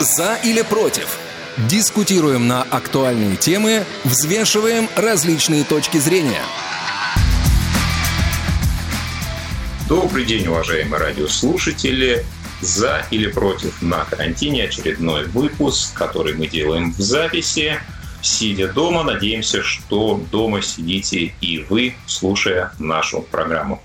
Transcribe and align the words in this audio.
За 0.00 0.34
или 0.42 0.62
против? 0.62 1.16
Дискутируем 1.68 2.48
на 2.48 2.62
актуальные 2.62 3.36
темы, 3.36 3.84
взвешиваем 4.02 4.88
различные 4.96 5.62
точки 5.64 5.98
зрения. 5.98 6.42
Добрый 9.88 10.24
день, 10.24 10.48
уважаемые 10.48 11.00
радиослушатели. 11.00 12.24
За 12.60 13.06
или 13.10 13.30
против 13.30 13.82
на 13.82 14.04
карантине 14.04 14.64
очередной 14.64 15.26
выпуск, 15.26 15.94
который 15.94 16.34
мы 16.34 16.48
делаем 16.48 16.92
в 16.92 17.00
записи. 17.00 17.78
Сидя 18.20 18.72
дома, 18.72 19.04
надеемся, 19.04 19.62
что 19.62 20.20
дома 20.32 20.62
сидите 20.62 21.34
и 21.40 21.64
вы, 21.68 21.94
слушая 22.06 22.72
нашу 22.78 23.20
программу. 23.20 23.82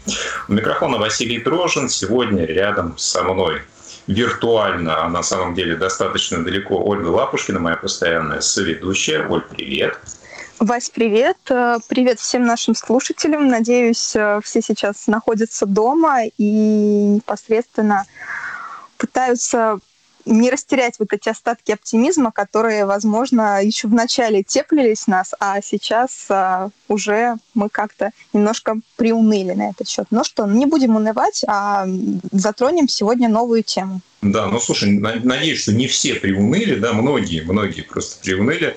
У 0.47 0.53
микрофона 0.53 0.97
Василий 0.97 1.39
Дрожин. 1.39 1.89
Сегодня 1.89 2.45
рядом 2.45 2.97
со 2.97 3.23
мной 3.23 3.61
виртуально, 4.09 5.05
а 5.05 5.09
на 5.09 5.21
самом 5.21 5.53
деле 5.53 5.75
достаточно 5.75 6.43
далеко 6.43 6.83
Ольга 6.83 7.09
Лапушкина, 7.09 7.59
моя 7.59 7.75
постоянная 7.75 8.41
соведущая. 8.41 9.27
Оль, 9.27 9.41
привет. 9.41 9.99
Вась, 10.59 10.89
привет. 10.89 11.37
Э, 11.49 11.77
привет 11.87 12.19
всем 12.19 12.43
нашим 12.43 12.73
слушателям. 12.73 13.47
Надеюсь, 13.47 14.15
э, 14.15 14.41
все 14.43 14.61
сейчас 14.61 15.05
находятся 15.05 15.67
дома 15.67 16.25
и 16.25 16.43
непосредственно 16.43 18.05
пытаются 18.97 19.79
не 20.25 20.49
растерять 20.49 20.95
вот 20.99 21.13
эти 21.13 21.29
остатки 21.29 21.71
оптимизма, 21.71 22.31
которые, 22.31 22.85
возможно, 22.85 23.63
еще 23.63 23.87
в 23.87 23.93
начале 23.93 24.43
теплились 24.43 25.07
нас, 25.07 25.33
а 25.39 25.61
сейчас 25.61 26.25
а, 26.29 26.69
уже 26.87 27.35
мы 27.53 27.69
как-то 27.69 28.11
немножко 28.33 28.79
приуныли 28.95 29.53
на 29.53 29.69
этот 29.69 29.87
счет. 29.87 30.07
Ну 30.11 30.23
что, 30.23 30.45
не 30.45 30.65
будем 30.65 30.95
унывать, 30.95 31.43
а 31.47 31.87
затронем 32.31 32.87
сегодня 32.87 33.29
новую 33.29 33.63
тему. 33.63 34.01
Да, 34.21 34.47
ну 34.47 34.59
слушай, 34.59 34.91
надеюсь, 34.91 35.61
что 35.61 35.71
не 35.71 35.87
все 35.87 36.15
приуныли, 36.15 36.75
да, 36.75 36.91
многие, 36.91 37.39
многие 37.41 37.83
просто 37.83 38.21
приуныли. 38.21 38.75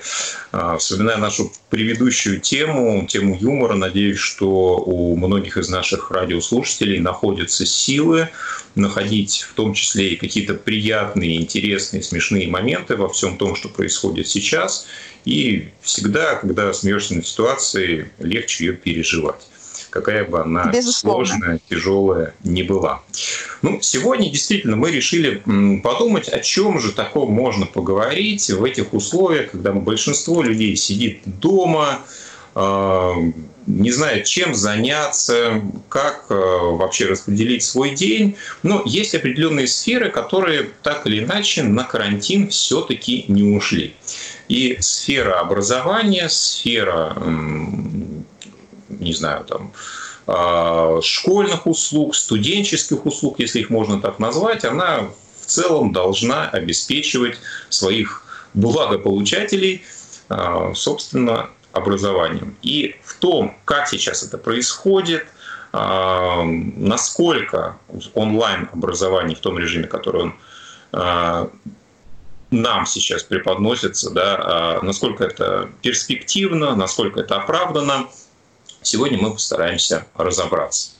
А, 0.53 0.77
вспоминая 0.77 1.17
нашу 1.17 1.51
предыдущую 1.69 2.39
тему, 2.39 3.05
тему 3.09 3.37
юмора, 3.37 3.75
надеюсь, 3.75 4.19
что 4.19 4.77
у 4.77 5.17
многих 5.17 5.57
из 5.57 5.67
наших 5.67 6.11
радиослушателей 6.11 6.99
находятся 6.99 7.65
силы 7.65 8.29
находить 8.75 9.41
в 9.41 9.53
том 9.53 9.73
числе 9.73 10.13
и 10.13 10.15
какие-то 10.15 10.53
приятные, 10.53 11.41
интересные, 11.41 12.03
смешные 12.03 12.47
моменты 12.47 12.95
во 12.95 13.09
всем 13.09 13.37
том, 13.37 13.57
что 13.57 13.67
происходит 13.67 14.29
сейчас. 14.29 14.87
И 15.25 15.69
всегда, 15.81 16.35
когда 16.35 16.71
смеешься 16.71 17.15
над 17.15 17.27
ситуацией, 17.27 18.05
легче 18.19 18.67
ее 18.67 18.73
переживать 18.73 19.41
какая 19.93 20.25
бы 20.25 20.41
она 20.41 20.65
Безусловно. 20.65 21.25
сложная, 21.27 21.59
тяжелая 21.69 22.33
не 22.43 22.63
была. 22.63 23.03
Ну, 23.61 23.79
сегодня 23.81 24.29
действительно 24.31 24.75
мы 24.75 24.89
решили 24.89 25.43
подумать, 25.83 26.27
о 26.27 26.39
чем 26.39 26.79
же 26.79 26.91
таком 26.91 27.31
можно 27.31 27.67
поговорить 27.67 28.49
в 28.49 28.63
этих 28.63 28.93
условиях, 28.93 29.51
когда 29.51 29.71
большинство 29.71 30.41
людей 30.41 30.75
сидит 30.75 31.21
дома, 31.25 31.99
а, 32.55 33.13
не 33.67 33.91
знает, 33.91 34.25
чем 34.25 34.55
заняться, 34.55 35.61
как 35.89 36.25
а, 36.29 36.33
вообще 36.33 37.05
распределить 37.05 37.61
свой 37.61 37.91
день. 37.91 38.35
Но 38.63 38.81
есть 38.85 39.13
определенные 39.13 39.67
сферы, 39.67 40.09
которые 40.09 40.71
так 40.81 41.05
или 41.05 41.23
иначе 41.23 41.61
на 41.61 41.83
карантин 41.83 42.49
все-таки 42.49 43.25
не 43.27 43.43
ушли. 43.55 43.93
И 44.49 44.77
сфера 44.81 45.39
образования, 45.39 46.29
сфера 46.29 47.15
не 49.03 49.13
знаю, 49.13 49.45
там, 49.45 49.73
а, 50.25 51.01
школьных 51.01 51.67
услуг, 51.67 52.15
студенческих 52.15 53.05
услуг, 53.05 53.39
если 53.39 53.59
их 53.59 53.69
можно 53.69 54.01
так 54.01 54.19
назвать, 54.19 54.63
она 54.63 55.09
в 55.41 55.45
целом 55.45 55.91
должна 55.91 56.47
обеспечивать 56.49 57.37
своих 57.69 58.23
благополучателей, 58.53 59.83
а, 60.29 60.73
собственно, 60.75 61.49
образованием. 61.73 62.55
И 62.61 62.95
в 63.03 63.15
том, 63.15 63.57
как 63.65 63.89
сейчас 63.89 64.23
это 64.23 64.37
происходит, 64.37 65.25
а, 65.73 66.43
насколько 66.43 67.77
онлайн-образование 68.13 69.35
в 69.35 69.39
том 69.39 69.59
режиме, 69.59 69.87
который 69.87 70.23
он 70.23 70.35
нам 72.51 72.85
сейчас 72.85 73.23
преподносится, 73.23 74.11
да, 74.11 74.79
насколько 74.83 75.23
это 75.23 75.71
перспективно, 75.81 76.75
насколько 76.75 77.21
это 77.21 77.37
оправдано– 77.37 78.05
Сегодня 78.83 79.17
мы 79.17 79.31
постараемся 79.31 80.05
разобраться. 80.15 80.91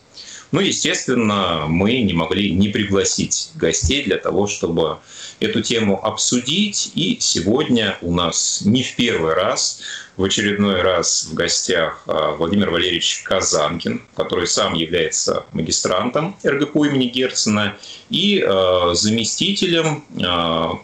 Ну, 0.54 0.60
естественно, 0.60 1.66
мы 1.68 2.02
не 2.02 2.14
могли 2.14 2.54
не 2.54 2.70
пригласить 2.70 3.50
гостей 3.56 4.04
для 4.04 4.18
того, 4.18 4.46
чтобы 4.46 5.00
эту 5.40 5.62
тему 5.62 6.00
обсудить. 6.06 6.92
И 6.94 7.18
сегодня 7.20 7.98
у 8.02 8.14
нас 8.14 8.62
не 8.64 8.84
в 8.84 8.96
первый 8.96 9.34
раз, 9.34 9.82
в 10.16 10.24
очередной 10.24 10.84
раз 10.84 11.26
в 11.26 11.34
гостях 11.34 12.04
а, 12.06 12.36
Владимир 12.36 12.70
Валерьевич 12.70 13.24
Казанкин, 13.24 14.04
который 14.16 14.46
сам 14.46 14.76
является 14.76 15.44
магистрантом 15.54 16.36
РГПУ 16.46 16.84
имени 16.84 17.06
Герцена 17.06 17.76
и 18.12 18.40
а, 18.46 18.94
заместителем 18.94 20.06
а, 20.24 20.80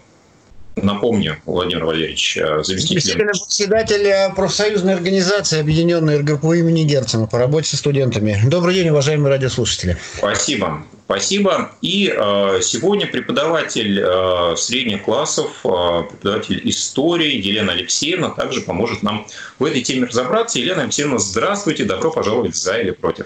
Напомню, 0.84 1.38
Владимир 1.46 1.86
Валерьевич, 1.86 2.38
э, 2.38 2.64
заместитель... 2.64 3.18
председателя 3.18 4.34
профсоюзной 4.36 4.94
организации 4.94 5.60
Объединенной 5.60 6.20
РГПУ 6.20 6.54
имени 6.54 6.84
Герцена 6.84 7.28
по 7.28 7.38
работе 7.38 7.70
со 7.70 7.78
студентами. 7.78 8.38
Добрый 8.46 8.76
день, 8.76 8.90
уважаемые 8.90 9.30
радиослушатели. 9.30 9.98
Спасибо. 10.18 10.84
Спасибо. 11.06 11.72
И 11.82 12.14
э, 12.16 12.60
сегодня 12.62 13.08
преподаватель 13.08 14.00
э, 14.00 14.56
средних 14.58 15.04
классов, 15.06 15.48
э, 15.64 16.04
преподаватель 16.04 16.62
истории 16.70 17.36
Елена 17.36 17.72
Алексеевна 17.72 18.30
также 18.30 18.62
поможет 18.62 19.02
нам 19.02 19.26
в 19.58 19.66
этой 19.66 19.82
теме 19.82 20.06
разобраться. 20.06 20.60
Елена 20.60 20.84
Алексеевна, 20.84 21.18
здравствуйте, 21.18 21.86
добро 21.86 22.12
пожаловать 22.12 22.56
за 22.56 22.78
или 22.78 22.92
против. 22.92 23.26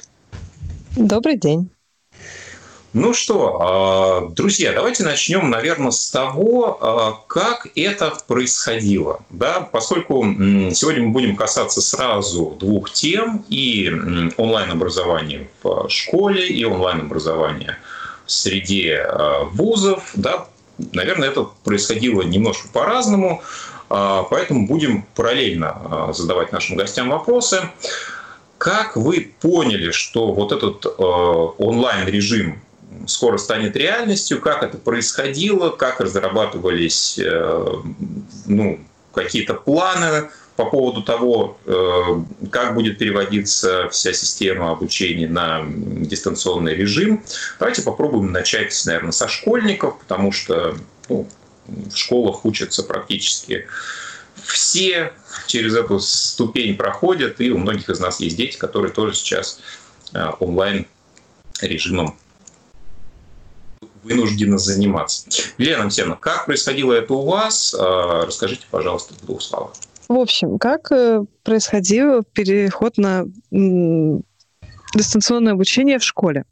Добрый 0.96 1.38
день. 1.38 1.73
Ну 2.94 3.12
что, 3.16 3.58
а, 3.60 4.30
друзья, 4.30 4.72
давайте 4.72 5.04
начнем, 5.04 5.50
наверное, 5.50 5.90
с 5.90 6.12
того, 6.12 6.78
а, 6.80 7.18
как 7.26 7.68
это 7.76 8.14
происходило. 8.28 9.20
Да? 9.32 9.62
Поскольку 9.62 10.22
сегодня 10.22 11.02
мы 11.02 11.10
будем 11.10 11.36
касаться 11.36 11.82
сразу 11.82 12.56
двух 12.60 12.92
тем, 12.92 13.44
и 13.50 13.92
онлайн-образования 14.38 15.48
в 15.64 15.90
школе, 15.90 16.48
и 16.48 16.64
онлайн-образования 16.66 17.80
в 18.28 18.32
среде 18.32 18.98
а, 18.98 19.46
вузов, 19.46 20.12
да, 20.14 20.46
наверное, 20.92 21.30
это 21.30 21.48
происходило 21.64 22.22
немножко 22.22 22.68
по-разному, 22.68 23.42
поэтому 23.90 24.68
будем 24.68 25.04
параллельно 25.16 26.12
задавать 26.14 26.52
нашим 26.52 26.78
гостям 26.78 27.10
вопросы. 27.10 27.62
Как 28.60 28.96
вы 28.96 29.34
поняли, 29.42 29.92
что 29.92 30.32
вот 30.32 30.52
этот 30.52 30.86
онлайн-режим 30.98 32.60
скоро 33.08 33.38
станет 33.38 33.76
реальностью, 33.76 34.40
как 34.40 34.64
это 34.64 34.78
происходило, 34.78 35.70
как 35.70 36.00
разрабатывались 36.00 37.20
э, 37.20 37.66
ну, 38.46 38.80
какие-то 39.14 39.54
планы 39.54 40.30
по 40.56 40.66
поводу 40.66 41.02
того, 41.02 41.58
э, 41.66 42.48
как 42.52 42.76
будет 42.76 42.98
переводиться 42.98 43.90
вся 43.90 44.14
система 44.14 44.72
обучения 44.72 45.28
на 45.28 45.64
дистанционный 45.66 46.76
режим. 46.76 47.24
Давайте 47.60 47.82
попробуем 47.82 48.32
начать, 48.32 48.80
наверное, 48.86 49.12
со 49.12 49.28
школьников, 49.28 50.00
потому 50.00 50.32
что 50.32 50.76
ну, 51.10 51.28
в 51.68 51.96
школах 51.96 52.46
учатся 52.46 52.84
практически 52.84 53.68
все 54.46 55.14
через 55.48 55.76
эту 55.76 56.00
ступень 56.00 56.76
проходят, 56.76 57.40
и 57.40 57.52
у 57.52 57.58
многих 57.58 57.90
из 57.90 58.00
нас 58.00 58.20
есть 58.20 58.36
дети, 58.36 58.58
которые 58.58 58.92
тоже 58.92 59.16
сейчас 59.16 59.60
э, 60.14 60.26
онлайн 60.40 60.86
режимом 61.62 62.18
вынуждены 64.04 64.58
заниматься. 64.58 65.30
Елена 65.58 65.84
Алексеевна, 65.84 66.16
как 66.16 66.46
происходило 66.46 66.94
это 66.94 67.14
у 67.14 67.26
вас? 67.26 67.76
А, 67.78 68.26
расскажите, 68.26 68.66
пожалуйста, 68.70 69.14
в 69.14 69.26
двух 69.26 69.42
словах. 69.42 69.74
В 70.08 70.18
общем, 70.18 70.60
как 70.60 70.92
э, 70.92 71.24
происходил 71.44 72.24
переход 72.24 72.98
на 72.98 73.26
дистанционное 74.94 75.54
обучение 75.54 75.98
в 75.98 76.04
школе? 76.04 76.44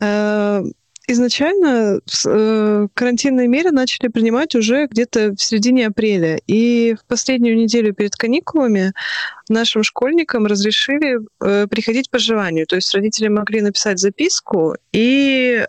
Э, 0.00 0.62
изначально 1.06 2.00
э, 2.26 2.88
карантинные 2.94 3.46
меры 3.46 3.70
начали 3.70 4.08
принимать 4.08 4.54
уже 4.54 4.86
где-то 4.86 5.32
в 5.32 5.42
середине 5.42 5.88
апреля. 5.88 6.40
И 6.46 6.94
в 6.94 7.06
последнюю 7.06 7.56
неделю 7.56 7.94
перед 7.94 8.16
каникулами 8.16 8.94
нашим 9.48 9.82
школьникам 9.82 10.46
разрешили 10.46 11.18
приходить 11.68 12.10
по 12.10 12.18
желанию. 12.18 12.66
То 12.66 12.76
есть 12.76 12.92
родители 12.94 13.28
могли 13.28 13.60
написать 13.60 13.98
записку 13.98 14.76
и 14.92 15.64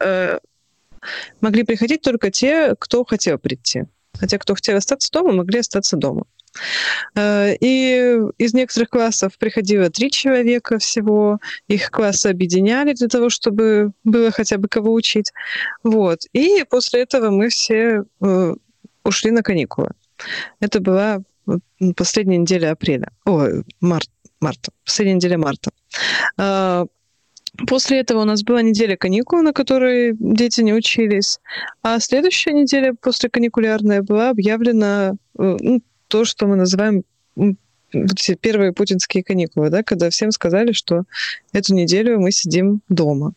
могли 1.41 1.63
приходить 1.63 2.01
только 2.01 2.31
те, 2.31 2.75
кто 2.77 3.03
хотел 3.05 3.37
прийти. 3.37 3.83
Хотя 4.19 4.37
кто 4.37 4.55
хотел 4.55 4.77
остаться 4.77 5.11
дома, 5.11 5.33
могли 5.33 5.59
остаться 5.59 5.97
дома. 5.97 6.25
Э, 7.15 7.55
и 7.59 8.19
из 8.37 8.53
некоторых 8.53 8.89
классов 8.89 9.37
приходило 9.37 9.89
три 9.89 10.11
человека 10.11 10.77
всего. 10.77 11.39
Их 11.67 11.89
классы 11.89 12.27
объединяли 12.27 12.93
для 12.93 13.07
того, 13.07 13.29
чтобы 13.29 13.91
было 14.03 14.31
хотя 14.31 14.57
бы 14.57 14.67
кого 14.67 14.93
учить. 14.93 15.31
Вот. 15.83 16.21
И 16.33 16.63
после 16.69 17.01
этого 17.01 17.29
мы 17.31 17.49
все 17.49 18.03
э, 18.21 18.55
ушли 19.03 19.31
на 19.31 19.41
каникулы. 19.41 19.91
Это 20.59 20.79
была 20.79 21.21
последняя 21.95 22.37
неделя 22.37 22.71
апреля. 22.71 23.09
Ой, 23.25 23.63
март, 23.81 24.09
марта. 24.39 24.71
Последняя 24.85 25.15
неделя 25.15 25.37
марта. 25.37 25.71
После 27.67 27.99
этого 27.99 28.21
у 28.21 28.25
нас 28.25 28.43
была 28.43 28.61
неделя 28.61 28.97
каникул, 28.97 29.41
на 29.41 29.53
которой 29.53 30.15
дети 30.19 30.61
не 30.61 30.73
учились. 30.73 31.39
А 31.83 31.99
следующая 31.99 32.53
неделя 32.53 32.95
после 32.99 33.29
каникулярная 33.29 34.01
была 34.01 34.31
объявлена 34.31 35.13
э, 35.37 35.57
ну, 35.59 35.81
то, 36.07 36.25
что 36.25 36.47
мы 36.47 36.55
называем 36.55 37.03
первые 38.41 38.73
путинские 38.73 39.23
каникулы, 39.23 39.69
да, 39.69 39.83
когда 39.83 40.09
всем 40.09 40.31
сказали, 40.31 40.71
что 40.71 41.03
эту 41.51 41.75
неделю 41.75 42.19
мы 42.19 42.31
сидим 42.31 42.81
дома. 42.89 43.33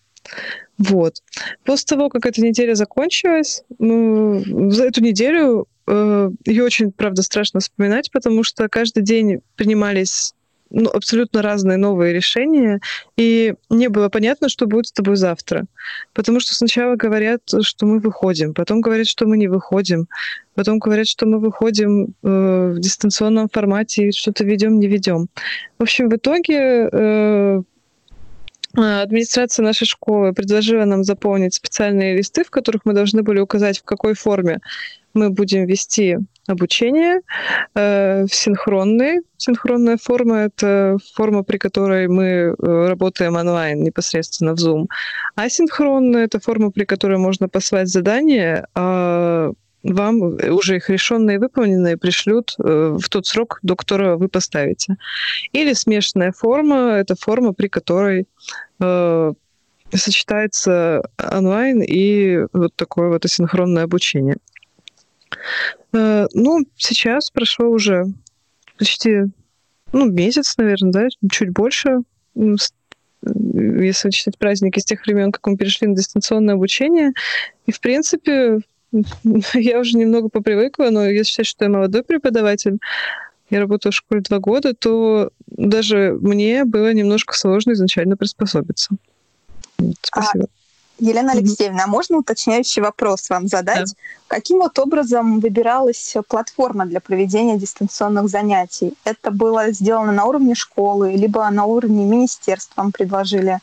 Вот. 0.79 1.23
После 1.65 1.87
того, 1.87 2.09
как 2.09 2.27
эта 2.27 2.41
неделя 2.41 2.75
закончилась, 2.75 3.63
ну, 3.79 4.71
за 4.71 4.85
эту 4.85 5.03
неделю 5.03 5.67
э, 5.87 6.31
ее 6.45 6.65
очень, 6.65 6.91
правда, 6.91 7.23
страшно 7.23 7.61
вспоминать, 7.61 8.11
потому 8.11 8.43
что 8.43 8.69
каждый 8.69 9.03
день 9.03 9.41
принимались 9.57 10.35
ну, 10.71 10.91
абсолютно 10.91 11.43
разные 11.43 11.77
новые 11.77 12.13
решения, 12.13 12.81
и 13.17 13.55
не 13.71 13.89
было 13.89 14.09
понятно, 14.09 14.49
что 14.49 14.67
будет 14.67 14.89
с 14.89 14.93
тобой 14.93 15.17
завтра. 15.17 15.65
Потому 16.13 16.41
что 16.41 16.55
сначала 16.55 16.97
говорят, 16.97 17.41
что 17.63 17.87
мы 17.87 17.99
выходим, 17.99 18.55
потом 18.55 18.81
говорят, 18.81 19.07
что 19.07 19.27
мы 19.27 19.37
не 19.37 19.49
выходим, 19.49 20.09
потом 20.55 20.79
говорят, 20.79 21.07
что 21.07 21.27
мы 21.27 21.39
выходим 21.39 22.15
э, 22.23 22.73
в 22.75 22.81
дистанционном 22.81 23.49
формате 23.49 24.09
и 24.09 24.13
что-то 24.13 24.45
ведем, 24.45 24.79
не 24.79 24.89
ведем. 24.89 25.29
В 25.79 25.83
общем, 25.83 26.09
в 26.09 26.17
итоге 26.17 26.89
э, 26.91 27.63
администрация 28.75 29.63
нашей 29.63 29.87
школы 29.87 30.33
предложила 30.33 30.85
нам 30.85 31.05
заполнить 31.05 31.55
специальные 31.55 32.17
листы, 32.17 32.45
в 32.45 32.51
которых 32.51 32.83
мы 32.85 32.93
должны 32.93 33.23
были 33.23 33.41
указать, 33.41 33.79
в 33.79 33.85
какой 33.85 34.15
форме 34.15 34.61
мы 35.15 35.31
будем 35.31 35.67
вести 35.67 36.19
обучение 36.49 37.21
э, 37.75 38.27
синхронной. 38.31 39.21
Синхронная 39.37 39.97
форма— 39.97 40.37
это 40.47 40.99
форма, 41.15 41.43
при 41.43 41.59
которой 41.59 42.09
мы 42.09 42.25
э, 42.25 42.55
работаем 42.89 43.37
онлайн 43.37 43.83
непосредственно 43.83 44.55
в 44.55 44.59
Zoom. 44.59 44.87
Асинхронная— 45.35 46.25
это 46.27 46.41
форма, 46.41 46.71
при 46.71 46.85
которой 46.85 47.19
можно 47.19 47.49
послать 47.49 47.89
задание, 47.89 48.67
а 48.75 49.53
вам 49.83 50.37
уже 50.51 50.77
их 50.77 50.91
решенные 50.91 51.37
и 51.37 51.39
выполненные 51.39 51.97
пришлют 51.97 52.55
э, 52.59 52.97
в 52.99 53.09
тот 53.09 53.27
срок, 53.27 53.59
до 53.63 53.77
которого 53.77 54.17
вы 54.17 54.29
поставите. 54.29 54.97
Или 55.53 55.75
смешанная 55.75 56.33
форма— 56.33 56.77
это 56.99 57.15
форма, 57.15 57.53
при 57.53 57.69
которой 57.69 58.27
э, 58.81 59.33
сочетается 59.95 61.03
онлайн 61.19 61.83
и 61.83 62.47
вот 62.53 62.75
такое 62.77 63.09
вот 63.09 63.25
асинхронное 63.25 63.85
обучение. 63.85 64.37
Э, 65.93 66.27
ну, 66.33 66.65
сейчас 66.77 67.31
прошло 67.31 67.69
уже 67.69 68.07
почти 68.79 69.25
ну, 69.93 70.11
месяц, 70.11 70.57
наверное, 70.57 70.93
да, 70.93 71.09
чуть 71.31 71.51
больше, 71.51 72.01
если 72.35 74.11
считать 74.11 74.39
праздники 74.39 74.79
с 74.79 74.85
тех 74.85 75.05
времен, 75.07 75.33
как 75.33 75.47
мы 75.47 75.57
перешли 75.57 75.89
на 75.89 75.97
дистанционное 75.97 76.55
обучение. 76.55 77.13
И, 77.67 77.73
в 77.73 77.81
принципе, 77.81 78.61
я 79.55 79.81
уже 79.81 79.97
немного 79.97 80.29
попривыкла, 80.29 80.91
но 80.91 81.07
если 81.07 81.31
считать, 81.31 81.47
что 81.47 81.65
я 81.65 81.71
молодой 81.71 82.03
преподаватель, 82.03 82.79
я 83.49 83.61
работаю 83.61 83.93
в 83.93 83.97
школе 83.97 84.23
два 84.23 84.39
года, 84.39 84.75
то 84.75 85.31
даже 85.47 86.17
мне 86.21 86.65
было 86.65 86.93
немножко 86.93 87.35
сложно 87.35 87.73
изначально 87.73 88.17
приспособиться. 88.17 88.97
Спасибо. 90.03 90.45
А 90.45 90.66
Елена 90.99 91.33
Алексеевна, 91.33 91.85
а 91.85 91.87
можно 91.87 92.19
уточняющий 92.19 92.83
вопрос 92.83 93.29
вам 93.29 93.49
задать? 93.49 93.91
Да. 93.91 93.95
Каким 94.29 94.59
вот 94.59 94.79
образом 94.79 95.41
выбиралась 95.41 96.17
платформа 96.29 96.87
для 96.87 97.01
проведения 97.01 97.59
дистанционных 97.59 98.29
занятий? 98.29 98.95
Это 99.05 99.31
было 99.31 99.71
сделано 99.73 100.13
на 100.13 100.25
уровне 100.25 100.55
школы, 100.55 101.13
либо 101.13 101.49
на 101.51 101.65
уровне 101.65 102.05
министерства 102.05 102.83
вам 102.83 102.93
предложили 102.93 103.59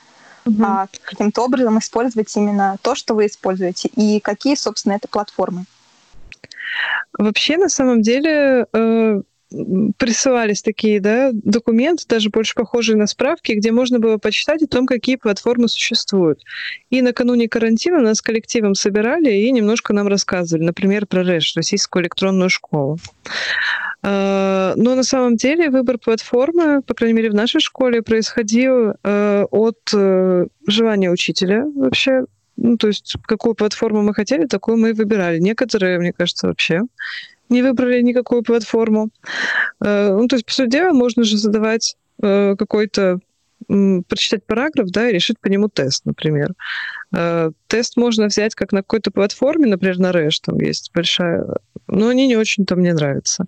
угу. 0.46 0.64
а, 0.64 0.88
каким-то 1.04 1.44
образом 1.44 1.80
использовать 1.80 2.36
именно 2.36 2.78
то, 2.82 2.96
что 2.96 3.14
вы 3.16 3.26
используете? 3.26 3.90
И 3.96 4.20
какие, 4.20 4.56
собственно, 4.56 4.94
это 4.94 5.08
платформы? 5.08 5.66
Вообще, 7.18 7.58
на 7.58 7.70
самом 7.70 8.02
деле, 8.02 8.66
э, 8.74 9.22
присылались 9.98 10.62
такие 10.62 11.00
да, 11.00 11.32
документы, 11.34 12.06
даже 12.08 12.30
больше 12.30 12.56
похожие 12.56 12.96
на 12.96 13.08
справки, 13.08 13.54
где 13.54 13.72
можно 13.72 14.00
было 14.00 14.18
почитать 14.18 14.62
о 14.64 14.68
том, 14.68 14.86
какие 14.86 15.16
платформы 15.16 15.68
существуют. 15.68 16.42
И 16.90 17.02
накануне 17.02 17.48
карантина 17.48 18.00
нас 18.00 18.22
коллективом 18.22 18.76
собирали 18.76 19.32
и 19.32 19.52
немножко 19.52 19.94
нам 19.94 20.08
рассказывали, 20.08 20.66
например, 20.66 21.06
про 21.06 21.24
РЭШ, 21.24 21.56
Российскую 21.56 22.04
электронную 22.04 22.50
школу. 22.50 22.98
А, 24.02 24.74
но 24.76 24.96
на 24.96 25.04
самом 25.04 25.38
деле 25.38 25.70
выбор 25.70 25.98
платформы, 25.98 26.82
по 26.82 26.94
крайней 26.94 27.16
мере, 27.16 27.30
в 27.30 27.36
нашей 27.36 27.62
школе 27.62 28.02
происходил 28.02 28.96
э, 29.04 29.46
от 29.50 29.80
э, 29.94 30.46
желания 30.68 31.10
учителя 31.10 31.66
вообще. 31.76 32.26
Ну, 32.56 32.78
то 32.78 32.88
есть 32.88 33.16
какую 33.26 33.56
платформу 33.56 34.02
мы 34.04 34.14
хотели, 34.14 34.46
такую 34.46 34.78
мы 34.78 34.90
и 34.90 34.94
выбирали. 34.94 35.40
Некоторые, 35.40 36.00
мне 36.00 36.14
кажется, 36.14 36.48
вообще 36.48 36.82
не 37.54 37.62
выбрали 37.62 38.02
никакую 38.02 38.44
платформу. 38.44 39.10
Э, 39.80 40.12
ну, 40.12 40.28
то 40.28 40.36
есть, 40.36 40.46
по 40.46 40.52
сути 40.52 40.70
дела, 40.70 40.92
можно 40.92 41.24
же 41.24 41.38
задавать 41.38 41.96
э, 42.22 42.56
какой-то 42.58 43.20
прочитать 44.10 44.46
параграф, 44.46 44.90
да, 44.90 45.10
и 45.10 45.14
решить 45.14 45.40
по 45.40 45.48
нему 45.48 45.70
тест, 45.70 46.06
например. 46.06 46.54
Э, 47.16 47.52
тест 47.68 47.96
можно 47.96 48.26
взять 48.26 48.56
как 48.56 48.74
на 48.74 48.80
какой-то 48.80 49.10
платформе, 49.10 49.68
например, 49.68 50.00
на 50.00 50.12
Рэш, 50.12 50.40
там 50.40 50.60
есть 50.60 50.92
большая, 50.94 51.46
но 51.88 52.10
они 52.10 52.28
не 52.28 52.36
очень-то 52.36 52.76
мне 52.76 52.94
нравятся. 52.94 53.46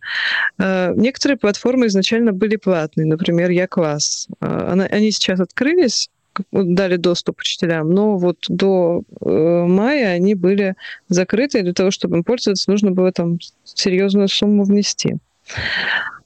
Некоторые 0.57 1.38
платформы 1.38 1.88
изначально 1.88 2.31
были 2.31 2.56
платные, 2.56 3.07
например, 3.07 3.50
Я-класс. 3.50 4.30
Они 4.40 5.12
сейчас 5.12 5.40
открылись, 5.42 6.10
дали 6.51 6.95
доступ 6.97 7.39
учителям, 7.39 7.91
но 7.91 8.17
вот 8.17 8.37
до 8.47 9.03
э, 9.21 9.65
мая 9.67 10.13
они 10.13 10.35
были 10.35 10.75
закрыты, 11.09 11.59
и 11.59 11.63
для 11.63 11.73
того, 11.73 11.91
чтобы 11.91 12.17
им 12.17 12.23
пользоваться, 12.23 12.69
нужно 12.69 12.91
было 12.91 13.11
там 13.11 13.39
серьезную 13.63 14.27
сумму 14.27 14.63
внести. 14.63 15.15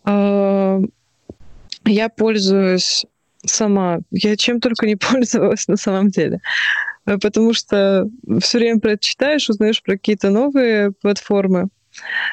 Э, 0.05 0.79
я 1.85 2.09
пользуюсь 2.09 3.05
сама. 3.45 3.99
Я 4.11 4.35
чем 4.35 4.59
только 4.59 4.85
не 4.85 4.95
пользовалась 5.11 5.67
на 5.67 5.77
самом 5.77 6.09
деле. 6.09 6.39
Э, 7.05 7.17
потому 7.17 7.53
что 7.53 8.09
все 8.41 8.57
время 8.57 8.79
про 8.79 8.91
это 8.91 9.05
читаешь, 9.05 9.49
узнаешь 9.49 9.81
про 9.81 9.93
какие-то 9.93 10.29
новые 10.29 10.91
платформы. 10.91 11.69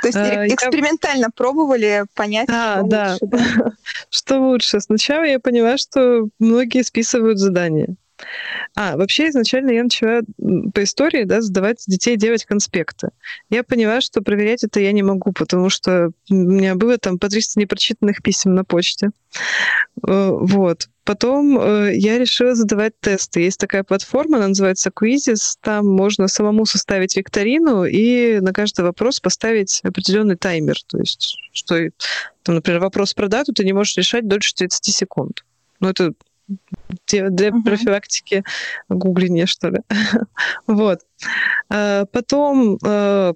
То 0.02 0.08
есть 0.08 0.16
а, 0.16 0.46
экспериментально 0.46 1.24
я... 1.24 1.30
пробовали 1.34 2.04
понять, 2.14 2.48
а, 2.50 2.78
что 2.78 2.86
да. 2.86 3.12
лучше. 3.12 3.26
Да? 3.26 3.72
что 4.10 4.38
лучше. 4.38 4.80
Сначала 4.80 5.24
я 5.24 5.40
поняла, 5.40 5.76
что 5.76 6.28
многие 6.38 6.82
списывают 6.82 7.38
задания. 7.38 7.96
А, 8.74 8.96
вообще 8.96 9.28
изначально 9.28 9.70
я 9.72 9.82
начала 9.82 10.20
по 10.72 10.82
истории 10.82 11.24
да, 11.24 11.40
задавать 11.40 11.84
детей 11.86 12.16
делать 12.16 12.44
конспекты. 12.44 13.10
Я 13.50 13.62
поняла, 13.62 14.00
что 14.00 14.22
проверять 14.22 14.64
это 14.64 14.80
я 14.80 14.92
не 14.92 15.02
могу, 15.02 15.32
потому 15.32 15.70
что 15.70 16.10
у 16.30 16.34
меня 16.34 16.74
было 16.74 16.98
там 16.98 17.18
по 17.18 17.28
300 17.28 17.60
непрочитанных 17.60 18.22
писем 18.22 18.54
на 18.54 18.64
почте. 18.64 19.10
Э, 20.06 20.30
вот. 20.30 20.88
Потом 21.04 21.58
э, 21.58 21.92
я 21.94 22.18
решила 22.18 22.54
задавать 22.54 22.98
тесты. 23.00 23.40
Есть 23.40 23.60
такая 23.60 23.84
платформа, 23.84 24.38
она 24.38 24.48
называется 24.48 24.90
Quizzes. 24.90 25.56
Там 25.60 25.86
можно 25.86 26.26
самому 26.26 26.66
составить 26.66 27.16
викторину 27.16 27.84
и 27.84 28.40
на 28.40 28.52
каждый 28.52 28.84
вопрос 28.84 29.20
поставить 29.20 29.80
определенный 29.84 30.36
таймер. 30.36 30.76
То 30.88 30.98
есть, 30.98 31.36
что, 31.52 31.90
там, 32.42 32.56
например, 32.56 32.80
вопрос 32.80 33.14
про 33.14 33.28
дату 33.28 33.52
ты 33.52 33.64
не 33.64 33.72
можешь 33.72 33.96
решать 33.96 34.26
дольше 34.26 34.54
30 34.54 34.94
секунд. 34.94 35.44
Ну, 35.78 35.88
это 35.90 36.12
для 37.06 37.48
uh-huh. 37.48 37.62
профилактики 37.64 38.44
гугления, 38.88 39.46
что 39.46 39.70
ли. 39.70 39.80
вот. 40.66 41.00
А, 41.68 42.04
потом, 42.06 42.78
а, 42.84 43.34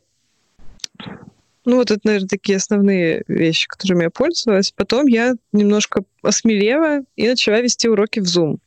ну 1.64 1.76
вот 1.76 1.90
это, 1.90 2.00
наверное, 2.04 2.28
такие 2.28 2.57
основные 2.57 3.25
вещи, 3.28 3.69
которыми 3.69 4.04
я 4.04 4.11
пользовалась. 4.11 4.73
Потом 4.73 5.07
я 5.07 5.35
немножко 5.52 6.02
осмелела 6.23 7.00
и 7.16 7.28
начала 7.28 7.61
вести 7.61 7.88
уроки 7.88 8.21
в 8.21 8.25
Zoom. 8.25 8.59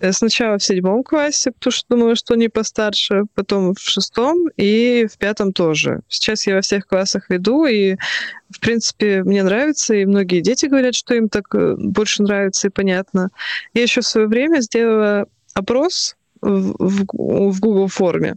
Э, 0.00 0.12
сначала 0.12 0.56
в 0.58 0.64
седьмом 0.64 1.02
классе, 1.02 1.52
потому 1.52 1.72
что 1.72 1.86
думала, 1.90 2.16
что 2.16 2.34
не 2.34 2.48
постарше, 2.48 3.24
потом 3.34 3.74
в 3.74 3.80
шестом 3.80 4.48
и 4.56 5.06
в 5.12 5.18
пятом 5.18 5.52
тоже. 5.52 6.00
Сейчас 6.08 6.46
я 6.46 6.54
во 6.54 6.62
всех 6.62 6.86
классах 6.86 7.28
веду, 7.28 7.66
и, 7.66 7.96
в 8.50 8.60
принципе, 8.60 9.22
мне 9.22 9.42
нравится, 9.42 9.94
и 9.94 10.06
многие 10.06 10.40
дети 10.40 10.66
говорят, 10.66 10.94
что 10.94 11.14
им 11.14 11.28
так 11.28 11.54
э, 11.54 11.74
больше 11.76 12.22
нравится 12.22 12.68
и 12.68 12.70
понятно. 12.70 13.28
Я 13.74 13.82
еще 13.82 14.00
в 14.00 14.06
свое 14.06 14.26
время 14.26 14.60
сделала 14.60 15.26
опрос 15.54 16.16
в, 16.40 16.74
в 17.52 17.60
Google 17.60 17.88
форме, 17.88 18.36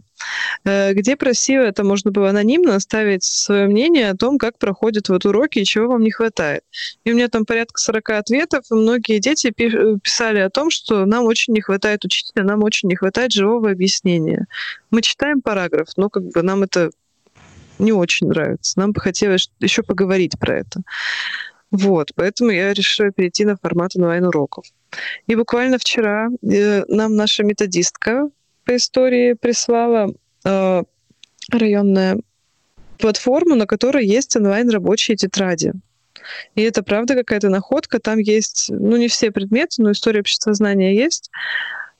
э, 0.64 0.92
где 0.92 1.16
просила, 1.16 1.62
это 1.62 1.84
можно 1.84 2.10
было 2.10 2.30
анонимно 2.30 2.76
оставить 2.76 3.24
свое 3.24 3.66
мнение 3.66 4.10
о 4.10 4.16
том, 4.16 4.38
как 4.38 4.58
проходят 4.58 5.08
вот 5.08 5.24
уроки 5.24 5.60
и 5.60 5.64
чего 5.64 5.88
вам 5.88 6.02
не 6.02 6.10
хватает. 6.10 6.62
И 7.04 7.12
у 7.12 7.14
меня 7.14 7.28
там 7.28 7.44
порядка 7.44 7.80
40 7.80 8.10
ответов, 8.10 8.64
и 8.70 8.74
многие 8.74 9.18
дети 9.18 9.50
писали 9.50 10.38
о 10.38 10.50
том, 10.50 10.70
что 10.70 11.04
нам 11.06 11.24
очень 11.24 11.54
не 11.54 11.60
хватает 11.60 12.04
учителя, 12.04 12.44
нам 12.44 12.62
очень 12.62 12.88
не 12.88 12.96
хватает 12.96 13.32
живого 13.32 13.70
объяснения. 13.70 14.46
Мы 14.90 15.02
читаем 15.02 15.40
параграф, 15.40 15.88
но 15.96 16.08
как 16.08 16.24
бы 16.24 16.42
нам 16.42 16.62
это 16.62 16.90
не 17.78 17.92
очень 17.92 18.28
нравится. 18.28 18.78
Нам 18.78 18.92
бы 18.92 19.00
хотелось 19.00 19.50
еще 19.60 19.82
поговорить 19.82 20.38
про 20.38 20.58
это. 20.58 20.82
Вот, 21.70 22.12
поэтому 22.14 22.50
я 22.50 22.72
решила 22.72 23.10
перейти 23.10 23.44
на 23.44 23.56
формат 23.56 23.96
онлайн-уроков. 23.96 24.64
И 25.26 25.34
буквально 25.34 25.78
вчера 25.78 26.28
э, 26.42 26.84
нам 26.88 27.16
наша 27.16 27.42
методистка 27.44 28.28
по 28.64 28.76
истории 28.76 29.34
прислала 29.34 30.12
э, 30.44 30.82
районная 31.50 32.18
платформу, 32.98 33.54
на 33.54 33.66
которой 33.66 34.06
есть 34.06 34.36
онлайн-рабочие 34.36 35.16
тетради. 35.16 35.72
И 36.54 36.62
это 36.62 36.82
правда 36.82 37.14
какая-то 37.14 37.50
находка. 37.50 37.98
Там 37.98 38.18
есть, 38.18 38.66
ну, 38.70 38.96
не 38.96 39.08
все 39.08 39.30
предметы, 39.30 39.82
но 39.82 39.92
история 39.92 40.20
общества 40.20 40.54
знания 40.54 40.96
есть. 40.96 41.30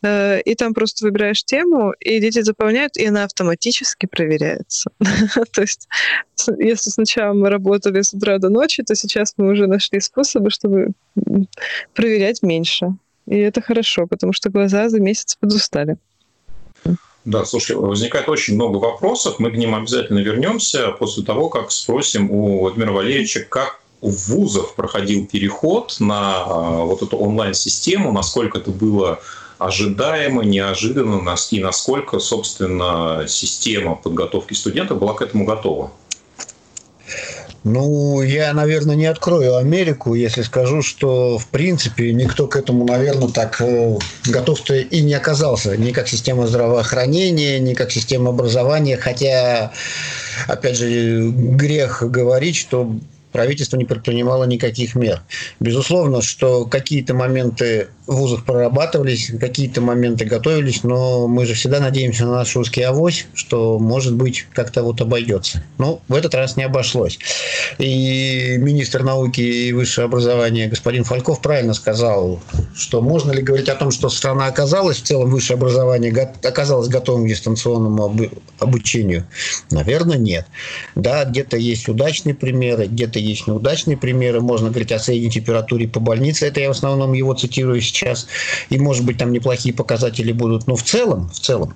Э, 0.02 0.40
и 0.40 0.54
там 0.54 0.74
просто 0.74 1.04
выбираешь 1.04 1.44
тему, 1.44 1.92
и 2.00 2.20
дети 2.20 2.42
заполняют, 2.42 2.96
и 2.96 3.06
она 3.06 3.24
автоматически 3.24 4.06
проверяется. 4.06 4.90
то 5.52 5.62
есть, 5.62 5.88
если 6.58 6.90
сначала 6.90 7.32
мы 7.32 7.48
работали 7.48 8.02
с 8.02 8.12
утра 8.12 8.38
до 8.38 8.48
ночи, 8.48 8.82
то 8.82 8.94
сейчас 8.94 9.34
мы 9.36 9.52
уже 9.52 9.66
нашли 9.66 10.00
способы, 10.00 10.50
чтобы 10.50 10.88
проверять 11.94 12.42
меньше. 12.42 12.94
И 13.26 13.38
это 13.38 13.62
хорошо, 13.62 14.06
потому 14.06 14.32
что 14.32 14.50
глаза 14.50 14.88
за 14.88 15.00
месяц 15.00 15.36
подустали. 15.36 15.96
Да, 17.24 17.46
слушай, 17.46 17.74
возникает 17.74 18.28
очень 18.28 18.54
много 18.54 18.76
вопросов. 18.76 19.38
Мы 19.38 19.50
к 19.50 19.56
ним 19.56 19.74
обязательно 19.74 20.18
вернемся 20.18 20.90
после 20.90 21.24
того, 21.24 21.48
как 21.48 21.70
спросим 21.72 22.30
у 22.30 22.60
Владимира 22.60 22.92
Валерьевича, 22.92 23.40
как 23.40 23.80
у 24.02 24.10
вузов 24.10 24.74
проходил 24.74 25.26
переход 25.26 25.96
на 26.00 26.44
а, 26.44 26.84
вот 26.84 27.00
эту 27.00 27.16
онлайн-систему, 27.16 28.12
насколько 28.12 28.58
это 28.58 28.70
было 28.70 29.20
ожидаемо, 29.66 30.44
неожиданно, 30.44 31.36
и 31.50 31.62
насколько, 31.62 32.18
собственно, 32.18 33.24
система 33.28 33.94
подготовки 33.94 34.54
студентов 34.54 34.98
была 34.98 35.14
к 35.14 35.22
этому 35.22 35.44
готова. 35.44 35.90
Ну, 37.64 38.20
я, 38.20 38.52
наверное, 38.52 38.94
не 38.94 39.06
открою 39.06 39.56
Америку, 39.56 40.14
если 40.14 40.42
скажу, 40.42 40.82
что, 40.82 41.38
в 41.38 41.46
принципе, 41.46 42.12
никто 42.12 42.46
к 42.46 42.56
этому, 42.56 42.84
наверное, 42.84 43.28
так 43.28 43.58
э, 43.62 43.96
готов-то 44.26 44.74
и 44.74 45.00
не 45.00 45.14
оказался. 45.14 45.74
Ни 45.74 45.92
как 45.92 46.06
система 46.06 46.46
здравоохранения, 46.46 47.58
ни 47.58 47.72
как 47.72 47.90
система 47.90 48.30
образования. 48.30 48.98
Хотя, 48.98 49.72
опять 50.46 50.76
же, 50.76 51.30
грех 51.30 52.02
говорить, 52.02 52.56
что 52.56 52.92
правительство 53.34 53.78
не 53.78 53.84
предпринимало 53.84 54.44
никаких 54.44 54.94
мер. 54.94 55.22
Безусловно, 55.58 56.22
что 56.22 56.66
какие-то 56.66 57.14
моменты 57.14 57.88
вузах 58.06 58.44
прорабатывались, 58.44 59.32
какие-то 59.40 59.80
моменты 59.80 60.24
готовились, 60.24 60.82
но 60.82 61.26
мы 61.26 61.46
же 61.46 61.54
всегда 61.54 61.80
надеемся 61.80 62.26
на 62.26 62.32
наш 62.32 62.54
русский 62.54 62.82
авось, 62.82 63.26
что, 63.34 63.78
может 63.78 64.14
быть, 64.14 64.46
как-то 64.52 64.82
вот 64.82 65.00
обойдется. 65.00 65.62
Но 65.78 66.00
в 66.08 66.14
этот 66.14 66.34
раз 66.34 66.56
не 66.56 66.64
обошлось. 66.64 67.18
И 67.78 68.56
министр 68.58 69.02
науки 69.02 69.40
и 69.40 69.72
высшего 69.72 70.06
образования 70.06 70.68
господин 70.68 71.04
Фальков 71.04 71.40
правильно 71.40 71.72
сказал, 71.72 72.40
что 72.76 73.00
можно 73.00 73.32
ли 73.32 73.42
говорить 73.42 73.68
о 73.68 73.74
том, 73.74 73.90
что 73.90 74.08
страна 74.10 74.46
оказалась, 74.46 74.98
в 74.98 75.02
целом 75.02 75.30
высшее 75.30 75.56
образование 75.56 76.12
оказалось 76.42 76.88
готовым 76.88 77.24
к 77.24 77.28
дистанционному 77.28 78.14
обучению? 78.58 79.24
Наверное, 79.70 80.18
нет. 80.18 80.46
Да, 80.94 81.24
где-то 81.24 81.56
есть 81.56 81.88
удачные 81.88 82.34
примеры, 82.34 82.86
где-то 82.86 83.18
есть 83.18 83.46
неудачные 83.46 83.96
примеры. 83.96 84.40
Можно 84.40 84.68
говорить 84.68 84.92
о 84.92 84.98
средней 84.98 85.30
температуре 85.30 85.88
по 85.88 86.00
больнице. 86.00 86.46
Это 86.46 86.60
я 86.60 86.68
в 86.68 86.72
основном 86.72 87.14
его 87.14 87.32
цитирую 87.34 87.80
сейчас. 87.94 88.26
И, 88.68 88.78
может 88.78 89.04
быть, 89.04 89.18
там 89.18 89.32
неплохие 89.32 89.74
показатели 89.74 90.32
будут. 90.32 90.66
Но 90.66 90.76
в 90.76 90.82
целом, 90.82 91.28
в 91.30 91.38
целом, 91.38 91.74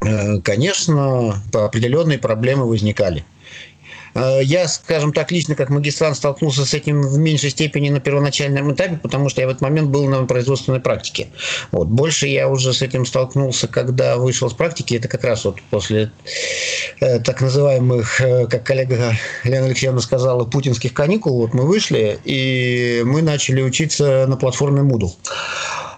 э, 0.00 0.40
конечно, 0.40 1.42
определенные 1.52 2.18
проблемы 2.18 2.66
возникали. 2.68 3.24
Э, 4.18 4.40
я, 4.42 4.68
скажем 4.68 5.12
так, 5.12 5.30
лично 5.30 5.54
как 5.54 5.70
магистрант 5.70 6.16
столкнулся 6.16 6.64
с 6.64 6.74
этим 6.74 7.02
в 7.02 7.18
меньшей 7.18 7.50
степени 7.50 7.90
на 7.90 8.00
первоначальном 8.00 8.72
этапе, 8.72 8.98
потому 9.02 9.28
что 9.28 9.40
я 9.40 9.46
в 9.46 9.50
этот 9.50 9.62
момент 9.62 9.88
был 9.88 10.06
на 10.06 10.24
производственной 10.24 10.80
практике. 10.80 11.28
Вот. 11.70 11.88
Больше 11.88 12.26
я 12.26 12.48
уже 12.48 12.72
с 12.72 12.82
этим 12.82 13.06
столкнулся, 13.06 13.68
когда 13.68 14.16
вышел 14.16 14.50
с 14.50 14.52
практики. 14.52 14.94
Это 14.94 15.08
как 15.08 15.24
раз 15.24 15.44
вот 15.44 15.60
после 15.70 16.10
э, 17.00 17.20
так 17.20 17.40
называемых, 17.40 18.20
э, 18.20 18.46
как 18.46 18.64
коллега 18.64 19.14
Лена 19.44 19.66
Алексеевна 19.66 20.00
сказала, 20.00 20.44
путинских 20.44 20.92
каникул. 20.92 21.38
Вот 21.38 21.54
мы 21.54 21.66
вышли, 21.66 22.18
и 22.24 23.02
мы 23.04 23.22
начали 23.22 23.62
учиться 23.62 24.26
на 24.26 24.36
платформе 24.36 24.82
Moodle. 24.82 25.12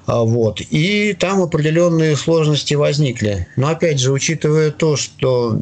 А, 0.07 0.25
вот. 0.25 0.61
И 0.61 1.15
там 1.15 1.41
определенные 1.41 2.17
сложности 2.17 2.75
возникли. 2.75 3.47
Но 3.57 3.69
опять 3.69 4.01
же, 4.01 4.13
учитывая 4.13 4.71
то, 4.71 4.97
что 4.97 5.61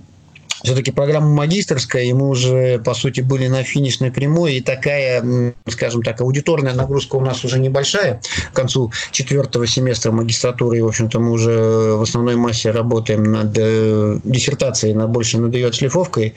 все-таки 0.62 0.90
программа 0.90 1.28
магистрская, 1.28 2.04
и 2.04 2.12
мы 2.12 2.28
уже, 2.28 2.78
по 2.78 2.94
сути, 2.94 3.20
были 3.20 3.46
на 3.48 3.62
финишной 3.62 4.10
прямой, 4.10 4.56
и 4.56 4.60
такая, 4.60 5.54
скажем 5.68 6.02
так, 6.02 6.20
аудиторная 6.20 6.74
нагрузка 6.74 7.16
у 7.16 7.20
нас 7.20 7.44
уже 7.44 7.58
небольшая. 7.58 8.20
К 8.52 8.56
концу 8.56 8.92
четвертого 9.12 9.66
семестра 9.66 10.10
магистратуры, 10.10 10.82
в 10.82 10.88
общем-то, 10.88 11.20
мы 11.20 11.32
уже 11.32 11.94
в 11.96 12.02
основной 12.02 12.36
массе 12.36 12.70
работаем 12.70 13.24
над 13.24 13.56
э, 13.56 14.20
диссертацией, 14.24 14.94
на 14.94 15.06
больше 15.06 15.38
над 15.38 15.54
ее 15.54 15.68
отшлифовкой, 15.68 16.34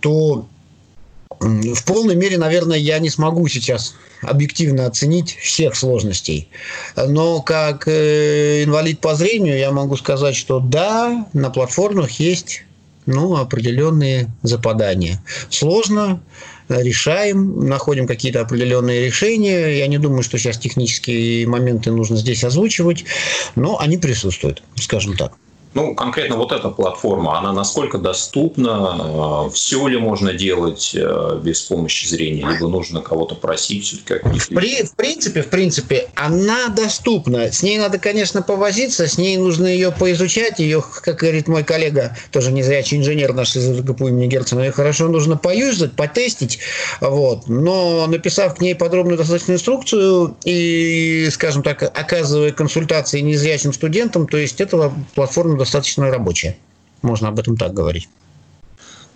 то 0.00 0.46
в 1.40 1.84
полной 1.84 2.16
мере, 2.16 2.38
наверное, 2.38 2.78
я 2.78 2.98
не 2.98 3.10
смогу 3.10 3.46
сейчас 3.48 3.94
объективно 4.22 4.86
оценить 4.86 5.36
всех 5.36 5.76
сложностей. 5.76 6.48
Но 6.96 7.42
как 7.42 7.86
э, 7.86 8.64
инвалид 8.64 9.00
по 9.00 9.14
зрению 9.14 9.58
я 9.58 9.70
могу 9.70 9.96
сказать, 9.96 10.34
что 10.34 10.60
да, 10.60 11.26
на 11.32 11.50
платформах 11.50 12.12
есть 12.12 12.65
ну, 13.06 13.36
определенные 13.36 14.30
западания. 14.42 15.22
Сложно, 15.48 16.20
решаем, 16.68 17.66
находим 17.66 18.06
какие-то 18.06 18.40
определенные 18.40 19.06
решения. 19.06 19.78
Я 19.78 19.86
не 19.86 19.98
думаю, 19.98 20.22
что 20.22 20.38
сейчас 20.38 20.58
технические 20.58 21.46
моменты 21.46 21.90
нужно 21.90 22.16
здесь 22.16 22.44
озвучивать, 22.44 23.04
но 23.54 23.78
они 23.78 23.96
присутствуют, 23.96 24.62
скажем 24.76 25.16
так. 25.16 25.32
Ну, 25.76 25.94
конкретно 25.94 26.36
вот 26.36 26.52
эта 26.52 26.70
платформа, 26.70 27.38
она 27.38 27.52
насколько 27.52 27.98
доступна? 27.98 29.44
Э, 29.46 29.50
Все 29.52 29.86
ли 29.88 29.98
можно 29.98 30.32
делать 30.32 30.92
э, 30.94 31.38
без 31.42 31.60
помощи 31.60 32.06
зрения? 32.06 32.48
Либо 32.50 32.66
нужно 32.66 33.02
кого-то 33.02 33.34
просить 33.34 33.84
все-таки 33.84 34.26
в, 34.38 34.48
при, 34.48 34.84
в 34.84 34.96
принципе, 34.96 35.42
в 35.42 35.48
принципе, 35.48 36.08
она 36.14 36.68
доступна. 36.68 37.52
С 37.52 37.62
ней 37.62 37.76
надо, 37.76 37.98
конечно, 37.98 38.40
повозиться, 38.40 39.06
с 39.06 39.18
ней 39.18 39.36
нужно 39.36 39.66
ее 39.66 39.92
поизучать. 39.92 40.60
Ее, 40.60 40.82
как 41.02 41.16
говорит 41.16 41.46
мой 41.46 41.62
коллега, 41.62 42.16
тоже 42.30 42.52
незрячий 42.52 42.96
инженер 42.96 43.34
наш 43.34 43.54
из 43.54 43.68
РГПУ 43.78 44.08
имени 44.08 44.28
Герцена, 44.28 44.60
ее 44.60 44.72
хорошо 44.72 45.08
нужно 45.08 45.36
поюзать, 45.36 45.92
потестить. 45.92 46.58
Вот. 47.02 47.48
Но 47.48 48.06
написав 48.06 48.54
к 48.54 48.62
ней 48.62 48.74
подробную 48.74 49.18
достаточную 49.18 49.56
инструкцию 49.56 50.38
и, 50.44 51.28
скажем 51.30 51.62
так, 51.62 51.82
оказывая 51.82 52.52
консультации 52.52 53.20
незрячим 53.20 53.74
студентам, 53.74 54.26
то 54.26 54.38
есть 54.38 54.62
этого 54.62 54.94
платформа 55.14 55.65
достаточно 55.66 56.10
рабочая. 56.10 56.56
Можно 57.02 57.28
об 57.28 57.38
этом 57.38 57.56
так 57.56 57.74
говорить. 57.74 58.08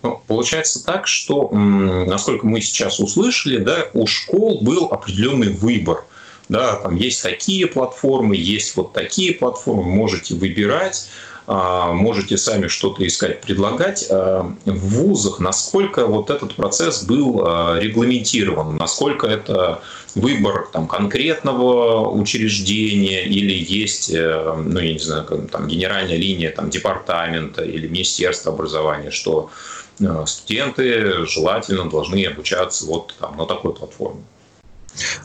Ну, 0.02 0.21
получается 0.26 0.85
так, 0.85 1.07
что, 1.07 1.49
насколько 1.50 2.47
мы 2.47 2.61
сейчас 2.61 3.00
услышали, 3.00 3.59
да, 3.59 3.87
у 3.95 4.07
школ 4.07 4.61
был 4.61 4.87
определенный 4.87 5.52
выбор. 5.52 6.04
Да, 6.49 6.76
там 6.76 6.97
есть 6.97 7.23
такие 7.23 7.69
платформы, 7.69 8.35
есть 8.35 8.75
вот 8.76 8.92
такие 8.92 9.33
платформы, 9.35 9.85
можете 9.85 10.35
выбирать, 10.35 11.09
а, 11.47 11.92
можете 11.92 12.37
сами 12.37 12.66
что-то 12.66 13.07
искать, 13.07 13.40
предлагать. 13.40 14.07
А, 14.11 14.52
в 14.64 14.88
вузах 14.88 15.38
насколько 15.38 16.07
вот 16.07 16.28
этот 16.28 16.57
процесс 16.57 17.04
был 17.04 17.42
а, 17.45 17.78
регламентирован, 17.78 18.76
насколько 18.76 19.28
это 19.28 19.80
выбор 20.14 20.69
там, 20.73 20.87
конкретного 20.88 22.09
учреждения 22.11 23.25
или 23.25 23.52
есть, 23.52 24.11
э, 24.11 24.55
ну, 24.57 24.81
я 24.81 24.93
не 24.93 24.99
знаю, 24.99 25.49
там, 25.50 25.69
генеральная 25.69 26.17
линия 26.17 26.50
там, 26.50 26.71
департамента 26.71 27.62
или 27.64 27.87
Министерства 27.87 28.52
образования, 28.52 29.11
что 29.11 29.50
э, 30.00 30.25
студенты 30.26 31.26
желательно 31.26 31.88
должны 31.88 32.25
обучаться 32.25 32.87
вот 32.87 33.14
там, 33.19 33.37
на 33.37 33.47
такой 33.47 33.75
платформе. 33.75 34.23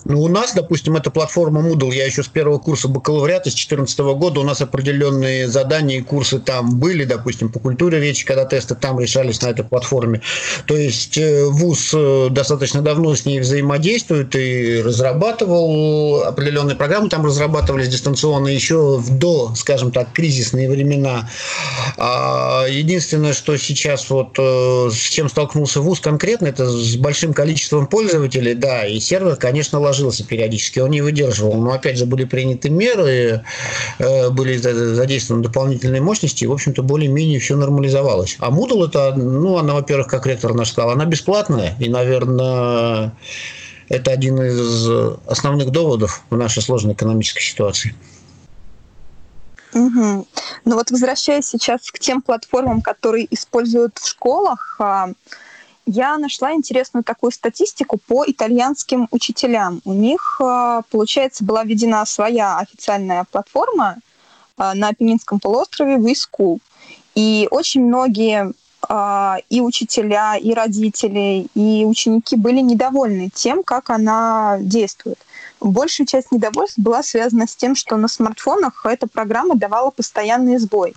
Ну, 0.06 0.22
у 0.22 0.28
нас, 0.28 0.54
допустим, 0.54 0.96
эта 0.96 1.12
платформа 1.12 1.62
Moodle, 1.62 1.94
я 1.94 2.06
еще 2.06 2.24
с 2.24 2.28
первого 2.28 2.60
курса 2.60 2.88
бакалавриата, 2.88 3.50
с 3.50 3.54
2014 3.54 4.00
года, 4.00 4.40
у 4.40 4.44
нас 4.44 4.62
определенные 4.62 5.48
задания 5.48 6.00
и 6.00 6.02
курсы 6.02 6.40
там 6.40 6.80
были, 6.80 7.06
допустим, 7.06 7.50
по 7.50 7.60
культуре 7.60 8.00
речи, 8.00 8.26
когда 8.26 8.46
тесты 8.46 8.76
там 8.76 9.00
решались 9.00 9.42
на 9.42 9.48
этой 9.48 9.66
платформе. 9.66 10.22
То 10.66 10.76
есть 10.76 11.18
э, 11.18 11.46
ВУЗ 11.46 11.92
э, 11.94 12.28
достаточно 12.32 12.82
давно 12.82 13.16
с 13.16 13.26
ней 13.26 13.40
взаимодействует 13.40 14.36
и 14.36 14.82
разрабатывал 14.82 16.24
определенные 16.24 16.76
программы, 16.76 17.10
там 17.10 17.26
разрабатывались 17.26 17.90
дистанционно 17.90 18.48
еще 18.48 18.98
в 18.98 19.18
до, 19.18 19.54
скажем 19.56 19.92
так, 19.92 20.12
кризисные 20.14 20.70
времена. 20.70 21.30
А 21.98 22.66
единственное, 22.68 23.34
что 23.34 23.58
сейчас 23.58 24.10
вот 24.10 24.36
э, 24.38 24.90
с 24.92 25.10
чем 25.10 25.30
столкнулся 25.30 25.82
ВУЗ 25.82 26.00
конкретно, 26.00 26.48
это 26.48 26.70
с 26.70 26.96
большим 26.96 27.34
количеством 27.34 27.88
пользователей, 27.88 28.54
да, 28.54 28.86
и 28.86 29.00
сервер, 29.00 29.36
конечно, 29.36 29.65
конечно, 29.66 29.80
ложился 29.80 30.24
периодически, 30.26 30.80
он 30.80 30.92
не 30.92 31.02
выдерживал. 31.02 31.56
Но, 31.56 31.72
опять 31.72 31.98
же, 31.98 32.06
были 32.06 32.26
приняты 32.26 32.70
меры, 32.70 33.44
э, 34.00 34.30
были 34.30 34.58
задействованы 34.58 35.44
дополнительные 35.44 36.02
мощности, 36.02 36.44
и, 36.44 36.48
в 36.48 36.52
общем-то, 36.52 36.84
более-менее 36.84 37.40
все 37.40 37.56
нормализовалось. 37.56 38.38
А 38.40 38.50
Moodle 38.50 38.88
это, 38.88 39.14
ну, 39.16 39.58
она, 39.58 39.74
во-первых, 39.74 40.08
как 40.08 40.28
ректор 40.28 40.54
наш 40.54 40.72
сказал, 40.72 40.92
она 40.92 41.06
бесплатная, 41.06 41.76
и, 41.80 41.90
наверное, 41.90 43.12
это 43.90 44.12
один 44.12 44.42
из 44.42 44.90
основных 45.28 45.72
доводов 45.72 46.22
в 46.30 46.38
нашей 46.38 46.62
сложной 46.62 46.94
экономической 46.94 47.44
ситуации. 47.44 47.96
Угу. 49.74 50.28
Ну 50.66 50.76
вот 50.76 50.92
возвращаясь 50.92 51.48
сейчас 51.48 51.92
к 51.92 52.00
тем 52.00 52.22
платформам, 52.22 52.82
которые 52.82 53.28
используют 53.30 53.98
в 53.98 54.08
школах, 54.08 54.78
а, 54.80 55.10
я 55.86 56.18
нашла 56.18 56.54
интересную 56.54 57.04
такую 57.04 57.32
статистику 57.32 57.98
по 57.98 58.26
итальянским 58.26 59.08
учителям. 59.12 59.82
У 59.86 59.94
них, 59.94 60.40
а, 60.42 60.82
получается, 60.90 61.44
была 61.44 61.64
введена 61.64 62.06
своя 62.06 62.58
официальная 62.58 63.26
платформа 63.32 63.98
а, 64.58 64.74
на 64.74 64.90
Апеннинском 64.90 65.40
полуострове 65.40 65.96
WeSchool. 65.98 66.60
И 67.16 67.48
очень 67.52 67.86
многие 67.86 68.54
и 69.50 69.62
учителя, 69.62 70.36
и 70.36 70.54
родители, 70.54 71.48
и 71.56 71.86
ученики 71.86 72.36
были 72.36 72.60
недовольны 72.60 73.32
тем, 73.34 73.64
как 73.64 73.90
она 73.90 74.58
действует. 74.60 75.18
Большая 75.60 76.06
часть 76.06 76.32
недовольств 76.32 76.78
была 76.78 77.02
связана 77.02 77.48
с 77.48 77.56
тем, 77.56 77.74
что 77.74 77.98
на 77.98 78.08
смартфонах 78.08 78.86
эта 78.86 79.08
программа 79.08 79.56
давала 79.56 79.90
постоянный 79.90 80.60
сбой. 80.60 80.94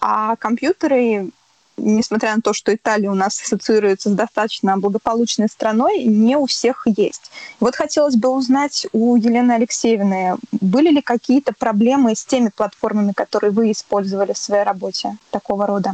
А 0.00 0.36
компьютеры, 0.36 1.30
несмотря 1.76 2.34
на 2.36 2.42
то, 2.42 2.52
что 2.52 2.74
Италия 2.74 3.10
у 3.10 3.14
нас 3.14 3.40
ассоциируется 3.40 4.10
с 4.10 4.12
достаточно 4.12 4.76
благополучной 4.76 5.48
страной, 5.48 6.04
не 6.04 6.36
у 6.36 6.46
всех 6.46 6.86
есть. 6.86 7.30
Вот 7.60 7.74
хотелось 7.74 8.16
бы 8.16 8.28
узнать 8.28 8.86
у 8.92 9.16
Елены 9.16 9.52
Алексеевны, 9.52 10.36
были 10.52 10.90
ли 10.90 11.02
какие-то 11.02 11.52
проблемы 11.58 12.14
с 12.14 12.24
теми 12.24 12.50
платформами, 12.54 13.12
которые 13.12 13.50
вы 13.50 13.72
использовали 13.72 14.32
в 14.32 14.38
своей 14.38 14.64
работе 14.64 15.16
такого 15.30 15.66
рода? 15.66 15.92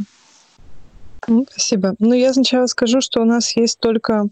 Спасибо. 1.51 1.95
Ну, 1.99 2.13
я 2.13 2.33
сначала 2.33 2.65
скажу, 2.65 3.01
что 3.01 3.21
у 3.21 3.25
нас 3.25 3.55
есть 3.55 3.79
только 3.79 4.27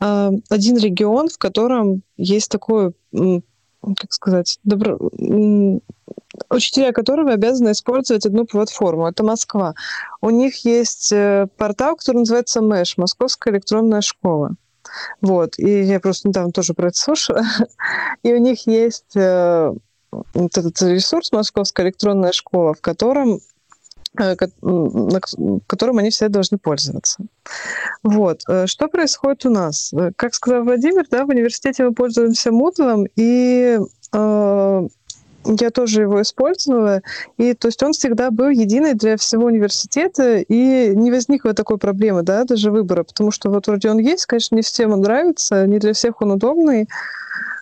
э, 0.00 0.30
один 0.48 0.78
регион, 0.78 1.28
в 1.28 1.36
котором 1.36 2.02
есть 2.16 2.50
такой, 2.50 2.92
как 3.12 4.12
сказать, 4.12 4.58
добро... 4.64 4.98
учителя 6.50 6.92
которого 6.92 7.32
обязаны 7.32 7.72
использовать 7.72 8.26
одну 8.26 8.46
платформу. 8.46 9.06
Это 9.06 9.22
Москва. 9.24 9.74
У 10.20 10.30
них 10.30 10.64
есть 10.64 11.12
э, 11.12 11.46
портал, 11.56 11.96
который 11.96 12.18
называется 12.18 12.62
МЭШ, 12.62 12.96
Московская 12.96 13.52
электронная 13.54 14.00
школа. 14.00 14.54
Вот. 15.20 15.58
И 15.58 15.82
я 15.82 16.00
просто 16.00 16.28
недавно 16.28 16.52
тоже 16.52 16.74
про 16.74 16.88
это 16.88 16.98
слушала. 16.98 17.42
И 18.22 18.32
у 18.32 18.38
них 18.38 18.66
есть 18.66 19.16
э, 19.16 19.72
этот 20.34 20.82
ресурс 20.82 21.32
Московская 21.32 21.86
электронная 21.86 22.32
школа, 22.32 22.74
в 22.74 22.80
котором 22.80 23.40
Э, 24.20 24.36
которым 25.66 25.98
они 25.98 26.10
все 26.10 26.28
должны 26.28 26.58
пользоваться. 26.58 27.24
Вот. 28.02 28.42
Что 28.66 28.88
происходит 28.88 29.46
у 29.46 29.50
нас? 29.50 29.92
Как 30.16 30.34
сказал 30.34 30.64
Владимир, 30.64 31.06
да, 31.10 31.24
в 31.24 31.30
университете 31.30 31.84
мы 31.84 31.94
пользуемся 31.94 32.50
Moodle, 32.50 33.06
и 33.16 33.78
э, 34.12 34.88
я 35.44 35.70
тоже 35.70 36.02
его 36.02 36.22
использовала. 36.22 37.02
И 37.36 37.54
то 37.54 37.68
есть 37.68 37.82
он 37.82 37.92
всегда 37.92 38.30
был 38.30 38.48
единый 38.48 38.94
для 38.94 39.16
всего 39.16 39.46
университета, 39.46 40.38
и 40.38 40.94
не 40.94 41.10
возникло 41.10 41.54
такой 41.54 41.78
проблемы, 41.78 42.22
да, 42.22 42.44
даже 42.44 42.70
выбора, 42.70 43.02
потому 43.04 43.30
что 43.30 43.50
вот 43.50 43.66
вроде 43.66 43.90
он 43.90 43.98
есть, 43.98 44.26
конечно, 44.26 44.54
не 44.54 44.62
всем 44.62 44.92
он 44.92 45.00
нравится, 45.00 45.66
не 45.66 45.78
для 45.78 45.92
всех 45.92 46.20
он 46.22 46.32
удобный, 46.32 46.88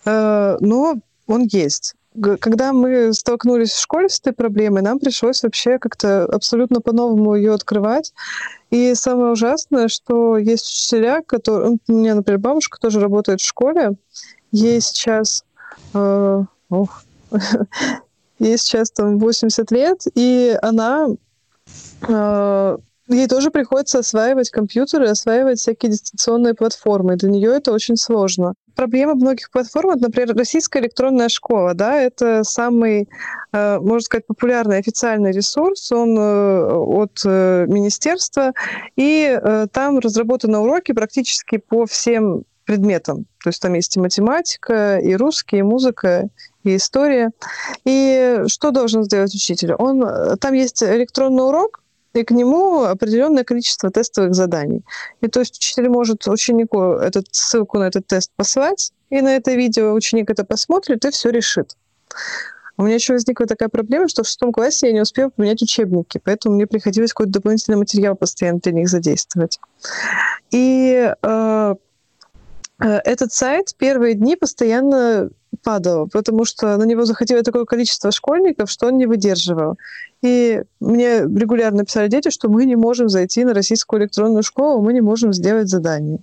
э, 0.05 0.57
но 0.61 0.95
он 1.27 1.49
есть 1.51 1.95
когда 2.41 2.73
мы 2.73 3.13
столкнулись 3.13 3.71
в 3.71 3.81
школе 3.81 4.09
с 4.09 4.19
этой 4.19 4.33
проблемой, 4.33 4.83
нам 4.83 4.99
пришлось 4.99 5.43
вообще 5.43 5.79
как-то 5.79 6.25
абсолютно 6.25 6.81
по-новому 6.81 7.37
ее 7.37 7.55
открывать. 7.55 8.13
И 8.71 8.95
самое 8.95 9.33
ужасное, 9.33 9.89
что 9.89 10.37
есть 10.37 10.67
учителя, 10.67 11.23
которые... 11.23 11.79
У 11.87 11.93
меня, 11.93 12.17
например, 12.17 12.41
бабушка 12.41 12.79
тоже 12.81 13.01
работает 13.01 13.41
в 13.41 13.47
школе. 13.47 13.93
Ей 14.51 14.81
сейчас... 14.81 15.45
Э, 15.95 16.43
ох, 16.69 17.05
ей 18.39 18.59
сейчас 18.59 18.91
там 18.91 19.19
80 19.19 19.71
лет, 19.71 20.03
и 20.15 20.59
она 20.63 21.09
э, 22.09 22.77
ей 23.09 23.27
тоже 23.29 23.51
приходится 23.51 23.99
осваивать 23.99 24.51
компьютеры, 24.51 25.09
осваивать 25.09 25.59
всякие 25.59 25.93
дистанционные 25.93 26.55
платформы. 26.55 27.17
Для 27.17 27.31
нее 27.31 27.51
это 27.55 27.73
очень 27.73 27.97
сложно. 27.97 28.55
Проблема 28.75 29.15
многих 29.15 29.51
платформ, 29.51 29.99
например, 29.99 30.35
российская 30.37 30.81
электронная 30.81 31.29
школа, 31.29 31.75
да, 31.75 31.97
это 32.01 32.45
самый, 32.45 33.09
э, 33.53 33.79
можно 33.79 34.01
сказать, 34.01 34.27
популярный 34.27 34.79
официальный 34.79 35.33
ресурс, 35.33 35.93
он 35.93 36.17
э, 36.19 36.73
от 36.73 37.25
министерства, 37.25 38.53
и 38.97 39.39
там 39.73 39.99
разработаны 39.99 40.59
уроки 40.59 40.93
практически 40.93 41.59
по 41.59 41.85
всем 41.85 42.45
предметам. 42.71 43.27
То 43.43 43.49
есть 43.49 43.61
там 43.61 43.75
есть 43.75 43.97
и 43.97 44.01
математика, 44.01 44.99
и 44.99 45.17
русский, 45.17 45.57
и 45.59 45.63
музыка, 45.63 46.29
и 46.63 46.77
история. 46.77 47.33
И 47.85 48.45
что 48.47 48.71
должен 48.71 49.03
сделать 49.03 49.35
учитель? 49.35 49.73
Он, 49.73 50.39
там 50.39 50.55
есть 50.55 50.81
электронный 50.81 51.43
урок, 51.43 51.83
и 52.15 52.23
к 52.23 52.31
нему 52.31 52.85
определенное 52.85 53.43
количество 53.43 53.91
тестовых 53.91 54.35
заданий. 54.35 54.85
И 55.21 55.27
то 55.27 55.41
есть 55.41 55.57
учитель 55.57 55.89
может 55.89 56.29
ученику 56.29 56.93
этот, 56.93 57.27
ссылку 57.33 57.79
на 57.79 57.89
этот 57.89 58.07
тест 58.07 58.31
послать, 58.37 58.93
и 59.11 59.21
на 59.21 59.35
это 59.35 59.51
видео 59.51 59.93
ученик 59.93 60.31
это 60.31 60.45
посмотрит 60.45 61.05
и 61.05 61.11
все 61.11 61.31
решит. 61.31 61.77
У 62.77 62.85
меня 62.85 62.95
еще 62.95 63.15
возникла 63.15 63.47
такая 63.47 63.69
проблема, 63.69 64.07
что 64.07 64.23
в 64.23 64.29
шестом 64.29 64.53
классе 64.53 64.87
я 64.87 64.93
не 64.93 65.01
успела 65.01 65.31
поменять 65.31 65.61
учебники, 65.61 66.21
поэтому 66.23 66.55
мне 66.55 66.69
приходилось 66.69 67.13
какой-то 67.13 67.33
дополнительный 67.33 67.79
материал 67.79 68.15
постоянно 68.15 68.61
для 68.61 68.73
них 68.73 68.89
задействовать. 68.89 69.59
И 70.53 71.13
э 71.21 71.75
этот 72.81 73.33
сайт 73.33 73.75
первые 73.77 74.15
дни 74.15 74.37
постоянно 74.37 75.31
падал, 75.63 76.09
потому 76.09 76.45
что 76.45 76.77
на 76.77 76.85
него 76.85 77.05
заходило 77.05 77.43
такое 77.43 77.65
количество 77.65 78.11
школьников, 78.11 78.71
что 78.71 78.87
он 78.87 78.97
не 78.97 79.07
выдерживал. 79.07 79.77
И 80.23 80.63
мне 80.81 81.21
регулярно 81.21 81.85
писали 81.85 82.09
дети, 82.09 82.31
что 82.31 82.49
мы 82.49 82.65
не 82.65 82.77
можем 82.77 83.09
зайти 83.09 83.45
на 83.45 83.55
российскую 83.55 84.01
электронную 84.03 84.43
школу, 84.43 84.83
мы 84.83 84.93
не 84.93 85.01
можем 85.01 85.33
сделать 85.33 85.69
задание. 85.69 86.21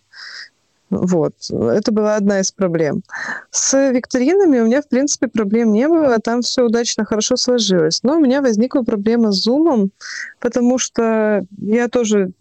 Вот. 0.89 1.33
Это 1.51 1.91
была 1.91 2.15
одна 2.15 2.39
из 2.39 2.51
проблем. 2.51 3.03
С 3.51 3.91
викторинами 3.91 4.59
у 4.59 4.65
меня, 4.65 4.81
в 4.81 4.87
принципе, 4.87 5.27
проблем 5.27 5.73
не 5.73 5.87
было. 5.87 6.17
Там 6.19 6.41
все 6.41 6.63
удачно, 6.63 7.03
хорошо 7.03 7.35
сложилось. 7.35 8.03
Но 8.03 8.15
у 8.15 8.19
меня 8.19 8.41
возникла 8.41 8.83
проблема 8.83 9.33
с 9.33 9.43
зумом, 9.43 9.91
потому 10.39 10.77
что 10.77 11.45
я 11.57 11.89
тоже 11.89 12.31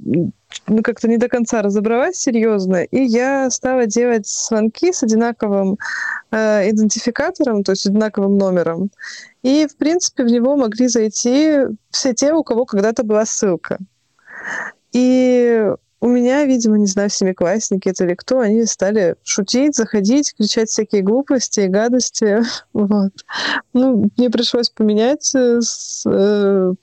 ну, 0.66 0.83
как-то 0.83 1.09
не 1.09 1.16
до 1.16 1.29
конца 1.29 1.62
разобралась 1.62 2.16
серьезно, 2.16 2.83
и 2.83 3.03
я 3.03 3.51
стала 3.51 3.87
делать 3.87 4.27
звонки 4.27 4.92
с 4.92 5.03
одинаковым 5.03 5.79
э, 6.31 6.71
идентификатором, 6.71 7.62
то 7.64 7.73
есть 7.73 7.87
одинаковым 7.87 8.37
номером. 8.37 8.90
И, 9.42 9.66
в 9.66 9.77
принципе, 9.77 10.25
в 10.25 10.27
него 10.27 10.57
могли 10.57 10.88
зайти 10.88 11.59
все 11.90 12.14
те, 12.14 12.33
у 12.33 12.42
кого 12.42 12.64
когда-то 12.64 13.05
была 13.05 13.25
ссылка. 13.25 13.79
И 14.92 15.64
у 16.01 16.09
меня, 16.09 16.45
видимо, 16.45 16.79
не 16.79 16.87
знаю, 16.87 17.11
семиклассники 17.11 17.88
это 17.88 18.05
или 18.05 18.14
кто, 18.14 18.40
они 18.40 18.64
стали 18.66 19.16
шутить, 19.25 19.75
заходить, 19.75 20.35
кричать 20.37 20.69
всякие 20.69 21.03
глупости 21.03 21.61
и 21.61 21.69
гадости. 21.69 22.42
Вот. 22.73 23.12
Ну, 23.73 24.11
мне 24.16 24.31
пришлось 24.31 24.69
поменять 24.69 25.35
э, 25.35 25.61
с, 25.61 26.05
э, 26.07 26.75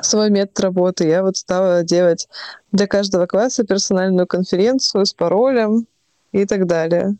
свой 0.00 0.30
метод 0.30 0.58
работы. 0.60 1.06
Я 1.06 1.22
вот 1.22 1.36
стала 1.36 1.82
делать 1.82 2.28
для 2.72 2.86
каждого 2.86 3.26
класса 3.26 3.64
персональную 3.64 4.26
конференцию 4.26 5.06
с 5.06 5.12
паролем 5.12 5.86
и 6.32 6.46
так 6.46 6.66
далее. 6.66 7.16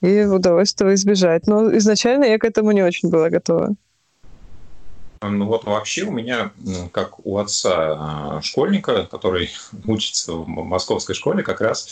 И 0.00 0.22
удалось 0.22 0.72
этого 0.72 0.94
избежать. 0.94 1.46
Но 1.46 1.76
изначально 1.76 2.24
я 2.24 2.38
к 2.38 2.44
этому 2.44 2.72
не 2.72 2.82
очень 2.82 3.10
была 3.10 3.28
готова. 3.28 3.74
Ну 5.22 5.44
вот 5.44 5.64
вообще 5.64 6.04
у 6.04 6.10
меня, 6.10 6.50
как 6.92 7.26
у 7.26 7.36
отца 7.36 7.72
а, 7.74 8.40
школьника, 8.42 9.04
который 9.04 9.50
учится 9.86 10.32
в 10.32 10.48
московской 10.48 11.14
школе, 11.14 11.42
как 11.42 11.60
раз 11.60 11.90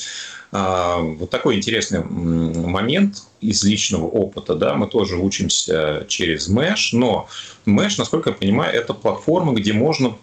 а, 0.51 0.97
вот 0.97 1.29
такой 1.29 1.57
интересный 1.57 2.03
момент 2.03 3.25
из 3.43 3.63
личного 3.65 4.07
опыта. 4.07 4.55
Да, 4.55 4.75
мы 4.77 4.87
тоже 4.87 5.17
учимся 5.17 6.07
через 6.09 6.49
Mesh, 6.49 6.89
но 6.93 7.29
Mesh, 7.67 7.97
насколько 7.99 8.31
я 8.31 8.37
понимаю, 8.37 8.75
это 8.75 8.95
платформа, 8.95 9.53
где 9.53 9.75
можно 9.75 10.17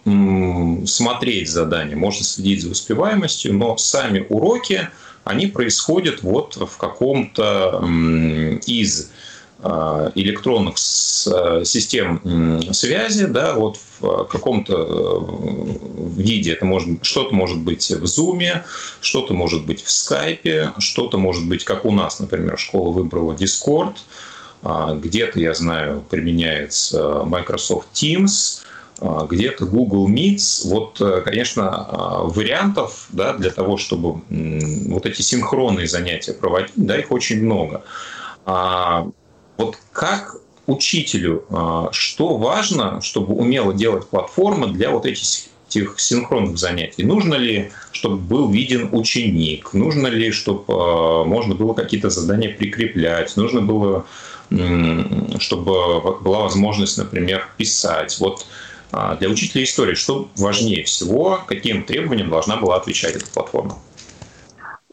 смотреть 0.84 1.48
задания, 1.48 1.94
можно 1.94 2.24
следить 2.24 2.62
за 2.62 2.70
успеваемостью, 2.70 3.54
но 3.54 3.76
сами 3.76 4.26
уроки, 4.28 4.90
они 5.22 5.46
происходят 5.46 6.24
вот 6.24 6.56
в 6.56 6.76
каком-то 6.76 7.84
из 8.66 9.12
электронных 9.62 10.76
э, 10.76 11.64
систем 11.64 12.62
связи, 12.72 13.26
да, 13.26 13.54
вот 13.54 13.78
в 14.00 14.24
каком-то 14.24 14.74
э, 14.74 16.20
виде 16.20 16.52
это 16.52 16.66
может 16.66 17.04
что-то 17.04 17.34
может 17.34 17.58
быть 17.58 17.90
в 17.90 18.04
Zoom, 18.04 18.62
что-то 19.00 19.34
может 19.34 19.64
быть 19.64 19.82
в 19.82 19.88
Skype, 19.88 20.72
что-то 20.78 21.18
может 21.18 21.48
быть, 21.48 21.64
как 21.64 21.84
у 21.84 21.90
нас, 21.90 22.20
например, 22.20 22.58
школа 22.58 22.90
выбрала 22.90 23.32
Discord, 23.32 23.96
а, 24.62 24.94
где-то, 24.94 25.40
я 25.40 25.54
знаю, 25.54 26.04
применяется 26.08 27.22
Microsoft 27.24 27.88
Teams, 27.94 28.62
а, 29.00 29.26
где-то 29.26 29.66
Google 29.66 30.10
Meets. 30.10 30.68
Вот, 30.68 31.00
конечно, 31.24 31.68
а, 31.70 32.22
вариантов 32.24 33.06
да, 33.10 33.32
для 33.34 33.50
того, 33.50 33.76
чтобы 33.76 34.20
вот 34.28 35.06
эти 35.06 35.22
синхронные 35.22 35.86
занятия 35.86 36.32
проводить, 36.32 36.72
да, 36.76 36.98
их 36.98 37.10
очень 37.10 37.42
много. 37.42 37.84
Вот 39.56 39.78
как 39.92 40.36
учителю, 40.66 41.44
а, 41.50 41.88
что 41.92 42.36
важно, 42.36 43.00
чтобы 43.00 43.34
умело 43.34 43.72
делать 43.72 44.08
платформа 44.08 44.68
для 44.68 44.90
вот 44.90 45.06
этих 45.06 45.22
этих 45.68 45.98
синхронных 45.98 46.58
занятий? 46.58 47.02
Нужно 47.04 47.34
ли, 47.34 47.72
чтобы 47.92 48.16
был 48.16 48.50
виден 48.50 48.88
ученик? 48.92 49.72
Нужно 49.74 50.06
ли, 50.06 50.30
чтобы 50.30 50.64
а, 50.68 51.24
можно 51.24 51.54
было 51.54 51.74
какие-то 51.74 52.10
задания 52.10 52.54
прикреплять? 52.54 53.36
Нужно 53.36 53.60
было, 53.60 54.06
чтобы 54.48 56.20
была 56.20 56.40
возможность, 56.40 56.98
например, 56.98 57.48
писать? 57.56 58.16
Вот 58.20 58.46
а, 58.92 59.16
для 59.16 59.28
учителя 59.28 59.64
истории 59.64 59.94
что 59.94 60.28
важнее 60.36 60.84
всего, 60.84 61.40
каким 61.46 61.84
требованиям 61.84 62.30
должна 62.30 62.56
была 62.56 62.76
отвечать 62.76 63.16
эта 63.16 63.26
платформа? 63.26 63.78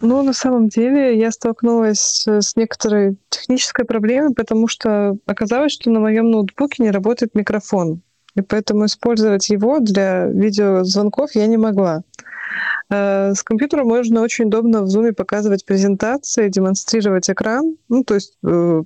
Ну, 0.05 0.21
на 0.21 0.33
самом 0.33 0.67
деле, 0.67 1.17
я 1.17 1.31
столкнулась 1.31 2.27
с 2.27 2.57
некоторой 2.57 3.15
технической 3.29 3.85
проблемой, 3.85 4.33
потому 4.33 4.67
что 4.67 5.15
оказалось, 5.25 5.71
что 5.71 5.89
на 5.91 6.01
моем 6.01 6.29
ноутбуке 6.29 6.83
не 6.83 6.91
работает 6.91 7.35
микрофон. 7.35 8.01
И 8.35 8.41
поэтому 8.41 8.85
использовать 8.85 9.47
его 9.47 9.79
для 9.79 10.25
видеозвонков 10.25 11.35
я 11.35 11.47
не 11.47 11.55
могла. 11.55 12.01
Э, 12.89 13.33
с 13.33 13.43
компьютера 13.43 13.85
можно 13.85 14.21
очень 14.21 14.45
удобно 14.45 14.81
в 14.81 14.93
Zoom 14.93 15.13
показывать 15.13 15.65
презентации, 15.65 16.49
демонстрировать 16.49 17.29
экран, 17.29 17.77
ну, 17.87 18.03
то 18.03 18.15
есть 18.15 18.37
э, 18.45 18.83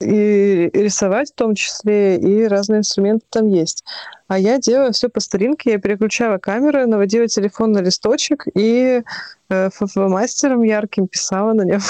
и 0.00 0.70
рисовать 0.72 1.30
в 1.30 1.34
том 1.34 1.54
числе, 1.54 2.16
и 2.16 2.46
разные 2.46 2.78
инструменты 2.78 3.26
там 3.30 3.48
есть. 3.48 3.84
А 4.28 4.38
я 4.38 4.58
делаю 4.58 4.92
все 4.92 5.08
по 5.08 5.20
старинке, 5.20 5.72
я 5.72 5.78
переключала 5.78 6.38
камеры, 6.38 6.86
наводила 6.86 7.26
телефон 7.26 7.72
на 7.72 7.80
листочек 7.80 8.46
и 8.54 9.02
э, 9.48 9.70
мастером 9.96 10.62
ярким 10.62 11.08
писала 11.08 11.52
на 11.52 11.62
нем 11.62 11.80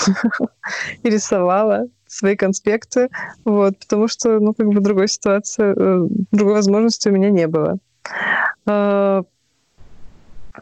и 1.03 1.11
рисовала 1.11 1.87
свои 2.07 2.35
конспекты, 2.37 3.09
вот, 3.45 3.79
потому 3.79 4.09
что, 4.09 4.41
ну, 4.41 4.53
как 4.53 4.67
бы 4.67 4.81
другой 4.81 5.09
ситуации, 5.09 5.75
э, 5.77 6.09
другой 6.33 6.55
возможности 6.55 7.09
у 7.09 7.13
меня 7.13 7.31
не 7.31 7.47
было. 7.47 7.79
Э, 8.67 9.23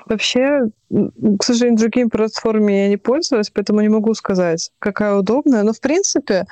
вообще, 0.07 0.71
к 0.91 1.45
сожалению, 1.45 1.79
другими 1.79 2.09
платформами 2.09 2.73
я 2.73 2.89
не 2.89 2.97
пользовалась, 2.97 3.51
поэтому 3.51 3.81
не 3.81 3.89
могу 3.89 4.15
сказать, 4.15 4.71
какая 4.79 5.15
удобная. 5.15 5.63
Но, 5.63 5.73
в 5.73 5.81
принципе, 5.81 6.47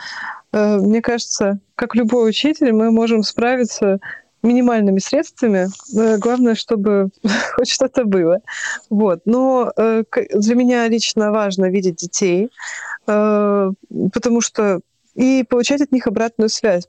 мне 0.57 1.03
кажется, 1.03 1.61
как 1.75 1.95
любой 1.95 2.31
учитель, 2.31 2.73
мы 2.73 2.91
можем 2.91 3.23
справиться 3.23 4.01
минимальными 4.43 4.99
средствами. 4.99 5.69
Э, 5.99 6.19
главное, 6.19 6.55
чтобы 6.55 7.11
хоть 7.55 7.69
что-то 7.69 8.05
было. 8.05 8.41
Вот. 8.89 9.21
Но 9.25 9.73
э, 9.77 10.05
для 10.33 10.55
меня 10.55 10.89
лично 10.89 11.33
важно 11.33 11.67
видеть 11.67 11.97
детей, 11.97 12.51
потому 13.07 14.41
что 14.41 14.81
и 15.17 15.45
получать 15.45 15.81
от 15.81 15.93
них 15.93 16.07
обратную 16.07 16.49
связь. 16.49 16.85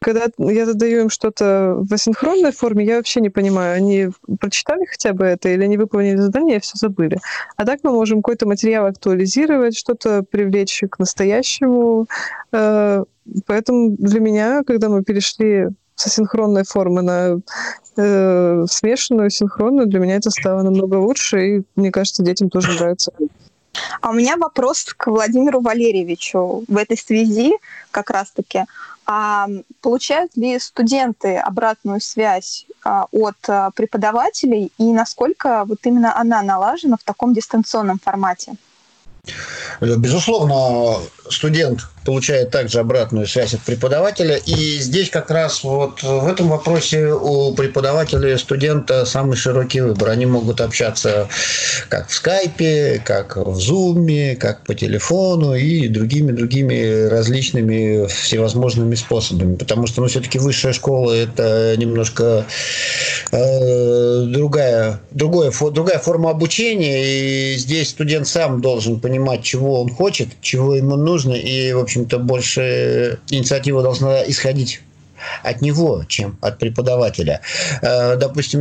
Когда 0.00 0.26
я 0.38 0.66
задаю 0.66 1.02
им 1.02 1.10
что-то 1.10 1.76
в 1.78 1.92
асинхронной 1.92 2.52
форме, 2.52 2.84
я 2.84 2.96
вообще 2.96 3.20
не 3.20 3.30
понимаю, 3.30 3.76
они 3.76 4.08
прочитали 4.40 4.84
хотя 4.84 5.12
бы 5.12 5.24
это 5.24 5.48
или 5.48 5.62
они 5.64 5.76
выполнили 5.76 6.16
задание 6.16 6.56
и 6.56 6.60
все 6.60 6.76
забыли. 6.76 7.18
А 7.56 7.64
так 7.64 7.80
мы 7.82 7.92
можем 7.92 8.18
какой-то 8.22 8.46
материал 8.46 8.86
актуализировать, 8.86 9.78
что-то 9.78 10.22
привлечь 10.22 10.82
к 10.90 10.98
настоящему. 10.98 12.06
Э, 12.52 13.04
поэтому 13.46 13.96
для 13.96 14.20
меня, 14.20 14.62
когда 14.66 14.88
мы 14.88 15.04
перешли 15.04 15.68
с 15.94 16.06
асинхронной 16.06 16.64
формы 16.64 17.02
на 17.02 17.38
э, 17.96 18.64
смешанную 18.68 19.30
синхронную, 19.30 19.86
для 19.86 20.00
меня 20.00 20.16
это 20.16 20.30
стало 20.30 20.62
намного 20.62 20.96
лучше, 20.96 21.46
и 21.46 21.62
мне 21.76 21.92
кажется, 21.92 22.24
детям 22.24 22.50
тоже 22.50 22.72
нравится. 22.72 23.12
А 24.00 24.10
у 24.10 24.12
меня 24.12 24.36
вопрос 24.36 24.84
к 24.96 25.08
Владимиру 25.08 25.60
Валерьевичу 25.60 26.64
в 26.66 26.76
этой 26.76 26.96
связи 26.96 27.52
как 27.90 28.10
раз-таки. 28.10 28.64
А 29.04 29.48
получают 29.80 30.36
ли 30.36 30.58
студенты 30.58 31.36
обратную 31.36 32.00
связь 32.00 32.66
а, 32.84 33.06
от 33.10 33.36
а, 33.48 33.70
преподавателей 33.72 34.72
и 34.78 34.84
насколько 34.84 35.64
вот 35.66 35.78
именно 35.84 36.16
она 36.16 36.42
налажена 36.42 36.96
в 36.96 37.02
таком 37.02 37.34
дистанционном 37.34 37.98
формате? 37.98 38.54
Безусловно, 39.80 40.98
студент 41.28 41.80
получает 42.04 42.50
также 42.50 42.80
обратную 42.80 43.26
связь 43.26 43.54
от 43.54 43.60
преподавателя. 43.60 44.36
И 44.36 44.78
здесь 44.78 45.10
как 45.10 45.30
раз 45.30 45.62
вот 45.62 46.02
в 46.02 46.26
этом 46.26 46.48
вопросе 46.48 47.12
у 47.12 47.54
преподавателя 47.54 48.34
и 48.34 48.38
студента 48.38 49.04
самый 49.04 49.36
широкий 49.36 49.80
выбор. 49.80 50.10
Они 50.10 50.26
могут 50.26 50.60
общаться 50.60 51.28
как 51.88 52.08
в 52.08 52.14
скайпе, 52.14 53.00
как 53.04 53.36
в 53.36 53.54
зуме, 53.56 54.36
как 54.36 54.64
по 54.64 54.74
телефону 54.74 55.54
и 55.54 55.88
другими-другими 55.88 57.08
различными 57.08 58.06
всевозможными 58.08 58.94
способами. 58.96 59.54
Потому 59.54 59.86
что 59.86 60.00
ну, 60.00 60.08
все-таки 60.08 60.38
высшая 60.38 60.72
школа– 60.72 61.12
это 61.12 61.74
немножко 61.76 62.44
э, 63.30 64.24
другая, 64.26 65.00
другое, 65.12 65.52
другая 65.70 65.98
форма 66.00 66.30
обучения. 66.30 67.54
И 67.54 67.56
здесь 67.58 67.90
студент 67.90 68.26
сам 68.26 68.60
должен 68.60 68.98
понимать, 68.98 69.42
чего 69.44 69.82
он 69.82 69.88
хочет, 69.88 70.28
чего 70.40 70.74
ему 70.74 70.96
нужно. 70.96 71.11
И, 71.16 71.72
в 71.72 71.78
общем, 71.78 71.92
общем-то, 71.92 72.18
больше 72.18 73.18
инициатива 73.30 73.82
должна 73.82 74.22
исходить 74.28 74.80
от 75.44 75.60
него, 75.60 76.04
чем 76.08 76.36
от 76.40 76.58
преподавателя. 76.58 77.42
Э, 77.80 78.16
допустим, 78.16 78.60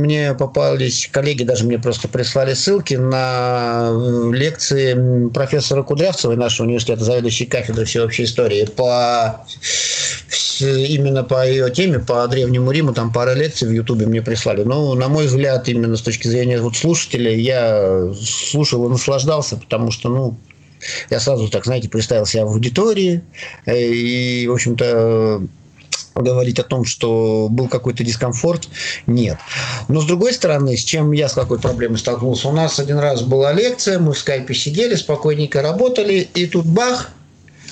мне 0.00 0.34
попались 0.34 1.08
коллеги, 1.12 1.44
даже 1.44 1.64
мне 1.64 1.78
просто 1.78 2.08
прислали 2.08 2.54
ссылки 2.54 2.94
на 2.94 3.92
лекции 4.32 5.28
профессора 5.28 5.84
Кудрявцевой 5.84 6.36
нашего 6.36 6.66
университета, 6.66 7.04
заведующей 7.04 7.46
кафедрой 7.46 7.86
всеобщей 7.86 8.24
истории, 8.24 8.64
по 8.64 9.44
именно 10.60 11.22
по 11.22 11.46
ее 11.46 11.70
теме, 11.70 12.00
по 12.00 12.26
Древнему 12.26 12.72
Риму, 12.72 12.92
там 12.92 13.12
пара 13.12 13.34
лекций 13.34 13.68
в 13.68 13.72
Ютубе 13.72 14.06
мне 14.06 14.22
прислали. 14.22 14.64
Но, 14.64 14.94
на 14.94 15.08
мой 15.08 15.26
взгляд, 15.26 15.68
именно 15.68 15.96
с 15.96 16.02
точки 16.02 16.26
зрения 16.26 16.60
вот 16.60 16.76
слушателя, 16.76 17.32
я 17.32 18.12
слушал 18.20 18.86
и 18.86 18.88
наслаждался, 18.88 19.56
потому 19.56 19.92
что, 19.92 20.08
ну, 20.08 20.36
я 21.10 21.20
сразу, 21.20 21.48
так 21.48 21.64
знаете, 21.64 21.88
представил 21.88 22.26
себя 22.26 22.44
в 22.44 22.48
аудитории 22.48 23.22
э, 23.66 23.80
и, 23.80 24.46
в 24.46 24.52
общем-то, 24.52 25.42
говорить 26.14 26.58
о 26.58 26.64
том, 26.64 26.84
что 26.84 27.48
был 27.50 27.68
какой-то 27.68 28.04
дискомфорт, 28.04 28.68
нет. 29.06 29.38
Но 29.88 30.00
с 30.00 30.04
другой 30.04 30.32
стороны, 30.32 30.76
с 30.76 30.84
чем 30.84 31.12
я 31.12 31.28
с 31.28 31.34
какой 31.34 31.58
проблемой 31.58 31.98
столкнулся, 31.98 32.48
у 32.48 32.52
нас 32.52 32.78
один 32.78 32.98
раз 32.98 33.22
была 33.22 33.52
лекция, 33.52 33.98
мы 33.98 34.12
в 34.12 34.18
скайпе 34.18 34.54
сидели, 34.54 34.94
спокойненько 34.94 35.62
работали, 35.62 36.28
и 36.34 36.46
тут 36.46 36.66
бах, 36.66 37.10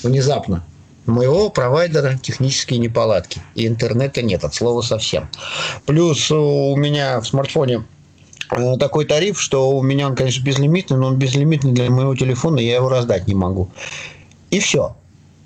внезапно, 0.02 0.64
моего 1.06 1.50
провайдера 1.50 2.18
технические 2.22 2.78
неполадки, 2.78 3.40
и 3.54 3.66
интернета 3.66 4.22
нет, 4.22 4.44
от 4.44 4.54
слова 4.54 4.82
совсем. 4.82 5.28
Плюс 5.86 6.30
у 6.30 6.74
меня 6.76 7.20
в 7.20 7.26
смартфоне 7.26 7.84
такой 8.78 9.04
тариф, 9.04 9.40
что 9.40 9.70
у 9.70 9.82
меня 9.82 10.06
он, 10.06 10.16
конечно, 10.16 10.42
безлимитный, 10.42 10.96
но 10.96 11.08
он 11.08 11.16
безлимитный 11.16 11.72
для 11.72 11.90
моего 11.90 12.14
телефона, 12.14 12.58
я 12.58 12.76
его 12.76 12.88
раздать 12.88 13.26
не 13.26 13.34
могу. 13.34 13.70
И 14.50 14.58
все. 14.58 14.94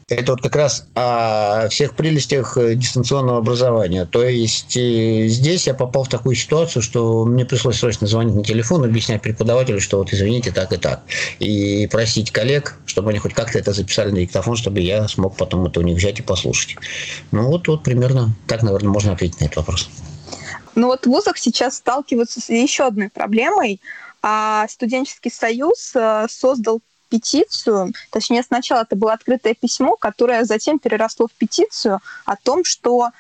Это 0.08 0.32
вот 0.32 0.42
как 0.42 0.54
раз 0.56 0.86
о 0.94 1.68
всех 1.70 1.96
прелестях 1.96 2.58
э, 2.58 2.74
дистанционного 2.74 3.38
образования. 3.38 4.04
То 4.04 4.22
есть 4.22 4.76
э, 4.76 5.28
здесь 5.28 5.66
я 5.66 5.72
попал 5.72 6.04
в 6.04 6.08
такую 6.08 6.36
ситуацию, 6.36 6.82
что 6.82 7.24
мне 7.24 7.46
пришлось 7.46 7.78
срочно 7.78 8.06
звонить 8.06 8.34
на 8.34 8.44
телефон, 8.44 8.84
объяснять 8.84 9.22
преподавателю, 9.22 9.80
что 9.80 9.98
вот 9.98 10.12
извините, 10.12 10.52
так 10.52 10.72
и 10.74 10.76
так. 10.76 11.02
И 11.38 11.88
просить 11.90 12.32
коллег, 12.32 12.76
чтобы 12.84 13.10
они 13.10 13.18
хоть 13.18 13.32
как-то 13.32 13.58
это 13.58 13.72
записали 13.72 14.10
на 14.10 14.20
диктофон, 14.20 14.56
чтобы 14.56 14.80
я 14.80 15.08
смог 15.08 15.36
потом 15.36 15.66
это 15.66 15.80
у 15.80 15.82
них 15.82 15.96
взять 15.96 16.18
и 16.18 16.22
послушать. 16.22 16.76
Ну 17.32 17.46
вот, 17.46 17.66
вот 17.66 17.82
примерно 17.82 18.34
так, 18.46 18.62
наверное, 18.62 18.90
можно 18.90 19.12
ответить 19.12 19.40
на 19.40 19.46
этот 19.46 19.56
вопрос. 19.56 19.88
Но 20.74 20.88
вот 20.88 21.06
в 21.06 21.10
вузах 21.10 21.38
сейчас 21.38 21.76
сталкиваются 21.76 22.40
с 22.40 22.48
еще 22.48 22.84
одной 22.86 23.10
проблемой. 23.10 23.80
А 24.22 24.66
студенческий 24.68 25.30
союз 25.30 25.92
э, 25.94 26.26
создал 26.30 26.80
петицию, 27.10 27.92
точнее 28.10 28.42
сначала 28.42 28.82
это 28.82 28.96
было 28.96 29.12
открытое 29.12 29.54
письмо, 29.54 29.96
которое 29.96 30.44
затем 30.44 30.78
переросло 30.78 31.28
в 31.28 31.32
петицию 31.32 32.00
о 32.24 32.34
том, 32.36 32.64
что 32.64 33.10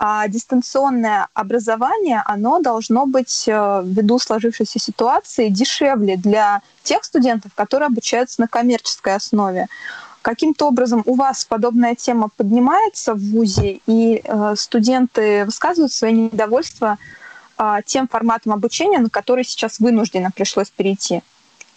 а, 0.00 0.28
дистанционное 0.28 1.28
образование, 1.34 2.22
оно 2.24 2.60
должно 2.60 3.04
быть 3.04 3.44
э, 3.48 3.82
ввиду 3.84 4.20
сложившейся 4.20 4.78
ситуации 4.78 5.48
дешевле 5.48 6.16
для 6.16 6.62
тех 6.84 7.02
студентов, 7.02 7.52
которые 7.54 7.88
обучаются 7.88 8.40
на 8.40 8.46
коммерческой 8.46 9.16
основе. 9.16 9.66
Каким-то 10.22 10.68
образом 10.68 11.02
у 11.06 11.14
вас 11.14 11.44
подобная 11.44 11.94
тема 11.94 12.30
поднимается 12.36 13.14
в 13.14 13.20
ВУЗе, 13.20 13.80
и 13.86 14.20
э, 14.22 14.54
студенты 14.56 15.44
высказывают 15.44 15.92
свое 15.92 16.12
недовольство 16.12 16.98
э, 17.56 17.76
тем 17.86 18.08
форматом 18.08 18.52
обучения, 18.52 18.98
на 18.98 19.10
который 19.10 19.44
сейчас 19.44 19.78
вынужденно 19.78 20.30
пришлось 20.30 20.70
перейти? 20.70 21.22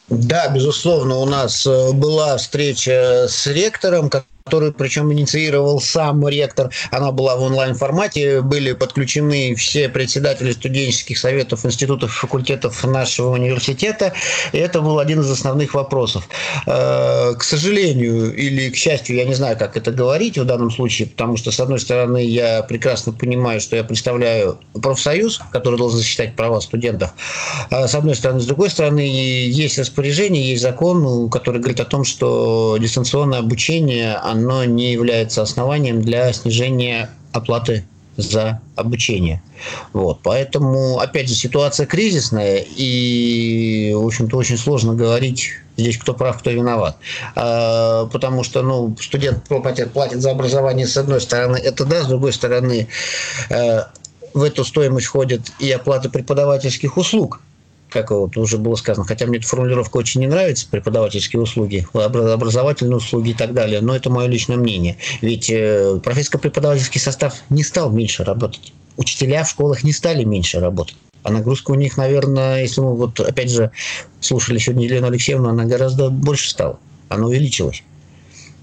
Да, 0.10 0.50
безусловно, 0.50 1.18
у 1.18 1.26
нас 1.26 1.66
э, 1.66 1.92
была 1.94 2.36
встреча 2.38 3.28
с 3.30 3.48
ректором, 3.48 4.10
которую 4.46 4.74
причем 4.74 5.12
инициировал 5.12 5.80
сам 5.80 6.28
ректор. 6.28 6.72
Она 6.92 7.12
была 7.12 7.36
в 7.36 7.42
онлайн-формате, 7.42 8.42
были 8.42 8.74
подключены 8.74 9.56
все 9.56 9.90
председатели 9.90 10.52
студенческих 10.52 11.18
советов, 11.18 11.66
институтов, 11.66 12.14
факультетов 12.14 12.84
нашего 12.84 13.32
университета, 13.32 14.14
и 14.52 14.58
это 14.58 14.82
был 14.82 15.00
один 15.00 15.22
из 15.22 15.30
основных 15.30 15.74
вопросов. 15.74 16.28
Э, 16.66 17.34
к 17.38 17.44
сожалению 17.44 18.34
или 18.36 18.70
к 18.70 18.76
счастью, 18.76 19.16
я 19.16 19.26
не 19.26 19.34
знаю, 19.34 19.58
как 19.58 19.78
это 19.78 19.92
говорить 19.92 20.38
в 20.38 20.46
данном 20.46 20.72
случае, 20.72 21.08
потому 21.08 21.38
что, 21.38 21.52
с 21.52 21.60
одной 21.60 21.80
стороны, 21.80 22.26
я 22.26 22.64
прекрасно 22.64 23.14
понимаю, 23.14 23.62
что 23.62 23.76
я 23.76 23.84
представляю 23.84 24.60
профсоюз, 24.82 25.40
который 25.52 25.78
должен 25.78 26.00
защищать 26.00 26.36
права 26.36 26.60
студентов, 26.60 27.14
а 27.70 27.88
с 27.88 27.96
одной 27.96 28.16
стороны. 28.16 28.40
С 28.40 28.46
другой 28.46 28.70
стороны, 28.70 29.02
есть 29.02 29.78
распоряжение, 29.78 30.50
есть 30.50 30.62
закон, 30.62 31.30
который 31.30 31.60
говорит 31.60 31.80
о 31.80 31.86
том, 31.86 32.04
что 32.04 32.78
дистанционное 32.80 33.40
обучение, 33.40 34.16
оно 34.32 34.66
не 34.66 34.92
является 34.92 35.42
основанием 35.42 36.02
для 36.02 36.32
снижения 36.34 37.10
оплаты 37.34 37.86
за 38.18 38.62
обучение. 38.76 39.42
Вот. 39.94 40.20
Поэтому, 40.24 41.00
опять 41.00 41.30
же, 41.30 41.36
ситуация 41.36 41.86
кризисная, 41.86 42.66
и, 42.76 43.92
в 43.96 44.06
общем-то, 44.06 44.38
очень 44.38 44.58
сложно 44.58 44.94
говорить 44.94 45.52
здесь, 45.78 45.98
кто 45.98 46.14
прав, 46.14 46.40
кто 46.40 46.52
виноват. 46.52 46.98
А, 47.36 48.08
потому 48.08 48.44
что, 48.44 48.62
ну, 48.62 48.96
студент 49.00 49.44
платит, 49.48 50.22
за 50.22 50.32
образование, 50.32 50.88
с 50.88 50.98
одной 50.98 51.22
стороны, 51.22 51.58
это 51.58 51.86
да, 51.86 52.04
с 52.04 52.08
другой 52.08 52.34
стороны, 52.34 52.88
э, 53.50 53.82
в 54.34 54.44
эту 54.44 54.64
стоимость 54.64 55.08
входит 55.08 55.52
и 55.60 55.72
оплата 55.72 56.10
преподавательских 56.10 56.98
услуг 56.98 57.42
как 57.92 58.12
вот 58.12 58.38
уже 58.38 58.58
было 58.58 58.76
сказано, 58.76 59.06
хотя 59.06 59.26
мне 59.26 59.38
эта 59.38 59.48
формулировка 59.48 59.98
очень 59.98 60.22
не 60.22 60.28
нравится, 60.28 60.68
преподавательские 60.70 61.42
услуги, 61.42 61.86
образовательные 61.94 62.98
услуги 62.98 63.32
и 63.32 63.34
так 63.34 63.54
далее, 63.54 63.82
но 63.82 63.96
это 63.96 64.10
мое 64.10 64.28
личное 64.28 64.58
мнение. 64.58 64.98
Ведь 65.22 65.50
э, 65.50 66.00
профессорско-преподавательский 66.04 67.00
состав 67.00 67.36
не 67.50 67.64
стал 67.64 67.92
меньше 67.92 68.24
работать. 68.24 68.74
Учителя 68.98 69.44
в 69.44 69.50
школах 69.50 69.84
не 69.84 69.92
стали 69.92 70.24
меньше 70.24 70.60
работать. 70.60 70.96
А 71.24 71.32
нагрузка 71.32 71.72
у 71.72 71.76
них, 71.76 71.98
наверное, 71.98 72.62
если 72.62 72.82
мы 72.82 72.96
вот 72.96 73.20
опять 73.20 73.52
же 73.52 73.72
слушали 74.20 74.58
сегодня 74.58 74.86
Елену 74.86 75.08
Алексеевну, 75.08 75.50
она 75.50 75.66
гораздо 75.66 76.10
больше 76.10 76.50
стала. 76.50 76.80
Она 77.10 77.28
увеличилась. 77.28 77.84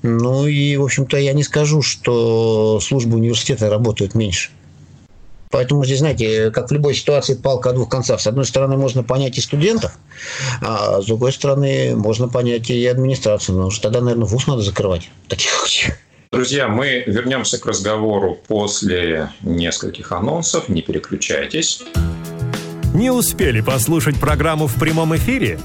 Ну 0.03 0.47
и, 0.47 0.77
в 0.77 0.85
общем-то, 0.85 1.17
я 1.19 1.33
не 1.33 1.43
скажу, 1.43 1.83
что 1.83 2.81
службы 2.81 3.17
университета 3.17 3.69
работают 3.69 4.15
меньше. 4.15 4.51
Поэтому 5.51 5.85
здесь, 5.85 6.01
знаете, 6.01 6.51
как 6.51 6.71
в 6.71 6.73
любой 6.73 6.95
ситуации, 6.95 7.35
палка 7.35 7.71
о 7.71 7.73
двух 7.73 7.89
концах. 7.89 8.21
С 8.21 8.27
одной 8.27 8.45
стороны, 8.45 8.77
можно 8.77 9.03
понять 9.03 9.39
и 9.39 9.41
студентов, 9.41 9.93
а 10.61 11.01
с 11.01 11.07
другой 11.07 11.33
стороны, 11.33 11.95
можно 11.97 12.29
понять 12.29 12.71
и 12.71 12.87
администрацию. 12.87 13.57
Но 13.57 13.67
уже 13.67 13.81
тогда, 13.81 14.01
наверное, 14.01 14.27
вуз 14.27 14.47
надо 14.47 14.63
закрывать 14.63 15.09
в 15.27 15.29
таких 15.29 15.51
случаях. 15.51 15.95
Друзья, 16.31 16.69
мы 16.69 17.05
вернемся 17.07 17.59
к 17.59 17.65
разговору 17.65 18.39
после 18.47 19.31
нескольких 19.41 20.13
анонсов. 20.13 20.69
Не 20.69 20.83
переключайтесь. 20.83 21.83
Не 22.93 23.11
успели 23.11 23.63
послушать 23.63 24.21
программу 24.21 24.67
в 24.67 24.75
прямом 24.75 25.17
эфире? 25.17 25.59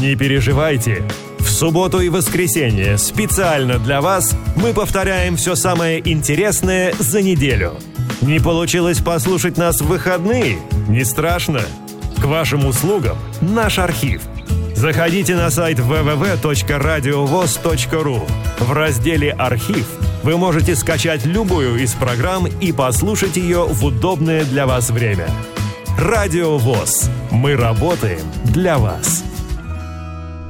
Не 0.00 0.16
переживайте. 0.16 1.04
В 1.38 1.48
субботу 1.48 2.00
и 2.00 2.08
воскресенье 2.08 2.98
специально 2.98 3.78
для 3.78 4.00
вас 4.00 4.34
мы 4.56 4.74
повторяем 4.74 5.36
все 5.36 5.54
самое 5.54 6.00
интересное 6.08 6.92
за 6.98 7.22
неделю– 7.22 7.74
не 8.20 8.40
получилось 8.40 8.98
послушать 8.98 9.56
нас 9.56 9.80
в 9.80 9.86
выходные? 9.86 10.58
Не 10.88 11.04
страшно. 11.04 11.60
К 12.20 12.24
вашим 12.24 12.66
услугам 12.66 13.16
наш 13.40 13.78
архив. 13.78 14.22
Заходите 14.74 15.34
на 15.34 15.50
сайт 15.50 15.78
www.radiovoz.ru. 15.78 18.28
В 18.58 18.72
разделе 18.72 19.30
«Архив» 19.32 19.86
вы 20.22 20.36
можете 20.36 20.76
скачать 20.76 21.26
любую 21.26 21.82
из 21.82 21.94
программ 21.94 22.46
и 22.46 22.70
послушать 22.72 23.36
ее 23.36 23.64
в 23.64 23.84
удобное 23.84 24.44
для 24.44 24.66
вас 24.66 24.90
время. 24.90 25.28
Радио 25.98 26.58
ВОЗ. 26.58 27.10
Мы 27.30 27.56
работаем 27.56 28.20
для 28.44 28.78
вас. 28.78 29.27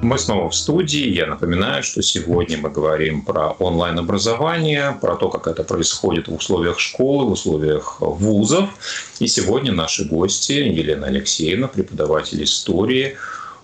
Мы 0.01 0.17
снова 0.17 0.49
в 0.49 0.55
студии. 0.55 1.09
Я 1.09 1.27
напоминаю, 1.27 1.83
что 1.83 2.03
сегодня 2.03 2.57
мы 2.57 2.71
говорим 2.71 3.23
про 3.23 3.51
онлайн-образование, 3.51 4.97
про 5.01 5.17
то, 5.17 5.29
как 5.29 5.49
это 5.49 5.65
происходит 5.65 6.29
в 6.29 6.35
условиях 6.35 6.79
школы, 6.79 7.27
в 7.27 7.33
условиях 7.33 7.97
вузов. 8.01 8.71
И 9.19 9.27
сегодня 9.27 9.73
наши 9.73 10.05
гости 10.05 10.53
Елена 10.53 11.09
Алексеевна, 11.09 11.67
преподаватель 11.67 12.43
истории 12.45 13.17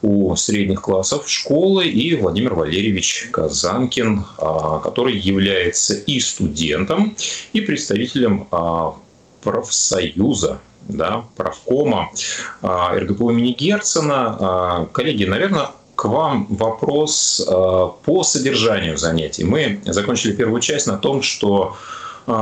у 0.02 0.34
средних 0.34 0.82
классов 0.82 1.30
школы, 1.30 1.86
и 1.86 2.16
Владимир 2.16 2.54
Валерьевич 2.54 3.28
Казанкин, 3.30 4.24
а, 4.38 4.80
который 4.80 5.16
является 5.16 5.94
и 5.94 6.18
студентом, 6.18 7.16
и 7.52 7.60
представителем 7.60 8.48
а, 8.50 8.96
профсоюза 9.42 10.60
да, 10.88 11.24
правкома 11.36 12.10
а, 12.60 12.92
РГПУ 12.98 13.30
имени 13.30 13.52
Герцена. 13.52 14.88
Коллеги, 14.92 15.24
наверное, 15.24 15.68
вам 16.04 16.46
вопрос 16.48 17.40
э, 17.46 17.52
по 18.04 18.22
содержанию 18.22 18.96
занятий. 18.96 19.44
Мы 19.44 19.80
закончили 19.86 20.32
первую 20.32 20.60
часть 20.60 20.86
на 20.86 20.98
том, 20.98 21.22
что 21.22 21.76
э, 22.26 22.32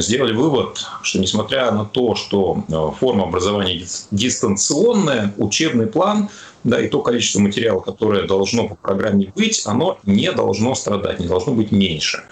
сделали 0.00 0.32
вывод, 0.32 0.84
что 1.02 1.18
несмотря 1.18 1.70
на 1.70 1.84
то, 1.84 2.14
что 2.14 2.64
э, 2.68 2.98
форма 2.98 3.24
образования 3.24 3.86
дистанционная, 4.10 5.34
учебный 5.36 5.86
план, 5.86 6.28
да, 6.64 6.80
и 6.80 6.88
то 6.88 7.02
количество 7.02 7.40
материала, 7.40 7.80
которое 7.80 8.26
должно 8.26 8.68
по 8.68 8.74
программе 8.74 9.32
быть, 9.36 9.62
оно 9.66 9.98
не 10.04 10.32
должно 10.32 10.74
страдать, 10.74 11.20
не 11.20 11.26
должно 11.26 11.52
быть 11.52 11.72
меньше. 11.72 12.22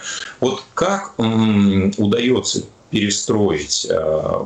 Вот 0.40 0.64
как 0.75 1.14
удается 1.18 2.64
перестроить 2.90 3.87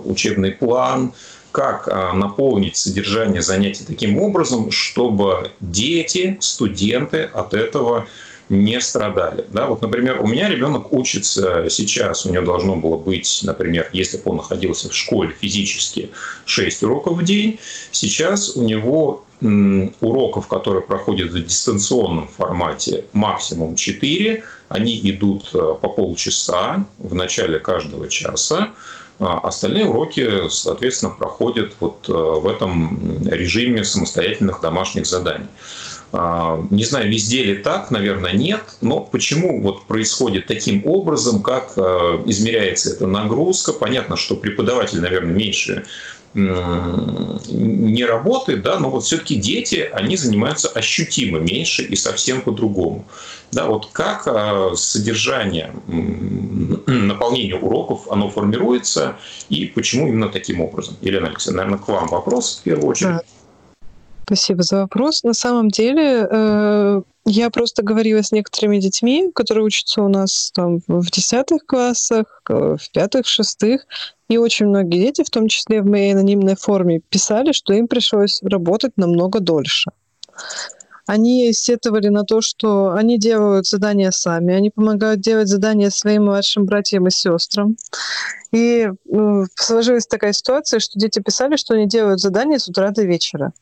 учебный 0.04 0.52
план, 0.52 1.12
как 1.56 1.88
а, 1.88 2.12
наполнить 2.12 2.76
содержание 2.76 3.40
занятий 3.40 3.82
таким 3.86 4.18
образом, 4.18 4.70
чтобы 4.70 5.52
дети, 5.60 6.36
студенты 6.38 7.22
от 7.22 7.54
этого 7.54 8.06
не 8.50 8.78
страдали. 8.78 9.46
Да, 9.48 9.66
вот, 9.66 9.80
например, 9.80 10.20
у 10.20 10.26
меня 10.26 10.50
ребенок 10.50 10.92
учится 10.92 11.64
сейчас, 11.70 12.26
у 12.26 12.30
него 12.30 12.44
должно 12.44 12.76
было 12.76 12.98
быть, 12.98 13.40
например, 13.42 13.88
если 13.94 14.18
бы 14.18 14.24
он 14.26 14.36
находился 14.36 14.90
в 14.90 14.94
школе 14.94 15.32
физически 15.40 16.10
6 16.44 16.82
уроков 16.82 17.16
в 17.16 17.24
день, 17.24 17.58
сейчас 17.90 18.54
у 18.54 18.62
него 18.62 19.24
уроков, 19.40 20.48
которые 20.48 20.82
проходят 20.82 21.30
в 21.30 21.42
дистанционном 21.42 22.28
формате, 22.28 23.04
максимум 23.14 23.76
4, 23.76 24.44
они 24.68 25.00
идут 25.10 25.50
а, 25.54 25.72
по 25.72 25.88
полчаса 25.88 26.84
в 26.98 27.14
начале 27.14 27.58
каждого 27.58 28.08
часа, 28.08 28.72
остальные 29.18 29.86
уроки, 29.86 30.48
соответственно, 30.48 31.12
проходят 31.12 31.74
вот 31.80 32.08
э, 32.08 32.12
в 32.12 32.46
этом 32.46 33.26
режиме 33.26 33.84
самостоятельных 33.84 34.60
домашних 34.60 35.06
заданий. 35.06 35.46
А, 36.12 36.62
не 36.70 36.84
знаю, 36.84 37.10
везде 37.10 37.42
ли 37.42 37.56
так, 37.56 37.90
наверное, 37.90 38.32
нет, 38.32 38.62
но 38.80 39.00
почему 39.00 39.60
вот 39.60 39.86
происходит 39.86 40.46
таким 40.46 40.86
образом, 40.86 41.42
как 41.42 41.72
э, 41.76 41.80
измеряется 42.26 42.90
эта 42.90 43.06
нагрузка? 43.06 43.72
Понятно, 43.72 44.16
что 44.16 44.36
преподаватель, 44.36 45.00
наверное, 45.00 45.34
меньше 45.34 45.84
не 46.36 48.04
работает, 48.04 48.62
да, 48.62 48.78
но 48.78 48.90
вот 48.90 49.04
все-таки 49.04 49.36
дети, 49.36 49.88
они 49.92 50.16
занимаются 50.16 50.68
ощутимо 50.68 51.38
меньше 51.38 51.82
и 51.82 51.96
совсем 51.96 52.42
по-другому. 52.42 53.06
Да, 53.52 53.66
вот 53.66 53.86
как 53.92 54.26
а, 54.26 54.72
содержание, 54.74 55.72
наполнение 56.86 57.56
уроков, 57.56 58.10
оно 58.10 58.28
формируется 58.28 59.16
и 59.48 59.66
почему 59.66 60.08
именно 60.08 60.28
таким 60.28 60.60
образом? 60.60 60.96
Елена 61.00 61.28
Алексеевна, 61.28 61.62
наверное, 61.62 61.82
к 61.82 61.88
вам 61.88 62.08
вопрос 62.08 62.58
в 62.60 62.64
первую 62.64 62.88
очередь. 62.88 63.20
Спасибо 64.24 64.62
за 64.62 64.80
вопрос. 64.80 65.22
На 65.22 65.34
самом 65.34 65.68
деле, 65.68 66.26
э, 66.28 67.02
я 67.26 67.50
просто 67.50 67.82
говорила 67.82 68.22
с 68.22 68.30
некоторыми 68.30 68.78
детьми, 68.78 69.30
которые 69.34 69.64
учатся 69.64 70.00
у 70.00 70.08
нас 70.08 70.52
там 70.54 70.78
в 70.86 71.10
десятых 71.10 71.66
классах, 71.66 72.40
в 72.48 72.78
пятых, 72.92 73.26
шестых, 73.26 73.84
и 74.28 74.38
очень 74.38 74.66
многие 74.66 75.00
дети, 75.00 75.24
в 75.24 75.30
том 75.30 75.48
числе 75.48 75.82
в 75.82 75.86
моей 75.86 76.12
анонимной 76.12 76.56
форме, 76.56 77.00
писали, 77.00 77.50
что 77.50 77.74
им 77.74 77.88
пришлось 77.88 78.40
работать 78.42 78.92
намного 78.96 79.40
дольше. 79.40 79.90
Они 81.06 81.52
сетовали 81.52 82.08
на 82.08 82.24
то, 82.24 82.40
что 82.40 82.92
они 82.92 83.18
делают 83.18 83.66
задания 83.66 84.12
сами, 84.12 84.54
они 84.54 84.70
помогают 84.70 85.20
делать 85.20 85.48
задания 85.48 85.90
своим 85.90 86.26
младшим 86.26 86.64
братьям 86.64 87.06
и 87.06 87.10
сестрам. 87.10 87.76
И 88.52 88.88
ну, 89.04 89.46
сложилась 89.54 90.06
такая 90.06 90.32
ситуация, 90.32 90.80
что 90.80 90.98
дети 90.98 91.20
писали, 91.20 91.56
что 91.56 91.74
они 91.74 91.86
делают 91.86 92.20
задания 92.20 92.58
с 92.58 92.68
утра 92.68 92.90
до 92.90 93.02
вечера. 93.02 93.52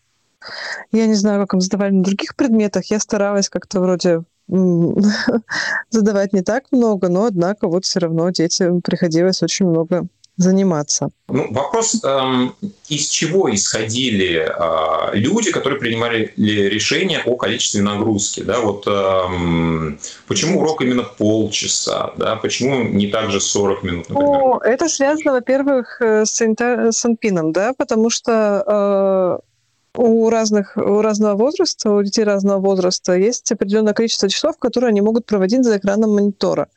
Я 0.92 1.06
не 1.06 1.14
знаю, 1.14 1.40
как 1.40 1.54
им 1.54 1.60
задавали 1.60 1.92
на 1.92 2.02
других 2.02 2.36
предметах. 2.36 2.86
Я 2.86 3.00
старалась 3.00 3.48
как-то 3.48 3.80
вроде 3.80 4.22
задавать 5.90 6.32
не 6.32 6.42
так 6.42 6.64
много, 6.70 7.08
но, 7.08 7.26
однако, 7.26 7.68
вот 7.68 7.84
все 7.84 8.00
равно 8.00 8.30
детям 8.30 8.82
приходилось 8.82 9.42
очень 9.42 9.66
много 9.66 10.06
заниматься. 10.36 11.10
Ну, 11.28 11.52
вопрос, 11.52 12.02
эм, 12.04 12.54
из 12.88 13.08
чего 13.08 13.54
исходили 13.54 14.48
э, 14.48 15.16
люди, 15.16 15.52
которые 15.52 15.78
принимали 15.78 16.32
решение 16.36 17.20
о 17.24 17.36
количестве 17.36 17.82
нагрузки? 17.82 18.40
Да? 18.42 18.60
Вот, 18.60 18.84
эм, 18.86 19.98
почему 20.26 20.60
урок 20.60 20.82
именно 20.82 21.04
полчаса? 21.04 22.12
Да? 22.16 22.36
Почему 22.36 22.82
не 22.82 23.06
также 23.06 23.40
40 23.40 23.82
минут, 23.84 24.08
например? 24.08 24.38
Ну, 24.38 24.58
это 24.58 24.88
связано, 24.88 25.32
во-первых, 25.32 26.00
э, 26.00 26.24
с, 26.24 26.40
с 26.40 27.08
НПИНом, 27.08 27.52
да? 27.52 27.72
потому 27.78 28.10
что 28.10 29.40
э, 29.40 29.53
у, 29.96 30.28
разных, 30.30 30.76
у 30.76 31.00
разного 31.00 31.36
возраста, 31.36 31.90
у 31.90 32.02
детей 32.02 32.24
разного 32.24 32.60
возраста 32.60 33.14
есть 33.14 33.50
определенное 33.52 33.94
количество 33.94 34.28
часов, 34.28 34.58
которые 34.58 34.88
они 34.88 35.00
могут 35.00 35.26
проводить 35.26 35.64
за 35.64 35.78
экраном 35.78 36.14
монитора. 36.14 36.68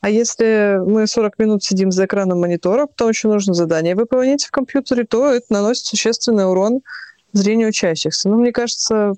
А 0.00 0.08
если 0.08 0.80
мы 0.84 1.06
40 1.06 1.38
минут 1.38 1.62
сидим 1.62 1.90
за 1.90 2.06
экраном 2.06 2.40
монитора, 2.40 2.86
потом 2.86 3.10
еще 3.10 3.28
нужно 3.28 3.52
задание 3.52 3.94
выполнять 3.94 4.44
в 4.44 4.50
компьютере, 4.50 5.04
то 5.04 5.30
это 5.30 5.46
наносит 5.50 5.86
существенный 5.86 6.48
урон 6.48 6.80
зрению 7.32 7.68
учащихся. 7.68 8.28
Ну, 8.28 8.38
мне 8.38 8.52
кажется, 8.52 9.14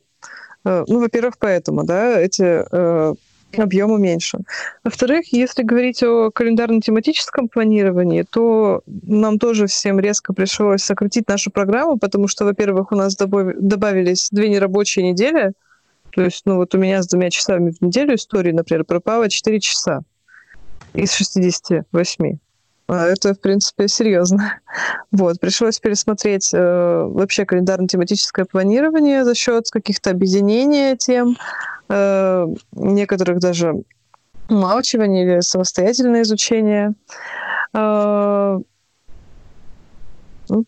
э, 0.64 0.84
ну, 0.88 1.00
во-первых, 1.00 1.38
поэтому, 1.38 1.84
да, 1.84 2.18
эти 2.20 2.42
объемы 3.58 3.98
меньше. 3.98 4.38
Во-вторых, 4.84 5.32
если 5.32 5.62
говорить 5.62 6.02
о 6.02 6.30
календарно-тематическом 6.30 7.48
планировании, 7.48 8.22
то 8.22 8.82
нам 8.86 9.38
тоже 9.38 9.66
всем 9.66 10.00
резко 10.00 10.32
пришлось 10.32 10.82
сократить 10.82 11.28
нашу 11.28 11.50
программу, 11.50 11.98
потому 11.98 12.28
что, 12.28 12.44
во-первых, 12.44 12.92
у 12.92 12.96
нас 12.96 13.16
добавились 13.16 14.28
две 14.30 14.48
нерабочие 14.48 15.10
недели, 15.10 15.52
то 16.12 16.22
есть, 16.22 16.42
ну 16.44 16.56
вот 16.56 16.74
у 16.74 16.78
меня 16.78 17.02
с 17.02 17.06
двумя 17.06 17.30
часами 17.30 17.70
в 17.70 17.80
неделю 17.80 18.14
истории, 18.14 18.52
например, 18.52 18.84
пропало 18.84 19.30
4 19.30 19.60
часа 19.60 20.02
из 20.94 21.12
68. 21.12 22.38
А 22.88 23.06
это, 23.06 23.34
в 23.34 23.40
принципе, 23.40 23.88
серьезно. 23.88 24.60
Вот, 25.10 25.38
пришлось 25.40 25.78
пересмотреть 25.78 26.54
э, 26.54 26.58
вообще 26.58 27.44
календарно-тематическое 27.44 28.46
планирование 28.46 29.24
за 29.24 29.34
счет 29.34 29.68
каких-то 29.70 30.10
объединения 30.10 30.96
тем, 30.96 31.36
э, 31.90 32.46
некоторых 32.72 33.38
даже 33.38 33.74
умалчивания 34.48 35.24
или 35.24 35.40
самостоятельное 35.40 36.22
изучение. 36.22 36.94
Э, 37.74 38.58
ну, 40.48 40.64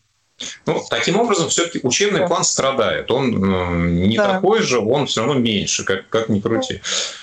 ну 0.66 0.80
таким 0.90 1.18
образом, 1.18 1.48
все-таки 1.48 1.80
учебный 1.82 2.20
да. 2.20 2.26
план 2.26 2.44
страдает. 2.44 3.10
Он 3.10 3.32
э, 3.32 3.90
не 4.06 4.16
да. 4.18 4.34
такой 4.34 4.60
же, 4.60 4.78
он 4.78 5.06
все 5.06 5.24
равно 5.24 5.40
меньше, 5.40 5.84
как, 5.84 6.08
как 6.10 6.28
ни 6.28 6.40
крути. 6.40 6.82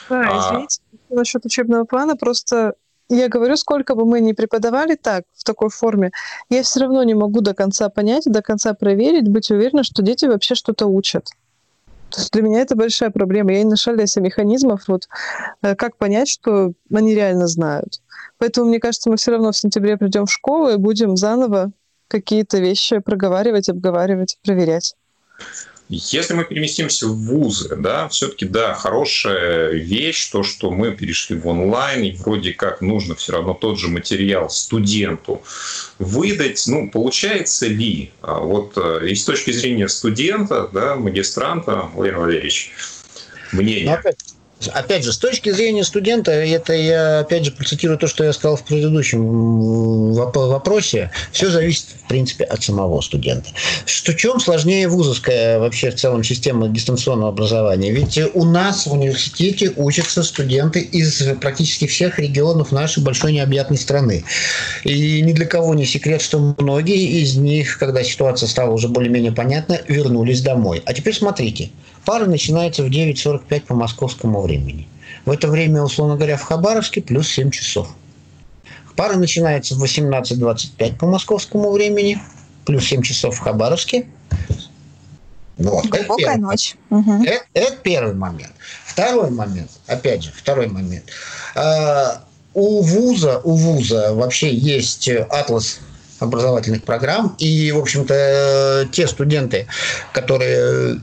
Да, 0.10 0.21
а... 0.21 0.39
извините, 0.39 0.82
насчет 1.10 1.45
учебного 1.45 1.86
плана, 1.86 2.15
просто 2.15 2.73
я 3.15 3.28
говорю, 3.28 3.56
сколько 3.58 3.95
бы 3.95 4.06
мы 4.06 4.21
ни 4.21 4.34
преподавали 4.34 4.95
так, 4.95 5.24
в 5.36 5.43
такой 5.43 5.69
форме, 5.69 6.12
я 6.50 6.63
все 6.63 6.82
равно 6.82 7.04
не 7.04 7.13
могу 7.13 7.41
до 7.41 7.54
конца 7.54 7.89
понять, 7.89 8.24
до 8.26 8.41
конца 8.41 8.74
проверить, 8.74 9.28
быть 9.28 9.52
уверена, 9.52 9.84
что 9.84 10.02
дети 10.02 10.26
вообще 10.26 10.56
что-то 10.56 10.88
учат. 10.88 11.30
То 12.10 12.19
есть 12.19 12.32
для 12.34 12.41
меня 12.41 12.60
это 12.62 12.76
большая 12.76 13.10
проблема. 13.10 13.54
Я 13.54 13.63
не 13.63 13.69
нашла 13.69 13.93
для 13.93 14.06
себя 14.06 14.26
механизмов, 14.26 14.88
вот, 14.88 15.08
э, 15.62 15.76
как 15.76 15.95
понять, 15.97 16.28
что 16.28 16.74
они 16.93 17.15
реально 17.15 17.47
знают. 17.47 18.02
Поэтому, 18.38 18.67
мне 18.67 18.80
кажется, 18.80 19.10
мы 19.10 19.15
все 19.17 19.32
равно 19.32 19.52
в 19.52 19.58
сентябре 19.58 19.97
придем 19.97 20.26
в 20.26 20.32
школу 20.32 20.69
и 20.69 20.78
будем 20.78 21.15
заново 21.15 21.71
какие-то 22.08 22.60
вещи 22.60 23.00
проговаривать, 23.00 23.69
обговаривать, 23.69 24.38
проверять. 24.43 24.95
Если 25.93 26.34
мы 26.34 26.45
переместимся 26.45 27.06
в 27.06 27.17
вузы, 27.17 27.75
да, 27.75 28.08
все-таки, 28.08 28.45
да, 28.45 28.73
хорошая 28.75 29.71
вещь, 29.71 30.30
то, 30.30 30.41
что 30.41 30.71
мы 30.71 30.91
перешли 30.91 31.36
в 31.36 31.45
онлайн, 31.47 32.04
и 32.04 32.12
вроде 32.13 32.54
как 32.54 32.80
нужно 32.80 33.13
все 33.15 33.34
равно 33.34 33.54
тот 33.54 33.77
же 33.77 33.89
материал 33.89 34.49
студенту 34.49 35.43
выдать, 35.99 36.63
ну, 36.67 36.89
получается 36.89 37.67
ли? 37.67 38.12
А 38.21 38.39
вот 38.39 38.77
э, 38.77 39.10
и 39.10 39.15
с 39.15 39.25
точки 39.25 39.51
зрения 39.51 39.89
студента, 39.89 40.69
да, 40.71 40.95
магистранта, 40.95 41.89
Владимир 41.93 42.19
Валерьевич, 42.19 42.71
мнение. 43.51 43.88
Ну, 43.88 43.93
Опять 43.95 44.17
же, 45.04 45.13
с 45.13 45.17
точки 45.17 45.52
зрения 45.52 45.84
студента, 45.84 46.32
это 46.32 46.74
я 46.74 47.19
опять 47.19 47.45
же 47.45 47.52
процитирую 47.52 47.97
то, 47.97 48.08
что 48.08 48.24
я 48.24 48.34
сказал 48.34 48.58
в 48.58 48.63
предыдущем 48.63 50.13
вопросе, 50.13 51.12
все 51.32 51.50
зависит, 51.50 51.86
в 52.04 52.08
принципе, 52.08 52.43
от 52.43 52.63
самого 52.63 53.02
студента. 53.02 53.50
Что 53.86 54.13
чем 54.13 54.39
сложнее 54.39 54.88
вузовская 54.88 55.60
вообще 55.60 55.91
в 55.91 55.95
целом 55.95 56.24
система 56.24 56.67
дистанционного 56.67 57.30
образования? 57.30 57.91
Ведь 57.91 58.19
у 58.34 58.43
нас 58.43 58.86
в 58.86 58.93
университете 58.93 59.71
учатся 59.76 60.24
студенты 60.24 60.80
из 60.80 61.24
практически 61.39 61.88
всех 61.88 62.19
регионов 62.19 62.71
нашей 62.71 63.04
большой 63.04 63.34
необъятной 63.34 63.78
страны. 63.78 64.24
И 64.84 65.21
ни 65.21 65.34
для 65.34 65.45
кого 65.45 65.74
не 65.74 65.86
секрет, 65.86 66.21
что 66.21 66.56
многие 66.58 67.21
из 67.21 67.36
них, 67.36 67.78
когда 67.78 68.04
ситуация 68.04 68.47
стала 68.47 68.71
уже 68.71 68.88
более-менее 68.88 69.32
понятна, 69.32 69.80
вернулись 69.88 70.41
домой. 70.41 70.82
А 70.86 70.93
теперь 70.93 71.13
смотрите, 71.13 71.69
Пара 72.06 72.26
начинается 72.26 72.84
в 72.84 72.88
9.45 72.88 73.62
по 73.68 73.76
московскому 73.76 74.42
времени. 74.42 74.88
В 75.26 75.32
это 75.32 75.48
время, 75.48 75.84
условно 75.84 76.16
говоря, 76.16 76.38
в 76.38 76.42
Хабаровске 76.42 77.02
плюс 77.02 77.30
7 77.30 77.52
часов. 77.52 77.90
Пара 78.96 79.16
начинается 79.16 79.76
в 79.76 79.84
18.25 79.84 80.98
по 80.98 81.06
московскому 81.06 81.72
времени, 81.72 82.22
плюс 82.66 82.86
7 82.86 83.02
часов 83.02 83.36
в 83.36 83.40
Хабаровске. 83.40 84.08
Вот, 85.58 85.86
Глубокая 85.86 86.34
это 86.34 86.42
ночь. 86.42 86.76
Угу. 86.90 87.24
Это, 87.24 87.46
это 87.54 87.76
первый 87.78 88.16
момент. 88.16 88.52
Второй 88.86 89.30
момент, 89.30 89.70
опять 89.88 90.24
же, 90.24 90.32
второй 90.32 90.68
момент. 90.68 91.06
А, 91.56 92.24
у 92.54 92.82
вуза, 92.82 93.40
у 93.44 93.54
вуза 93.54 94.14
вообще 94.14 94.54
есть 94.54 95.08
атлас 95.08 95.80
образовательных 96.20 96.84
программ, 96.84 97.36
и, 97.40 97.72
в 97.72 97.80
общем-то, 97.80 98.88
те 98.92 99.08
студенты, 99.08 99.68
которые 100.14 101.00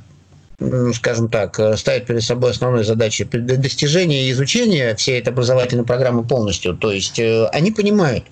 скажем 0.94 1.28
так, 1.28 1.58
э, 1.60 1.76
ставит 1.76 2.06
перед 2.06 2.22
собой 2.22 2.50
основной 2.50 2.84
задачей 2.84 3.24
достижения 3.24 4.28
и 4.28 4.32
изучения 4.32 4.94
всей 4.96 5.20
этой 5.20 5.32
образовательной 5.32 5.84
программы 5.84 6.24
полностью. 6.24 6.76
То 6.76 6.90
есть 6.90 7.18
э, 7.18 7.46
они 7.52 7.70
понимают 7.70 8.24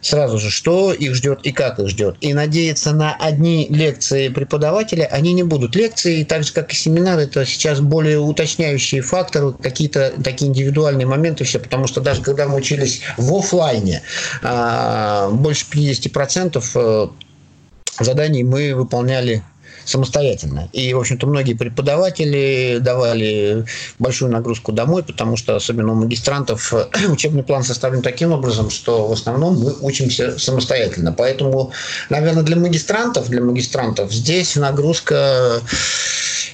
сразу 0.00 0.38
же, 0.38 0.48
что 0.48 0.92
их 0.92 1.16
ждет 1.16 1.40
и 1.42 1.50
как 1.50 1.80
их 1.80 1.88
ждет. 1.88 2.16
И 2.20 2.32
надеяться 2.32 2.92
на 2.92 3.16
одни 3.16 3.66
лекции 3.68 4.28
преподавателя 4.28 5.06
они 5.10 5.32
не 5.32 5.42
будут. 5.42 5.74
Лекции, 5.74 6.22
так 6.22 6.44
же 6.44 6.52
как 6.52 6.72
и 6.72 6.76
семинары, 6.76 7.22
это 7.22 7.44
сейчас 7.44 7.80
более 7.80 8.20
уточняющие 8.20 9.02
факторы, 9.02 9.52
какие-то 9.52 10.12
такие 10.22 10.48
индивидуальные 10.48 11.08
моменты 11.08 11.42
все, 11.42 11.58
потому 11.58 11.88
что 11.88 12.00
даже 12.00 12.22
когда 12.22 12.46
мы 12.46 12.56
учились 12.56 13.02
в 13.16 13.34
офлайне, 13.34 14.02
а, 14.42 15.30
больше 15.30 15.66
50% 15.68 16.64
э, 16.76 17.08
заданий 17.98 18.44
мы 18.44 18.74
выполняли 18.76 19.42
самостоятельно. 19.84 20.68
И, 20.72 20.92
в 20.94 20.98
общем-то, 20.98 21.26
многие 21.26 21.54
преподаватели 21.54 22.78
давали 22.80 23.64
большую 23.98 24.30
нагрузку 24.30 24.72
домой, 24.72 25.02
потому 25.02 25.36
что, 25.36 25.56
особенно 25.56 25.92
у 25.92 25.96
магистрантов, 25.96 26.72
учебный 27.08 27.42
план 27.42 27.62
составлен 27.62 28.02
таким 28.02 28.32
образом, 28.32 28.70
что 28.70 29.06
в 29.06 29.12
основном 29.12 29.58
мы 29.58 29.74
учимся 29.80 30.38
самостоятельно. 30.38 31.12
Поэтому, 31.12 31.72
наверное, 32.08 32.42
для 32.42 32.56
магистрантов, 32.56 33.28
для 33.28 33.40
магистрантов 33.40 34.12
здесь 34.12 34.56
нагрузка 34.56 35.60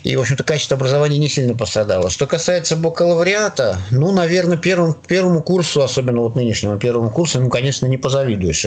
и, 0.06 0.14
в 0.14 0.20
общем-то, 0.20 0.44
качество 0.44 0.76
образования 0.76 1.18
не 1.18 1.28
сильно 1.28 1.54
пострадало. 1.54 2.10
Что 2.10 2.28
касается 2.28 2.76
бакалавриата, 2.76 3.80
ну, 3.90 4.12
наверное, 4.12 4.56
первому, 4.56 4.94
первому 4.94 5.42
курсу, 5.42 5.82
особенно 5.82 6.20
вот 6.20 6.36
нынешнему 6.36 6.78
первому 6.78 7.10
курсу, 7.10 7.40
ну, 7.40 7.50
конечно, 7.50 7.86
не 7.86 7.96
позавидуешь 7.96 8.64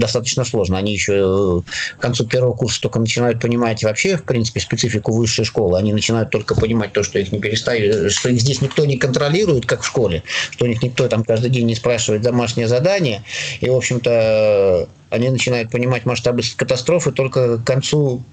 достаточно 0.00 0.44
сложно. 0.44 0.78
Они 0.78 0.92
еще 0.92 1.14
э, 1.14 1.96
к 1.96 2.00
концу 2.00 2.26
первого 2.26 2.52
курса 2.52 2.80
только 2.80 2.98
начинают 2.98 3.40
понимать 3.40 3.82
вообще, 3.82 4.16
в 4.16 4.24
принципе, 4.24 4.60
специфику 4.60 5.12
высшей 5.12 5.44
школы. 5.44 5.78
Они 5.78 5.92
начинают 5.92 6.30
только 6.30 6.54
понимать 6.54 6.92
то, 6.92 7.02
что 7.02 7.18
их 7.18 7.32
не 7.32 7.38
перестали, 7.38 8.08
что 8.08 8.28
их 8.28 8.40
здесь 8.40 8.60
никто 8.60 8.84
не 8.84 8.96
контролирует, 8.96 9.66
как 9.66 9.82
в 9.82 9.86
школе, 9.86 10.22
что 10.50 10.64
у 10.64 10.68
них 10.68 10.82
никто 10.82 11.08
там 11.08 11.24
каждый 11.24 11.50
день 11.50 11.66
не 11.66 11.74
спрашивает 11.74 12.22
домашнее 12.22 12.68
задание. 12.68 13.22
И, 13.60 13.68
в 13.68 13.74
общем-то, 13.74 14.88
они 15.10 15.30
начинают 15.30 15.70
понимать 15.70 16.06
масштабы 16.06 16.42
катастрофы 16.56 17.12
только 17.12 17.58
к 17.58 17.64
концу 17.64 18.24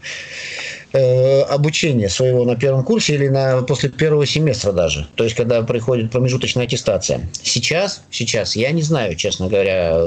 Э, 0.95 1.41
обучения 1.41 2.07
своего 2.07 2.45
на 2.45 2.55
первом 2.55 2.83
курсе 2.83 3.15
или 3.15 3.27
на, 3.27 3.63
после 3.63 3.89
первого 3.89 4.27
семестра 4.27 4.71
даже. 4.71 5.07
То 5.15 5.23
есть, 5.23 5.35
когда 5.35 5.63
приходит 5.63 6.11
промежуточная 6.11 6.65
аттестация. 6.65 7.27
Сейчас, 7.41 8.03
сейчас, 8.11 8.55
я 8.55 8.69
не 8.69 8.83
знаю, 8.83 9.15
честно 9.15 9.47
говоря, 9.47 9.97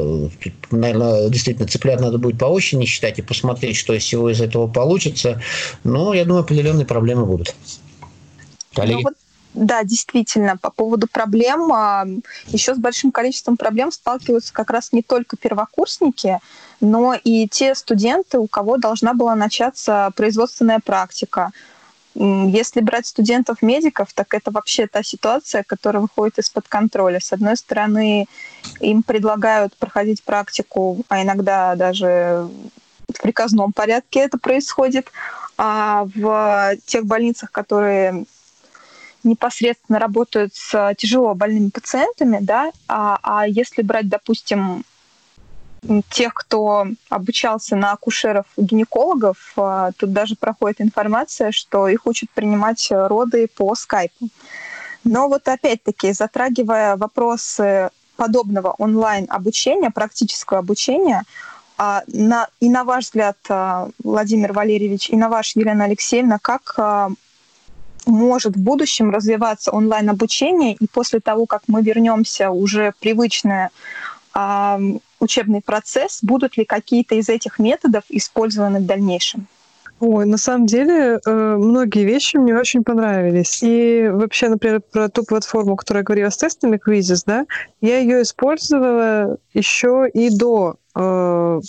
наверное, 0.71 1.29
действительно 1.29 1.67
цыплят 1.67 2.01
надо 2.01 2.19
будет 2.19 2.39
по 2.39 2.45
очереди 2.45 2.87
считать 2.87 3.19
и 3.19 3.23
посмотреть, 3.23 3.75
что 3.77 3.95
из 3.95 4.05
всего 4.05 4.31
из 4.31 4.41
этого 4.41 4.69
получится. 4.69 5.43
Но, 5.83 6.15
я 6.15 6.25
думаю, 6.25 6.45
определенные 6.45 6.87
проблемы 6.87 7.27
будут. 7.27 7.57
Коллеги? 8.73 8.99
Ну, 8.99 9.03
вот 9.03 9.16
да, 9.57 9.83
действительно, 9.85 10.57
по 10.57 10.71
поводу 10.71 11.09
проблем, 11.09 11.73
а, 11.73 12.07
еще 12.49 12.75
с 12.75 12.79
большим 12.79 13.11
количеством 13.11 13.57
проблем 13.57 13.91
сталкиваются 13.91 14.53
как 14.53 14.71
раз 14.71 14.93
не 14.93 15.03
только 15.03 15.37
первокурсники, 15.37 16.39
но 16.81 17.15
и 17.15 17.49
те 17.49 17.75
студенты, 17.75 18.39
у 18.39 18.47
кого 18.47 18.77
должна 18.77 19.15
была 19.15 19.35
начаться 19.35 20.13
производственная 20.15 20.79
практика. 20.79 21.53
Если 22.15 22.81
брать 22.81 23.07
студентов-медиков, 23.07 24.13
так 24.15 24.35
это 24.35 24.51
вообще 24.51 24.87
та 24.87 25.03
ситуация, 25.03 25.63
которая 25.63 26.03
выходит 26.03 26.39
из-под 26.39 26.69
контроля. 26.69 27.21
С 27.21 27.33
одной 27.33 27.57
стороны, 27.57 28.27
им 28.81 29.03
предлагают 29.03 29.77
проходить 29.77 30.23
практику, 30.23 30.99
а 31.09 31.23
иногда 31.23 31.75
даже 31.77 32.49
в 33.09 33.23
приказном 33.23 33.73
порядке 33.73 34.21
это 34.21 34.39
происходит, 34.39 35.11
а 35.59 36.07
в 36.15 36.77
тех 36.87 37.07
больницах, 37.07 37.51
которые 37.53 38.27
непосредственно 39.27 39.99
работают 39.99 40.55
с 40.55 40.95
тяжело 40.97 41.35
больными 41.35 41.69
пациентами, 41.69 42.39
да, 42.41 42.71
а, 42.89 43.19
а 43.23 43.47
если 43.47 43.83
брать, 43.83 44.09
допустим, 44.09 44.85
тех, 46.11 46.35
кто 46.35 46.87
обучался 47.09 47.77
на 47.77 47.93
акушеров-гинекологов, 47.93 49.53
а, 49.57 49.93
тут 49.97 50.13
даже 50.13 50.37
проходит 50.37 50.81
информация, 50.81 51.53
что 51.53 51.89
их 51.89 52.07
учат 52.07 52.31
принимать 52.31 52.89
роды 52.91 53.49
по 53.55 53.75
скайпу. 53.75 54.29
Но 55.05 55.29
вот 55.29 55.47
опять-таки, 55.47 56.13
затрагивая 56.13 56.97
вопросы 56.97 57.91
подобного 58.17 58.75
онлайн-обучения, 58.79 59.91
практического 59.91 60.61
обучения, 60.61 61.23
а, 61.79 62.03
на, 62.07 62.49
и 62.61 62.69
на 62.69 62.85
ваш 62.85 63.05
взгляд, 63.05 63.37
а, 63.49 63.91
Владимир 64.03 64.53
Валерьевич, 64.53 65.11
и 65.11 65.17
на 65.17 65.29
ваш, 65.29 65.55
Елена 65.55 65.85
Алексеевна, 65.85 66.39
как 66.41 66.79
может 68.07 68.57
в 68.57 68.63
будущем 68.63 69.11
развиваться 69.11 69.71
онлайн-обучение, 69.73 70.75
и 70.75 70.87
после 70.87 71.21
того, 71.21 71.47
как 71.47 71.63
мы 71.67 71.83
вернемся 71.83 72.51
уже 72.51 72.93
в 72.93 72.97
привычное 72.97 73.71
учебный 75.19 75.63
процесс, 75.63 76.19
будут 76.23 76.59
ли 76.59 76.65
какие-то 76.65 77.15
из 77.15 77.29
этих 77.29 77.59
методов 77.59 78.05
использованы 78.11 78.81
в 78.81 78.87
дальнейшем? 78.87 79.47
Ой, 79.99 80.27
на 80.27 80.37
самом 80.37 80.67
деле, 80.67 81.19
э, 81.25 81.57
многие 81.59 82.05
вещи 82.05 82.37
мне 82.37 82.55
очень 82.55 82.85
понравились. 82.85 83.63
И 83.63 84.11
вообще, 84.13 84.51
например, 84.51 84.83
про 84.83 85.09
ту 85.09 85.25
платформу, 85.25 85.75
которая 85.75 86.05
говорила 86.05 86.29
с 86.29 86.37
тестами 86.37 86.77
Quizzes, 86.77 87.23
да, 87.25 87.47
я 87.81 87.99
ее 87.99 88.21
использовала 88.21 89.39
еще 89.55 90.07
и 90.13 90.29
до 90.29 90.77
э, 90.97 91.61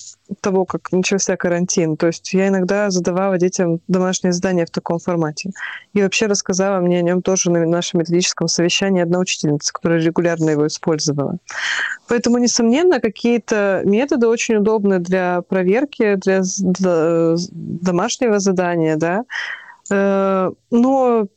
того, 0.42 0.66
как 0.66 0.92
начался 0.92 1.36
карантин. 1.36 1.98
То 1.98 2.08
есть 2.08 2.34
я 2.34 2.48
иногда 2.48 2.90
задавала 2.90 3.38
детям 3.38 3.80
домашнее 3.88 4.32
задание 4.32 4.66
в 4.66 4.72
таком 4.72 5.00
формате. 5.00 5.52
И 5.94 6.02
вообще 6.02 6.28
рассказала 6.28 6.80
мне 6.80 7.00
о 7.00 7.02
нем 7.02 7.22
тоже 7.22 7.52
на 7.52 7.66
нашем 7.66 8.00
методическом 8.00 8.48
совещании 8.48 9.02
одна 9.02 9.20
учительница, 9.20 9.74
которая 9.74 10.00
регулярно 10.00 10.50
его 10.50 10.68
использовала. 10.68 11.38
Поэтому, 12.08 12.38
несомненно, 12.38 13.00
какие-то 13.00 13.82
методы 13.84 14.28
очень 14.28 14.56
удобны 14.56 15.00
для 15.00 15.42
проверки, 15.42 16.16
для, 16.16 16.42
для 16.60 17.36
домашнего 17.52 18.40
задания, 18.40 18.96
да. 18.96 19.26
Э, 19.92 20.52
но 20.72 21.28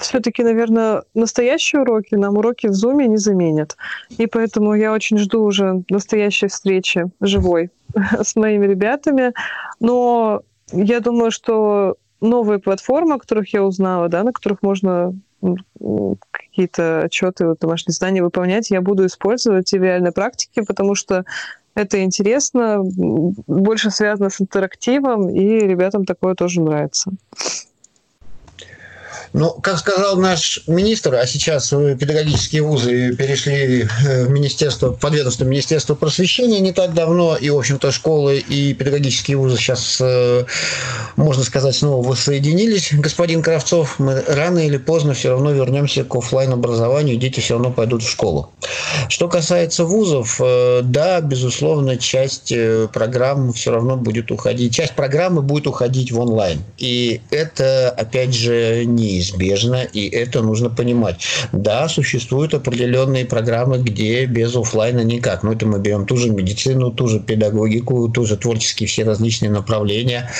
все-таки, 0.00 0.42
наверное, 0.42 1.02
настоящие 1.14 1.82
уроки 1.82 2.14
нам 2.14 2.36
уроки 2.36 2.66
в 2.66 2.72
Zoom 2.72 3.06
не 3.06 3.16
заменят. 3.16 3.76
И 4.18 4.26
поэтому 4.26 4.74
я 4.74 4.92
очень 4.92 5.18
жду 5.18 5.44
уже 5.44 5.82
настоящей 5.88 6.48
встречи 6.48 7.06
живой 7.20 7.70
с 8.20 8.36
моими 8.36 8.66
ребятами. 8.66 9.32
Но 9.80 10.42
я 10.72 11.00
думаю, 11.00 11.30
что 11.30 11.96
новые 12.20 12.58
платформы, 12.58 13.14
о 13.14 13.18
которых 13.18 13.52
я 13.52 13.62
узнала, 13.62 14.08
да, 14.08 14.22
на 14.22 14.32
которых 14.32 14.62
можно 14.62 15.14
какие-то 16.30 17.00
отчеты, 17.04 17.46
вот, 17.46 17.60
домашние 17.60 17.94
задания 17.94 18.22
выполнять, 18.22 18.70
я 18.70 18.82
буду 18.82 19.06
использовать 19.06 19.72
и 19.72 19.78
в 19.78 19.82
реальной 19.82 20.12
практике, 20.12 20.62
потому 20.62 20.94
что 20.94 21.24
это 21.74 22.02
интересно, 22.02 22.80
больше 22.82 23.90
связано 23.90 24.28
с 24.28 24.40
интерактивом, 24.40 25.30
и 25.30 25.60
ребятам 25.60 26.04
такое 26.04 26.34
тоже 26.34 26.60
нравится. 26.60 27.12
Ну, 29.32 29.52
как 29.52 29.78
сказал 29.78 30.16
наш 30.16 30.62
министр, 30.66 31.14
а 31.14 31.26
сейчас 31.26 31.68
педагогические 31.68 32.62
вузы 32.62 33.14
перешли 33.14 33.86
э, 34.04 34.24
в 34.24 34.30
Министерство, 34.30 34.90
подведомство 34.90 35.44
Министерства 35.44 35.94
просвещения 35.94 36.58
не 36.60 36.72
так 36.72 36.94
давно, 36.94 37.36
и, 37.36 37.48
в 37.50 37.56
общем-то, 37.56 37.92
школы 37.92 38.38
и 38.38 38.74
педагогические 38.74 39.36
вузы 39.36 39.56
сейчас, 39.56 39.98
э, 40.00 40.44
можно 41.16 41.44
сказать, 41.44 41.76
снова 41.76 42.06
воссоединились. 42.06 42.92
Господин 42.92 43.42
Кравцов, 43.42 43.98
мы 43.98 44.22
рано 44.26 44.58
или 44.58 44.78
поздно 44.78 45.14
все 45.14 45.30
равно 45.30 45.52
вернемся 45.52 46.02
к 46.02 46.14
офлайн 46.16 46.52
образованию, 46.52 47.16
дети 47.16 47.38
все 47.40 47.54
равно 47.54 47.70
пойдут 47.70 48.02
в 48.02 48.10
школу. 48.10 48.50
Что 49.08 49.28
касается 49.28 49.84
вузов, 49.84 50.40
э, 50.42 50.80
да, 50.82 51.20
безусловно, 51.20 51.96
часть 51.96 52.52
программ 52.92 53.52
все 53.52 53.70
равно 53.70 53.96
будет 53.96 54.32
уходить, 54.32 54.74
часть 54.74 54.94
программы 54.94 55.42
будет 55.42 55.68
уходить 55.68 56.10
в 56.10 56.18
онлайн. 56.18 56.62
И 56.78 57.20
это, 57.30 57.90
опять 57.90 58.34
же, 58.34 58.84
не 58.84 58.99
неизбежно, 59.00 59.82
и 59.82 60.08
это 60.08 60.42
нужно 60.42 60.70
понимать. 60.70 61.24
Да, 61.52 61.88
существуют 61.88 62.54
определенные 62.54 63.24
программы, 63.24 63.78
где 63.78 64.26
без 64.26 64.54
офлайна 64.54 65.00
никак. 65.00 65.42
Но 65.42 65.52
это 65.52 65.66
мы 65.66 65.78
берем 65.78 66.06
ту 66.06 66.16
же 66.16 66.30
медицину, 66.30 66.90
ту 66.90 67.08
же 67.08 67.20
педагогику, 67.20 68.08
ту 68.08 68.26
же 68.26 68.36
творческие 68.36 68.88
все 68.88 69.04
различные 69.04 69.50
направления, 69.50 70.30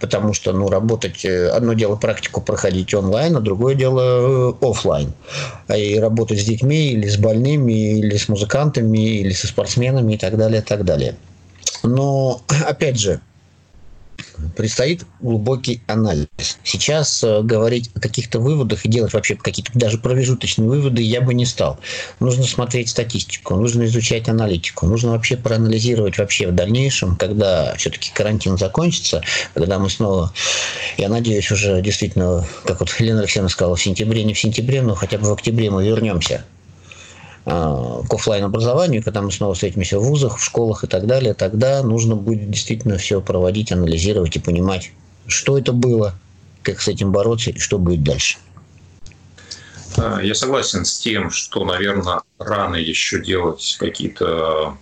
потому 0.00 0.32
что, 0.32 0.52
ну, 0.52 0.68
работать, 0.68 1.24
э, 1.24 1.48
одно 1.48 1.74
дело 1.74 1.96
практику 1.96 2.40
проходить 2.40 2.94
онлайн, 2.94 3.36
а 3.36 3.40
другое 3.40 3.74
дело 3.74 4.52
э, 4.60 4.66
офлайн. 4.66 5.12
А 5.68 5.76
и 5.76 5.98
работать 5.98 6.40
с 6.40 6.44
детьми 6.44 6.92
или 6.92 7.08
с 7.08 7.16
больными, 7.16 7.98
или 7.98 8.16
с 8.16 8.28
музыкантами, 8.28 9.20
или 9.20 9.32
со 9.32 9.46
спортсменами 9.46 10.14
и 10.14 10.18
так 10.18 10.36
далее, 10.36 10.60
и 10.60 10.64
так 10.64 10.84
далее. 10.84 11.16
Но, 11.82 12.40
опять 12.66 12.98
же, 12.98 13.20
предстоит 14.56 15.04
глубокий 15.20 15.82
анализ. 15.86 16.26
Сейчас 16.64 17.22
э, 17.22 17.42
говорить 17.42 17.90
о 17.94 18.00
каких-то 18.00 18.38
выводах 18.38 18.84
и 18.84 18.88
делать 18.88 19.12
вообще 19.12 19.36
какие-то 19.36 19.72
даже 19.74 19.98
промежуточные 19.98 20.68
выводы 20.68 21.02
я 21.02 21.20
бы 21.20 21.34
не 21.34 21.46
стал. 21.46 21.78
Нужно 22.20 22.44
смотреть 22.44 22.90
статистику, 22.90 23.54
нужно 23.56 23.84
изучать 23.84 24.28
аналитику, 24.28 24.86
нужно 24.86 25.12
вообще 25.12 25.36
проанализировать 25.36 26.18
вообще 26.18 26.48
в 26.48 26.54
дальнейшем, 26.54 27.16
когда 27.16 27.74
все-таки 27.76 28.10
карантин 28.12 28.58
закончится, 28.58 29.22
когда 29.54 29.78
мы 29.78 29.90
снова, 29.90 30.32
я 30.96 31.08
надеюсь, 31.08 31.50
уже 31.50 31.80
действительно, 31.82 32.46
как 32.64 32.80
вот 32.80 32.94
Елена 32.98 33.20
Алексеевна 33.20 33.48
сказала, 33.48 33.76
в 33.76 33.82
сентябре, 33.82 34.24
не 34.24 34.34
в 34.34 34.40
сентябре, 34.40 34.82
но 34.82 34.94
хотя 34.94 35.18
бы 35.18 35.28
в 35.28 35.32
октябре 35.32 35.70
мы 35.70 35.86
вернемся 35.86 36.44
к 37.46 38.12
офлайн 38.12 38.42
образованию, 38.42 39.04
когда 39.04 39.22
мы 39.22 39.30
снова 39.30 39.54
встретимся 39.54 40.00
в 40.00 40.02
вузах, 40.02 40.38
в 40.38 40.44
школах 40.44 40.82
и 40.82 40.88
так 40.88 41.06
далее, 41.06 41.32
тогда 41.32 41.82
нужно 41.84 42.16
будет 42.16 42.50
действительно 42.50 42.98
все 42.98 43.20
проводить, 43.20 43.70
анализировать 43.70 44.34
и 44.34 44.40
понимать, 44.40 44.90
что 45.28 45.56
это 45.56 45.72
было, 45.72 46.14
как 46.62 46.80
с 46.80 46.88
этим 46.88 47.12
бороться 47.12 47.50
и 47.50 47.58
что 47.58 47.78
будет 47.78 48.02
дальше. 48.02 48.38
А, 49.96 50.20
я 50.20 50.34
согласен 50.34 50.84
с 50.84 50.98
тем, 50.98 51.30
что, 51.30 51.64
наверное, 51.64 52.22
рано 52.38 52.74
еще 52.74 53.22
делать 53.22 53.76
какие-то 53.78 54.76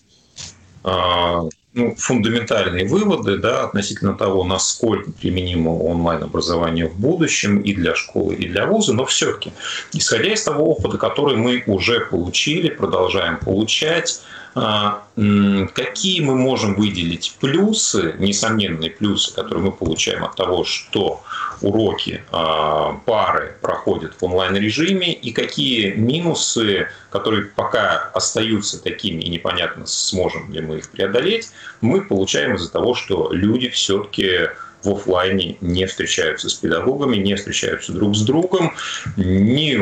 а, 0.84 1.42
ну, 1.74 1.94
фундаментальные 1.96 2.86
выводы 2.86 3.36
да, 3.38 3.64
относительно 3.64 4.14
того, 4.14 4.44
насколько 4.44 5.10
применимо 5.10 5.70
онлайн-образование 5.70 6.88
в 6.88 6.96
будущем 6.96 7.60
и 7.60 7.74
для 7.74 7.96
школы, 7.96 8.34
и 8.34 8.48
для 8.48 8.66
вуза, 8.66 8.94
но 8.94 9.04
все-таки, 9.04 9.52
исходя 9.92 10.32
из 10.32 10.44
того 10.44 10.70
опыта, 10.70 10.98
который 10.98 11.36
мы 11.36 11.64
уже 11.66 12.00
получили, 12.00 12.70
продолжаем 12.70 13.38
получать, 13.38 14.20
какие 14.54 16.20
мы 16.20 16.36
можем 16.36 16.74
выделить 16.74 17.36
плюсы, 17.40 18.14
несомненные 18.18 18.90
плюсы, 18.90 19.34
которые 19.34 19.64
мы 19.64 19.72
получаем 19.72 20.24
от 20.24 20.36
того, 20.36 20.64
что 20.64 21.22
уроки 21.60 22.22
а, 22.30 23.00
пары 23.04 23.56
проходят 23.60 24.14
в 24.20 24.24
онлайн-режиме, 24.24 25.12
и 25.12 25.32
какие 25.32 25.92
минусы, 25.92 26.88
которые 27.10 27.46
пока 27.46 28.10
остаются 28.14 28.82
такими 28.82 29.22
и 29.22 29.30
непонятно, 29.30 29.86
сможем 29.86 30.52
ли 30.52 30.60
мы 30.60 30.78
их 30.78 30.90
преодолеть, 30.90 31.50
мы 31.80 32.02
получаем 32.02 32.54
из-за 32.54 32.70
того, 32.70 32.94
что 32.94 33.32
люди 33.32 33.68
все-таки 33.68 34.50
в 34.84 34.90
офлайне 34.90 35.56
не 35.60 35.86
встречаются 35.86 36.48
с 36.48 36.54
педагогами, 36.54 37.16
не 37.16 37.34
встречаются 37.34 37.92
друг 37.92 38.14
с 38.14 38.22
другом, 38.22 38.74
не 39.16 39.78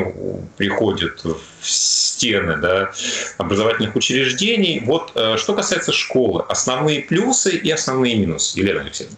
приходят 0.56 1.24
в 1.24 1.38
стены 1.60 2.56
да, 2.56 2.92
образовательных 3.38 3.96
учреждений. 3.96 4.82
Вот 4.84 5.12
э, 5.14 5.36
что 5.36 5.54
касается 5.54 5.92
школы, 5.92 6.44
основные 6.48 7.00
плюсы 7.00 7.56
и 7.56 7.70
основные 7.70 8.16
минусы. 8.16 8.58
Елена 8.58 8.80
Алексеевна. 8.80 9.16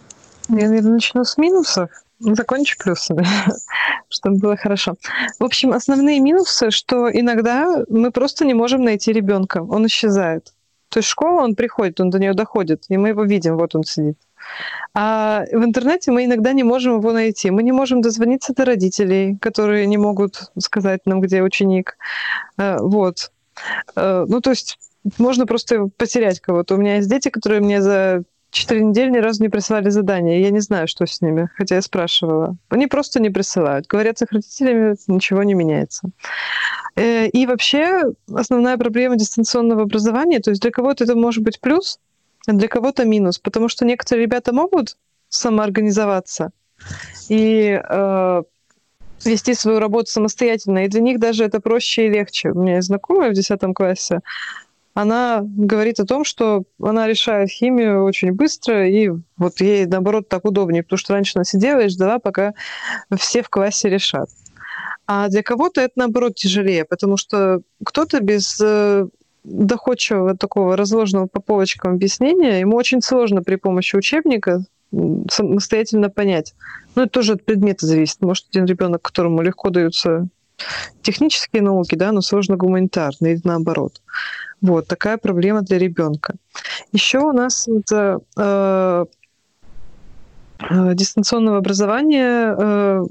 Я, 0.49 0.69
наверное, 0.69 0.93
начну 0.93 1.23
с 1.23 1.37
минусов. 1.37 1.89
Закончу 2.19 2.77
плюсами, 2.79 3.27
чтобы 4.09 4.37
было 4.37 4.55
хорошо. 4.55 4.95
В 5.37 5.43
общем, 5.43 5.73
основные 5.73 6.21
минусы, 6.21 6.71
что 6.71 7.11
иногда 7.11 7.83
мы 7.89 8.11
просто 8.11 8.45
не 8.45 8.53
можем 8.53 8.83
найти 8.83 9.11
ребенка, 9.11 9.61
он 9.61 9.85
исчезает. 9.87 10.53
То 10.89 10.99
есть 10.99 11.09
школа, 11.09 11.41
он 11.41 11.55
приходит, 11.55 11.99
он 11.99 12.09
до 12.09 12.19
нее 12.19 12.33
доходит, 12.33 12.85
и 12.87 12.95
мы 12.95 13.09
его 13.09 13.25
видим, 13.25 13.57
вот 13.57 13.75
он 13.75 13.83
сидит. 13.83 14.17
А 14.93 15.43
в 15.51 15.63
интернете 15.63 16.11
мы 16.11 16.25
иногда 16.25 16.53
не 16.53 16.63
можем 16.63 16.99
его 16.99 17.11
найти. 17.11 17.51
Мы 17.51 17.63
не 17.63 17.71
можем 17.71 18.01
дозвониться 18.01 18.53
до 18.53 18.65
родителей, 18.65 19.37
которые 19.37 19.85
не 19.87 19.97
могут 19.97 20.51
сказать 20.57 21.01
нам, 21.05 21.21
где 21.21 21.41
ученик. 21.41 21.97
Э, 22.57 22.77
вот. 22.79 23.31
Э, 23.95 24.25
ну, 24.27 24.41
то 24.41 24.51
есть 24.51 24.77
можно 25.17 25.45
просто 25.45 25.87
потерять 25.97 26.39
кого-то. 26.39 26.75
У 26.75 26.77
меня 26.77 26.95
есть 26.97 27.09
дети, 27.09 27.29
которые 27.29 27.61
мне 27.61 27.81
за 27.81 28.23
четыре 28.51 28.85
недели 28.85 29.09
ни 29.09 29.17
разу 29.17 29.43
не 29.43 29.49
присылали 29.49 29.89
задания. 29.89 30.39
Я 30.39 30.49
не 30.49 30.61
знаю, 30.61 30.87
что 30.87 31.05
с 31.05 31.21
ними, 31.21 31.49
хотя 31.55 31.75
я 31.75 31.81
спрашивала. 31.81 32.55
Они 32.69 32.87
просто 32.87 33.19
не 33.19 33.29
присылают. 33.29 33.87
Говорят, 33.87 34.17
с 34.17 34.21
их 34.21 34.31
родителями 34.31 34.95
ничего 35.07 35.43
не 35.43 35.53
меняется. 35.53 36.09
Э, 36.95 37.27
и 37.27 37.45
вообще 37.45 38.03
основная 38.33 38.77
проблема 38.77 39.17
дистанционного 39.17 39.83
образования, 39.83 40.39
то 40.39 40.51
есть 40.51 40.61
для 40.61 40.71
кого-то 40.71 41.03
это 41.03 41.15
может 41.15 41.43
быть 41.43 41.59
плюс, 41.59 41.99
а 42.47 42.53
для 42.53 42.67
кого-то 42.67 43.05
минус, 43.05 43.39
потому 43.39 43.69
что 43.69 43.85
некоторые 43.85 44.25
ребята 44.25 44.53
могут 44.53 44.97
самоорганизоваться 45.29 46.51
и 47.29 47.81
э, 47.81 48.43
вести 49.23 49.53
свою 49.53 49.79
работу 49.79 50.11
самостоятельно, 50.11 50.85
и 50.85 50.87
для 50.87 51.01
них 51.01 51.19
даже 51.19 51.43
это 51.43 51.59
проще 51.59 52.07
и 52.07 52.09
легче. 52.09 52.51
У 52.51 52.61
меня 52.61 52.75
есть 52.75 52.87
знакомая 52.87 53.31
в 53.31 53.33
10 53.33 53.59
классе, 53.73 54.21
она 54.95 55.41
говорит 55.43 55.99
о 55.99 56.05
том, 56.05 56.23
что 56.23 56.63
она 56.81 57.05
решает 57.05 57.49
химию 57.49 58.05
очень 58.05 58.31
быстро, 58.31 58.87
и 58.87 59.11
вот 59.35 59.59
ей, 59.59 59.85
наоборот, 59.85 60.29
так 60.29 60.45
удобнее, 60.45 60.83
потому 60.83 60.97
что 60.97 61.13
раньше 61.13 61.33
она 61.35 61.43
сидела 61.43 61.81
и 61.81 61.89
ждала, 61.89 62.17
пока 62.17 62.53
все 63.17 63.43
в 63.43 63.49
классе 63.49 63.89
решат. 63.89 64.29
А 65.05 65.27
для 65.27 65.43
кого-то 65.43 65.81
это, 65.81 65.93
наоборот, 65.97 66.35
тяжелее, 66.35 66.85
потому 66.85 67.17
что 67.17 67.59
кто-то 67.83 68.21
без 68.21 68.57
э, 68.61 69.07
доходчивого 69.45 70.35
такого 70.35 70.75
разложенного 70.75 71.27
по 71.27 71.39
полочкам 71.39 71.93
объяснения, 71.93 72.59
ему 72.59 72.75
очень 72.75 73.01
сложно 73.01 73.43
при 73.43 73.55
помощи 73.55 73.95
учебника 73.95 74.63
самостоятельно 75.29 76.09
понять. 76.09 76.53
Ну, 76.95 77.03
это 77.03 77.11
тоже 77.11 77.33
от 77.33 77.45
предмета 77.45 77.85
зависит. 77.85 78.21
Может, 78.21 78.47
один 78.49 78.65
ребенок, 78.65 79.01
которому 79.01 79.41
легко 79.41 79.69
даются 79.69 80.27
технические 81.01 81.61
науки, 81.61 81.95
да, 81.95 82.11
но 82.11 82.21
сложно 82.21 82.55
гуманитарные, 82.55 83.33
или 83.33 83.41
наоборот. 83.43 84.01
Вот 84.61 84.87
такая 84.87 85.17
проблема 85.17 85.61
для 85.61 85.77
ребенка. 85.77 86.35
Еще 86.93 87.19
у 87.19 87.33
нас 87.33 87.67
это, 87.67 88.19
э, 88.37 89.05
дистанционного 90.93 91.57
образования 91.57 92.55
э, 92.57 93.05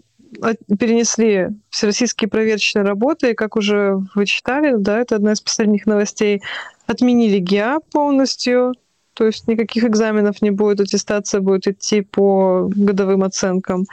перенесли 0.78 1.49
всероссийские 1.70 2.28
проверочные 2.28 2.85
работы, 2.85 3.30
и 3.30 3.35
как 3.35 3.57
уже 3.57 3.97
вы 4.14 4.26
читали, 4.26 4.74
да, 4.76 4.99
это 5.01 5.16
одна 5.16 5.32
из 5.32 5.41
последних 5.41 5.87
новостей, 5.87 6.43
отменили 6.87 7.39
ГИА 7.39 7.80
полностью, 7.93 8.74
то 9.14 9.26
есть 9.26 9.47
никаких 9.47 9.85
экзаменов 9.85 10.43
не 10.43 10.51
будет, 10.51 10.80
аттестация 10.80 11.41
будет 11.41 11.68
идти 11.68 12.03
по 12.03 12.68
годовым 12.74 13.22
оценкам. 13.22 13.87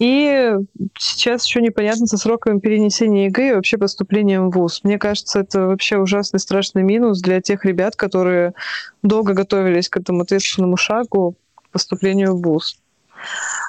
И 0.00 0.54
сейчас 0.98 1.46
еще 1.46 1.62
непонятно 1.62 2.06
со 2.06 2.16
сроками 2.16 2.58
перенесения 2.58 3.26
ЕГЭ 3.26 3.50
и 3.50 3.54
вообще 3.54 3.78
поступлением 3.78 4.50
в 4.50 4.54
ВУЗ. 4.56 4.80
Мне 4.82 4.98
кажется, 4.98 5.40
это 5.40 5.66
вообще 5.66 5.98
ужасный 5.98 6.40
страшный 6.40 6.82
минус 6.82 7.20
для 7.20 7.40
тех 7.40 7.64
ребят, 7.64 7.94
которые 7.94 8.54
долго 9.02 9.34
готовились 9.34 9.88
к 9.88 9.96
этому 9.98 10.22
ответственному 10.22 10.76
шагу 10.76 11.36
поступлению 11.70 12.34
в 12.34 12.42
ВУЗ. 12.42 12.78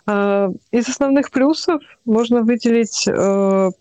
А, 0.07 0.49
из 0.71 0.87
основных 0.87 1.31
плюсов 1.31 1.81
можно 2.05 2.41
выделить 2.41 3.07
э, 3.07 3.71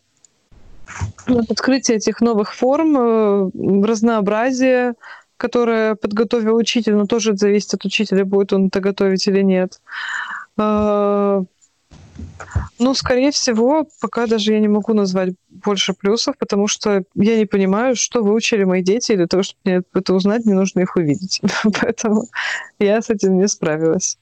открытие 1.26 1.98
этих 1.98 2.20
новых 2.20 2.52
форм, 2.52 2.96
э, 2.98 3.50
разнообразие, 3.86 4.94
которое 5.36 5.94
подготовил 5.94 6.56
учитель, 6.56 6.94
но 6.94 7.06
тоже 7.06 7.36
зависит 7.36 7.74
от 7.74 7.84
учителя, 7.84 8.24
будет 8.24 8.52
он 8.52 8.66
это 8.66 8.80
готовить 8.80 9.28
или 9.28 9.42
нет. 9.42 9.80
Ну, 12.78 12.94
скорее 12.94 13.30
всего, 13.30 13.86
пока 14.00 14.26
даже 14.26 14.52
я 14.52 14.58
не 14.58 14.68
могу 14.68 14.94
назвать 14.94 15.34
больше 15.50 15.92
плюсов, 15.92 16.36
потому 16.38 16.66
что 16.66 17.02
я 17.14 17.36
не 17.36 17.44
понимаю, 17.44 17.94
что 17.96 18.22
выучили 18.22 18.64
мои 18.64 18.82
дети, 18.82 19.12
и 19.12 19.16
для 19.16 19.26
того, 19.26 19.42
чтобы 19.42 19.60
мне 19.64 19.82
это 19.94 20.14
узнать, 20.14 20.46
мне 20.46 20.54
нужно 20.54 20.80
их 20.80 20.96
увидеть. 20.96 21.40
Поэтому 21.80 22.24
я 22.78 23.02
с 23.02 23.10
этим 23.10 23.38
не 23.38 23.48
справилась. 23.48 24.18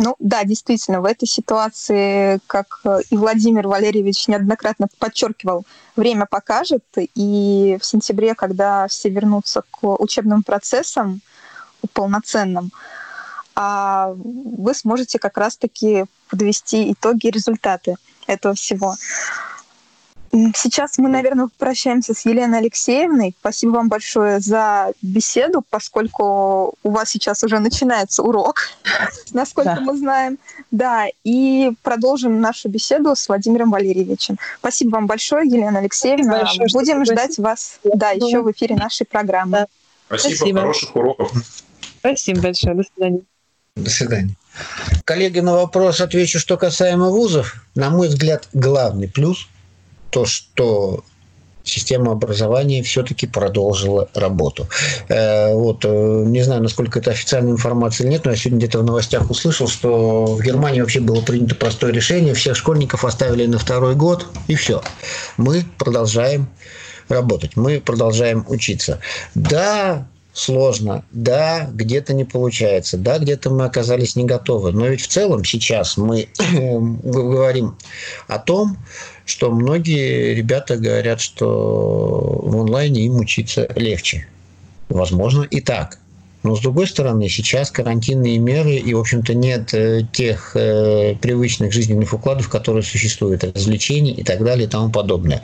Ну 0.00 0.14
да, 0.20 0.44
действительно, 0.44 1.00
в 1.00 1.04
этой 1.04 1.26
ситуации, 1.26 2.38
как 2.46 2.80
э, 2.84 3.00
и 3.10 3.16
Владимир 3.16 3.66
Валерьевич 3.66 4.28
неоднократно 4.28 4.86
подчеркивал, 5.00 5.64
время 5.96 6.24
покажет, 6.26 6.84
и 6.96 7.76
в 7.80 7.84
сентябре, 7.84 8.36
когда 8.36 8.86
все 8.86 9.08
вернутся 9.08 9.62
к 9.72 9.82
учебным 9.82 10.44
процессам 10.44 11.20
полноценным, 11.94 12.70
а 13.56 14.14
вы 14.14 14.72
сможете 14.74 15.18
как 15.18 15.36
раз-таки 15.36 16.04
подвести 16.30 16.92
итоги 16.92 17.26
и 17.26 17.32
результаты 17.32 17.96
этого 18.28 18.54
всего. 18.54 18.94
Сейчас 20.30 20.98
мы, 20.98 21.08
наверное, 21.08 21.48
прощаемся 21.58 22.12
с 22.12 22.26
Еленой 22.26 22.58
Алексеевной. 22.58 23.34
Спасибо 23.40 23.70
вам 23.70 23.88
большое 23.88 24.40
за 24.40 24.92
беседу, 25.00 25.64
поскольку 25.70 26.74
у 26.82 26.90
вас 26.90 27.10
сейчас 27.10 27.42
уже 27.44 27.58
начинается 27.60 28.22
урок, 28.22 28.70
насколько 29.32 29.76
да. 29.76 29.80
мы 29.80 29.96
знаем. 29.96 30.38
Да, 30.70 31.06
и 31.24 31.72
продолжим 31.82 32.40
нашу 32.40 32.68
беседу 32.68 33.16
с 33.16 33.26
Владимиром 33.28 33.70
Валерьевичем. 33.70 34.38
Спасибо 34.58 34.96
вам 34.96 35.06
большое, 35.06 35.48
Елена 35.48 35.78
Алексеевна. 35.78 36.40
Большое, 36.40 36.68
Будем 36.74 37.04
ждать 37.06 37.32
спасибо. 37.32 37.46
вас 37.46 37.80
да, 37.84 38.10
еще 38.10 38.42
в 38.42 38.52
эфире 38.52 38.76
нашей 38.76 39.06
программы. 39.06 39.50
Да. 39.50 39.66
Спасибо, 40.08 40.34
спасибо, 40.36 40.60
хороших 40.60 40.96
уроков. 40.96 41.32
Спасибо 42.00 42.40
большое, 42.42 42.74
до 42.74 42.82
свидания. 42.82 43.22
До 43.76 43.90
свидания. 43.90 44.34
Коллеги, 45.04 45.40
на 45.40 45.54
вопрос 45.54 46.00
отвечу, 46.00 46.38
что 46.38 46.58
касаемо 46.58 47.08
вузов. 47.08 47.54
На 47.74 47.88
мой 47.88 48.08
взгляд, 48.08 48.48
главный 48.52 49.08
плюс– 49.08 49.48
то, 50.10 50.24
что 50.24 51.04
система 51.68 52.12
образования 52.12 52.82
все-таки 52.82 53.26
продолжила 53.26 54.08
работу. 54.14 54.68
Э, 55.08 55.54
вот, 55.54 55.84
э, 55.84 56.24
не 56.26 56.42
знаю, 56.42 56.62
насколько 56.62 56.98
это 56.98 57.10
официальная 57.10 57.52
информация 57.52 58.04
или 58.04 58.12
нет, 58.12 58.24
но 58.24 58.30
я 58.30 58.36
сегодня 58.36 58.58
где-то 58.58 58.78
в 58.80 58.84
новостях 58.84 59.30
услышал, 59.30 59.68
что 59.68 60.24
в 60.26 60.42
Германии 60.42 60.80
вообще 60.80 61.00
было 61.00 61.20
принято 61.20 61.54
простое 61.54 61.92
решение, 61.92 62.34
всех 62.34 62.56
школьников 62.56 63.04
оставили 63.04 63.46
на 63.46 63.58
второй 63.58 63.94
год, 63.94 64.26
и 64.46 64.54
все. 64.54 64.82
Мы 65.36 65.64
продолжаем 65.78 66.48
работать, 67.08 67.56
мы 67.56 67.80
продолжаем 67.80 68.44
учиться. 68.48 69.00
Да, 69.34 70.06
сложно, 70.32 71.04
да, 71.10 71.68
где-то 71.72 72.14
не 72.14 72.24
получается, 72.24 72.96
да, 72.96 73.18
где-то 73.18 73.50
мы 73.50 73.64
оказались 73.64 74.14
не 74.14 74.24
готовы, 74.24 74.72
но 74.72 74.86
ведь 74.86 75.00
в 75.00 75.08
целом 75.08 75.44
сейчас 75.44 75.96
мы 75.96 76.28
говорим 77.02 77.76
о 78.28 78.38
том, 78.38 78.78
что 79.28 79.50
многие 79.50 80.34
ребята 80.34 80.76
говорят, 80.76 81.20
что 81.20 82.40
в 82.42 82.60
онлайне 82.60 83.02
им 83.02 83.16
учиться 83.16 83.68
легче. 83.76 84.26
Возможно, 84.88 85.42
и 85.42 85.60
так. 85.60 85.98
Но, 86.42 86.54
с 86.54 86.60
другой 86.60 86.86
стороны, 86.86 87.28
сейчас 87.28 87.70
карантинные 87.70 88.38
меры, 88.38 88.76
и, 88.76 88.94
в 88.94 89.00
общем-то, 89.00 89.34
нет 89.34 89.74
э, 89.74 90.02
тех 90.12 90.52
э, 90.54 91.16
привычных 91.20 91.72
жизненных 91.72 92.12
укладов, 92.12 92.48
которые 92.48 92.82
существуют, 92.82 93.44
развлечений 93.44 94.12
и 94.12 94.22
так 94.22 94.44
далее 94.44 94.66
и 94.66 94.70
тому 94.70 94.90
подобное. 94.90 95.42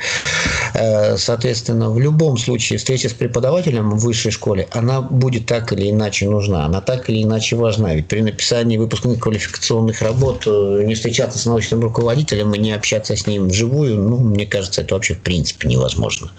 Э, 0.75 1.17
соответственно, 1.17 1.91
в 1.91 1.99
любом 1.99 2.39
случае 2.39 2.79
встреча 2.79 3.09
с 3.09 3.13
преподавателем 3.13 3.91
в 3.91 3.99
высшей 3.99 4.31
школе, 4.31 4.69
она 4.71 5.01
будет 5.01 5.47
так 5.47 5.73
или 5.73 5.91
иначе 5.91 6.29
нужна, 6.29 6.65
она 6.65 6.81
так 6.81 7.11
или 7.11 7.23
иначе 7.23 7.57
важна. 7.57 7.95
Ведь 7.95 8.07
при 8.07 8.21
написании 8.21 8.77
выпускных 8.77 9.19
квалификационных 9.19 10.01
работ 10.01 10.45
э, 10.47 10.85
не 10.85 10.95
встречаться 10.95 11.39
с 11.39 11.47
научным 11.47 11.81
руководителем 11.81 12.55
и 12.55 12.59
не 12.59 12.73
общаться 12.73 13.17
с 13.17 13.27
ним 13.27 13.49
вживую, 13.49 14.01
ну, 14.01 14.19
мне 14.19 14.47
кажется, 14.47 14.83
это 14.83 14.95
вообще 14.95 15.15
в 15.15 15.21
принципе 15.21 15.69
невозможно. 15.69 16.31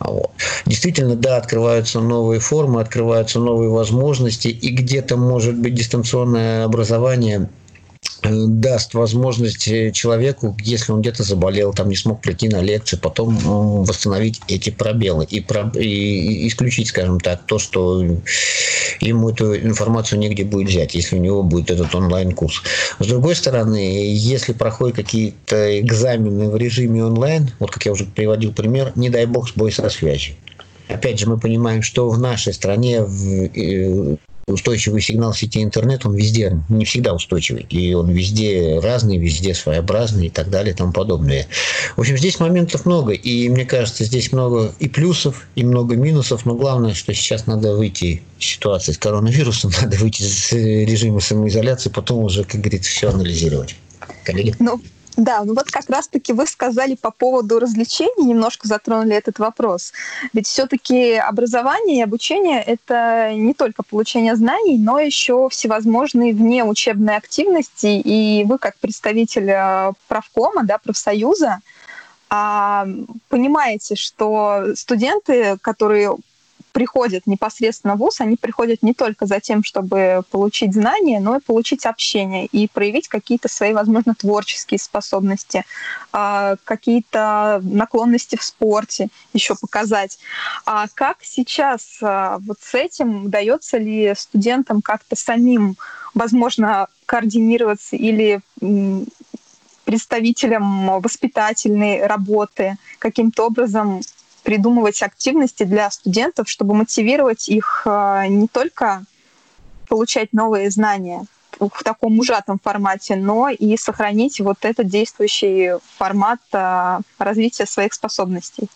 Вот. 0.00 0.30
Действительно, 0.66 1.16
да, 1.16 1.38
открываются 1.38 2.00
новые 2.00 2.40
формы, 2.40 2.80
открываются 2.80 3.38
новые 3.38 3.70
возможности, 3.70 3.87
и 4.48 4.70
где-то 4.70 5.16
может 5.16 5.56
быть 5.56 5.74
дистанционное 5.74 6.64
образование 6.64 7.48
э, 8.22 8.28
даст 8.30 8.94
возможность 8.94 9.68
э, 9.68 9.92
человеку, 9.92 10.56
если 10.60 10.92
он 10.92 11.00
где-то 11.00 11.22
заболел, 11.22 11.72
там 11.72 11.88
не 11.88 11.96
смог 11.96 12.20
прийти 12.20 12.48
на 12.48 12.60
лекцию, 12.60 13.00
потом 13.00 13.36
восстановить 13.84 14.40
эти 14.48 14.70
пробелы 14.70 15.24
и, 15.24 15.40
про, 15.40 15.70
и 15.74 16.46
исключить, 16.48 16.88
скажем 16.88 17.20
так, 17.20 17.46
то, 17.46 17.58
что 17.58 18.02
ему 19.00 19.30
эту 19.30 19.56
информацию 19.56 20.18
негде 20.18 20.44
будет 20.44 20.68
взять, 20.68 20.94
если 20.94 21.16
у 21.16 21.20
него 21.20 21.42
будет 21.42 21.70
этот 21.70 21.94
онлайн-курс. 21.94 22.62
С 22.98 23.06
другой 23.06 23.36
стороны, 23.36 24.12
если 24.12 24.52
проходят 24.52 24.96
какие-то 24.96 25.80
экзамены 25.80 26.50
в 26.50 26.56
режиме 26.56 27.04
онлайн, 27.04 27.50
вот 27.58 27.70
как 27.70 27.86
я 27.86 27.92
уже 27.92 28.04
приводил 28.04 28.52
пример, 28.52 28.92
не 28.96 29.10
дай 29.10 29.26
бог 29.26 29.48
сбой 29.48 29.72
со 29.72 29.88
связью 29.90 30.34
опять 30.88 31.18
же, 31.18 31.28
мы 31.28 31.38
понимаем, 31.38 31.82
что 31.82 32.08
в 32.08 32.18
нашей 32.18 32.52
стране 32.52 33.04
э, 33.04 34.16
устойчивый 34.48 35.00
сигнал 35.00 35.34
сети 35.34 35.62
интернет, 35.62 36.06
он 36.06 36.14
везде 36.14 36.60
не 36.68 36.84
всегда 36.84 37.14
устойчивый. 37.14 37.66
И 37.68 37.92
он 37.94 38.10
везде 38.10 38.80
разный, 38.80 39.18
везде 39.18 39.54
своеобразный 39.54 40.26
и 40.26 40.30
так 40.30 40.50
далее 40.50 40.72
и 40.72 40.76
тому 40.76 40.92
подобное. 40.92 41.46
В 41.96 42.00
общем, 42.00 42.16
здесь 42.16 42.40
моментов 42.40 42.86
много. 42.86 43.12
И 43.12 43.48
мне 43.48 43.64
кажется, 43.64 44.04
здесь 44.04 44.32
много 44.32 44.72
и 44.78 44.88
плюсов, 44.88 45.46
и 45.54 45.64
много 45.64 45.96
минусов. 45.96 46.46
Но 46.46 46.54
главное, 46.54 46.94
что 46.94 47.12
сейчас 47.14 47.46
надо 47.46 47.76
выйти 47.76 48.22
из 48.38 48.46
ситуации 48.46 48.92
с 48.92 48.98
коронавирусом, 48.98 49.70
надо 49.82 49.96
выйти 49.98 50.22
из 50.22 50.52
режима 50.52 51.20
самоизоляции, 51.20 51.90
потом 51.90 52.24
уже, 52.24 52.44
как 52.44 52.60
говорится, 52.60 52.90
все 52.90 53.10
анализировать. 53.10 53.76
Коллеги? 54.24 54.54
Ну, 54.58 54.80
Да, 55.18 55.42
ну 55.42 55.52
вот 55.52 55.68
как 55.68 55.90
раз-таки 55.90 56.32
вы 56.32 56.46
сказали 56.46 56.94
по 56.94 57.10
поводу 57.10 57.58
развлечений, 57.58 58.24
немножко 58.24 58.68
затронули 58.68 59.16
этот 59.16 59.40
вопрос. 59.40 59.92
Ведь 60.32 60.46
все-таки 60.46 61.14
образование 61.14 61.98
и 61.98 62.02
обучение– 62.02 62.62
это 62.66 63.32
не 63.34 63.52
только 63.52 63.82
получение 63.82 64.36
знаний, 64.36 64.78
но 64.78 65.00
еще 65.00 65.48
всевозможные 65.50 66.32
внеучебные 66.32 67.16
активности. 67.16 68.00
И 68.04 68.44
вы, 68.44 68.58
как 68.58 68.78
представитель 68.78 69.50
э, 69.50 69.92
правкома, 70.06 70.62
да, 70.62 70.78
профсоюза, 70.78 71.58
а, 72.30 72.86
понимаете, 73.28 73.96
что 73.96 74.66
студенты, 74.76 75.58
которые 75.60 76.16
приходят 76.78 77.26
непосредственно 77.26 77.96
в 77.96 77.98
ВУЗ, 77.98 78.20
они 78.20 78.36
приходят 78.36 78.84
не 78.84 78.94
только 78.94 79.26
за 79.26 79.40
тем, 79.40 79.64
чтобы 79.64 80.22
получить 80.30 80.74
знания, 80.74 81.18
но 81.18 81.38
и 81.38 81.40
получить 81.40 81.84
общение 81.86 82.46
и 82.46 82.68
проявить 82.68 83.08
какие-то 83.08 83.48
свои, 83.48 83.72
возможно, 83.72 84.14
творческие 84.14 84.78
способности, 84.78 85.64
а, 86.12 86.54
какие-то 86.62 87.60
наклонности 87.64 88.36
в 88.36 88.44
спорте 88.44 89.08
еще 89.32 89.56
показать. 89.56 90.20
А 90.66 90.86
как 90.94 91.16
сейчас 91.22 91.98
а, 92.00 92.38
вот 92.46 92.58
с 92.60 92.72
этим 92.76 93.24
удается 93.24 93.76
ли 93.76 94.14
студентам 94.16 94.80
как-то 94.80 95.16
самим, 95.16 95.74
возможно, 96.14 96.86
координироваться 97.06 97.96
или 97.96 98.40
представителям 99.84 101.00
воспитательной 101.00 102.06
работы 102.06 102.76
каким-то 103.00 103.46
образом 103.46 104.00
придумывать 104.42 105.02
активности 105.02 105.64
для 105.64 105.90
студентов, 105.90 106.48
чтобы 106.48 106.74
мотивировать 106.74 107.48
их 107.48 107.82
э, 107.86 108.26
не 108.28 108.48
только 108.48 109.04
получать 109.88 110.32
новые 110.32 110.70
знания 110.70 111.26
в 111.58 111.82
таком 111.82 112.18
ужатом 112.18 112.58
формате, 112.62 113.16
но 113.16 113.48
и 113.48 113.76
сохранить 113.76 114.40
вот 114.40 114.58
этот 114.62 114.86
действующий 114.86 115.72
формат 115.96 116.40
э, 116.52 117.00
развития 117.18 117.66
своих 117.66 117.94
способностей. 117.94 118.68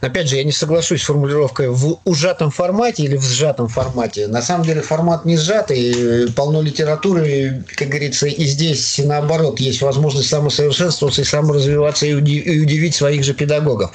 Опять 0.00 0.28
же, 0.28 0.36
я 0.36 0.44
не 0.44 0.52
соглашусь 0.52 1.02
с 1.02 1.06
формулировкой 1.06 1.68
в 1.68 1.98
ужатом 2.04 2.50
формате 2.50 3.04
или 3.04 3.16
в 3.16 3.24
сжатом 3.24 3.68
формате. 3.68 4.26
На 4.26 4.42
самом 4.42 4.64
деле 4.64 4.82
формат 4.82 5.24
не 5.24 5.36
сжатый, 5.36 6.32
полно 6.32 6.62
литературы, 6.62 7.64
как 7.76 7.88
говорится, 7.88 8.26
и 8.26 8.44
здесь 8.44 9.00
наоборот 9.02 9.60
есть 9.60 9.82
возможность 9.82 10.28
самосовершенствоваться 10.28 11.22
и 11.22 11.24
саморазвиваться 11.24 12.06
и 12.06 12.14
удивить 12.14 12.94
своих 12.94 13.24
же 13.24 13.34
педагогов. 13.34 13.92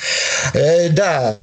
Э, 0.53 0.89
да, 0.89 1.37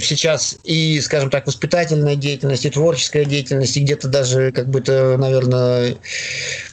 сейчас 0.00 0.56
и, 0.64 1.00
скажем 1.00 1.30
так, 1.30 1.46
воспитательная 1.46 2.16
деятельность, 2.16 2.64
и 2.64 2.70
творческая 2.70 3.24
деятельность, 3.24 3.76
и 3.76 3.80
где-то 3.80 4.08
даже, 4.08 4.52
как 4.52 4.68
бы 4.68 4.80
это, 4.80 5.16
наверное, 5.18 5.96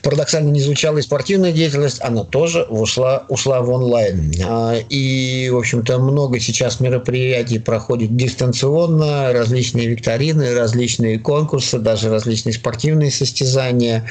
парадоксально 0.01 0.49
не 0.49 0.61
звучало, 0.61 0.97
и 0.97 1.01
спортивная 1.01 1.51
деятельность, 1.51 2.01
она 2.01 2.23
тоже 2.23 2.63
ушла, 2.63 3.25
ушла 3.29 3.61
в 3.61 3.69
онлайн. 3.69 4.31
А, 4.45 4.75
и, 4.89 5.49
в 5.51 5.57
общем-то, 5.57 5.99
много 5.99 6.39
сейчас 6.39 6.79
мероприятий 6.79 7.59
проходит 7.59 8.15
дистанционно, 8.15 9.33
различные 9.33 9.87
викторины, 9.87 10.53
различные 10.53 11.19
конкурсы, 11.19 11.79
даже 11.79 12.09
различные 12.09 12.53
спортивные 12.53 13.11
состязания. 13.11 14.05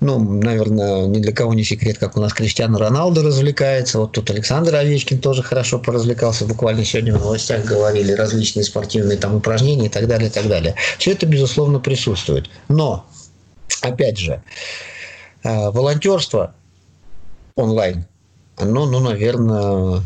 Ну, 0.00 0.18
наверное, 0.18 1.06
ни 1.06 1.18
для 1.18 1.32
кого 1.32 1.54
не 1.54 1.64
секрет, 1.64 1.98
как 1.98 2.16
у 2.16 2.20
нас 2.20 2.32
Криштиану 2.32 2.78
Роналдо 2.78 3.22
развлекается. 3.22 3.98
Вот 3.98 4.12
тут 4.12 4.30
Александр 4.30 4.74
Овечкин 4.74 5.18
тоже 5.18 5.42
хорошо 5.42 5.78
поразвлекался. 5.78 6.46
Буквально 6.46 6.84
сегодня 6.84 7.14
в 7.14 7.20
новостях 7.20 7.64
говорили 7.64 8.12
различные 8.12 8.64
спортивные 8.64 9.18
там 9.18 9.36
упражнения 9.36 9.86
и 9.86 9.90
так 9.90 10.06
далее, 10.06 10.28
и 10.28 10.32
так 10.32 10.48
далее. 10.48 10.74
Все 10.98 11.12
это, 11.12 11.26
безусловно, 11.26 11.80
присутствует. 11.80 12.48
Но, 12.68 13.06
опять 13.82 14.18
же, 14.18 14.42
волонтерство 15.42 16.54
онлайн, 17.56 18.06
оно, 18.56 18.86
ну, 18.86 19.00
наверное, 19.00 20.02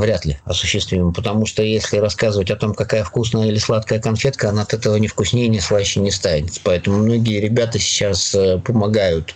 вряд 0.00 0.24
ли 0.24 0.38
осуществимо, 0.44 1.12
потому 1.12 1.46
что 1.46 1.62
если 1.62 1.98
рассказывать 1.98 2.50
о 2.50 2.56
том, 2.56 2.74
какая 2.74 3.04
вкусная 3.04 3.48
или 3.48 3.58
сладкая 3.58 3.98
конфетка, 3.98 4.50
она 4.50 4.62
от 4.62 4.74
этого 4.74 4.96
ни 4.96 5.06
вкуснее, 5.06 5.48
ни 5.48 5.58
слаще 5.58 6.00
не 6.00 6.10
станет. 6.10 6.60
Поэтому 6.62 6.98
многие 6.98 7.40
ребята 7.40 7.78
сейчас 7.78 8.34
э, 8.34 8.58
помогают, 8.58 9.34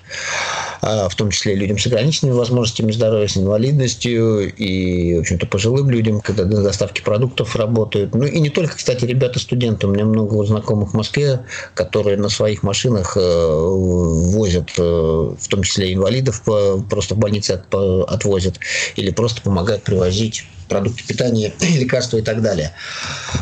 а, 0.82 1.08
в 1.08 1.14
том 1.14 1.30
числе 1.30 1.54
людям 1.54 1.78
с 1.78 1.86
ограниченными 1.86 2.34
возможностями 2.34 2.92
здоровья, 2.92 3.28
с 3.28 3.36
инвалидностью 3.36 4.54
и, 4.54 5.16
в 5.16 5.20
общем-то, 5.20 5.46
пожилым 5.46 5.90
людям, 5.90 6.20
когда 6.20 6.44
на 6.44 6.62
доставке 6.62 7.02
продуктов 7.02 7.56
работают. 7.56 8.14
Ну 8.14 8.24
и 8.24 8.40
не 8.40 8.50
только, 8.50 8.76
кстати, 8.76 9.04
ребята-студенты. 9.04 9.86
У 9.86 9.90
меня 9.90 10.04
много 10.04 10.44
знакомых 10.44 10.90
в 10.90 10.94
Москве, 10.94 11.40
которые 11.74 12.16
на 12.16 12.28
своих 12.28 12.62
машинах 12.62 13.16
э, 13.16 13.20
возят, 13.20 14.70
э, 14.78 14.82
в 14.82 15.48
том 15.48 15.62
числе 15.62 15.94
инвалидов, 15.94 16.42
просто 16.88 17.14
в 17.14 17.18
больнице 17.18 17.52
отвозят 17.52 18.58
или 18.96 19.10
просто 19.10 19.42
помогают 19.42 19.82
привозить 19.82 20.44
продукты 20.68 21.04
питания, 21.06 21.52
лекарства 21.60 22.18
и 22.18 22.22
так 22.22 22.42
далее. 22.42 22.72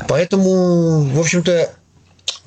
Поэтому, 0.09 1.03
в 1.03 1.21
общем-то, 1.21 1.71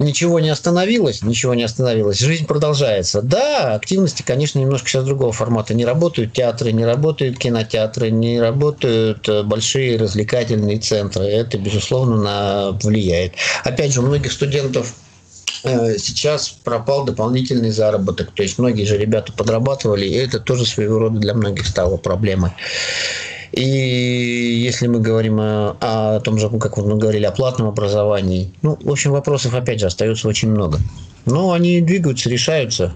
ничего 0.02 0.40
не 0.40 0.50
остановилось, 0.50 1.22
ничего 1.22 1.54
не 1.54 1.64
остановилось, 1.64 2.20
жизнь 2.20 2.46
продолжается. 2.46 3.22
Да, 3.22 3.76
активности, 3.76 4.24
конечно, 4.26 4.60
немножко 4.60 4.90
сейчас 4.90 5.06
другого 5.06 5.32
формата. 5.32 5.74
Не 5.74 5.86
работают 5.86 6.34
театры, 6.34 6.72
не 6.72 6.86
работают 6.86 7.38
кинотеатры, 7.38 8.10
не 8.10 8.42
работают 8.42 9.28
э, 9.30 9.44
большие 9.44 9.98
развлекательные 9.98 10.80
центры. 10.80 11.26
Это, 11.26 11.58
безусловно, 11.58 12.18
на... 12.18 12.72
влияет. 12.82 13.34
Опять 13.64 13.94
же, 13.94 14.02
у 14.02 14.06
многих 14.06 14.32
студентов 14.32 14.94
э, 15.64 15.98
сейчас 15.98 16.50
пропал 16.50 17.06
дополнительный 17.06 17.72
заработок. 17.72 18.32
То 18.34 18.44
есть 18.44 18.58
многие 18.58 18.86
же 18.86 18.98
ребята 18.98 19.32
подрабатывали, 19.32 20.06
и 20.06 20.16
это 20.16 20.40
тоже 20.40 20.66
своего 20.66 21.00
рода 21.00 21.20
для 21.20 21.34
многих 21.34 21.68
стало 21.68 21.98
проблемой. 21.98 22.52
И 23.52 23.64
если 23.64 24.88
мы 24.88 25.00
говорим 25.00 25.40
о, 25.40 25.76
о 25.82 26.20
том 26.22 26.40
же, 26.40 26.50
как 26.50 26.78
мы 26.78 26.98
говорили, 26.98 27.26
о 27.26 27.32
платном 27.32 27.68
образовании, 27.68 28.54
ну, 28.62 28.78
в 28.82 28.90
общем, 28.90 29.12
вопросов, 29.12 29.54
опять 29.54 29.80
же, 29.80 29.88
остается 29.88 30.28
очень 30.28 30.50
много. 30.50 30.80
Но 31.26 31.52
они 31.52 31.82
двигаются, 31.82 32.30
решаются. 32.30 32.94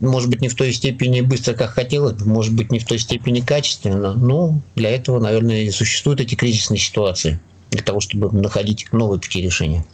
Может 0.00 0.30
быть, 0.30 0.40
не 0.40 0.48
в 0.48 0.54
той 0.54 0.72
степени 0.72 1.20
быстро, 1.20 1.54
как 1.54 1.70
хотелось 1.70 2.20
может 2.20 2.54
быть, 2.54 2.72
не 2.72 2.78
в 2.78 2.84
той 2.84 2.98
степени 2.98 3.40
качественно, 3.40 4.14
но 4.14 4.60
для 4.74 4.90
этого, 4.90 5.20
наверное, 5.20 5.62
и 5.62 5.70
существуют 5.70 6.20
эти 6.20 6.34
кризисные 6.34 6.78
ситуации, 6.78 7.40
для 7.70 7.82
того, 7.82 8.00
чтобы 8.00 8.30
находить 8.30 8.86
новые 8.92 9.20
пути 9.20 9.40
решения. 9.40 9.84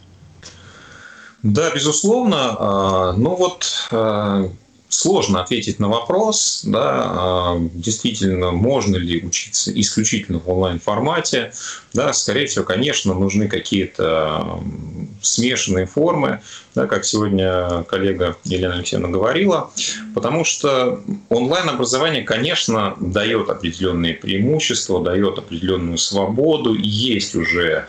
Да, 1.43 1.71
безусловно. 1.73 2.55
А, 2.57 3.13
ну 3.13 3.35
вот 3.35 3.89
а, 3.91 4.49
сложно 4.93 5.41
ответить 5.41 5.79
на 5.79 5.89
вопрос, 5.89 6.61
да, 6.63 7.03
а, 7.05 7.57
действительно, 7.59 8.51
можно 8.51 8.95
ли 8.95 9.23
учиться 9.23 9.71
исключительно 9.79 10.39
в 10.39 10.49
онлайн-формате. 10.49 11.53
Да, 11.93 12.13
скорее 12.13 12.47
всего, 12.47 12.63
конечно, 12.63 13.13
нужны 13.13 13.47
какие-то 13.47 14.61
смешанные 15.21 15.85
формы, 15.85 16.41
да, 16.75 16.87
как 16.87 17.05
сегодня 17.05 17.83
коллега 17.83 18.37
Елена 18.43 18.75
Алексеевна 18.75 19.09
говорила, 19.09 19.71
потому 20.13 20.43
что 20.43 21.01
онлайн-образование, 21.29 22.23
конечно, 22.23 22.95
дает 22.99 23.49
определенные 23.49 24.13
преимущества, 24.13 25.03
дает 25.03 25.37
определенную 25.37 25.97
свободу, 25.97 26.75
есть 26.75 27.35
уже 27.35 27.87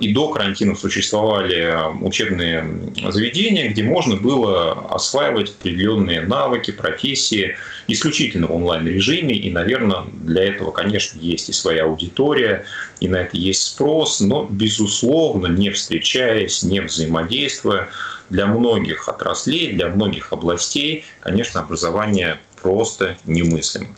и 0.00 0.12
до 0.14 0.28
карантина 0.28 0.74
существовали 0.74 1.76
учебные 2.00 2.64
заведения, 3.10 3.68
где 3.68 3.82
можно 3.82 4.16
было 4.16 4.72
осваивать 4.90 5.50
определенные 5.50 6.22
навыки, 6.22 6.70
профессии 6.70 7.56
исключительно 7.86 8.46
в 8.46 8.56
онлайн-режиме. 8.56 9.34
И, 9.34 9.50
наверное, 9.50 10.04
для 10.22 10.44
этого, 10.44 10.70
конечно, 10.70 11.18
есть 11.20 11.50
и 11.50 11.52
своя 11.52 11.84
аудитория, 11.84 12.64
и 13.00 13.08
на 13.08 13.16
это 13.16 13.36
есть 13.36 13.62
спрос, 13.62 14.20
но, 14.20 14.46
безусловно, 14.48 15.48
не 15.48 15.70
встречаясь, 15.70 16.62
не 16.62 16.80
взаимодействуя, 16.80 17.88
для 18.30 18.46
многих 18.46 19.10
отраслей, 19.10 19.74
для 19.74 19.88
многих 19.88 20.32
областей, 20.32 21.04
конечно, 21.20 21.60
образование 21.60 22.38
просто 22.62 23.18
немыслимо. 23.26 23.88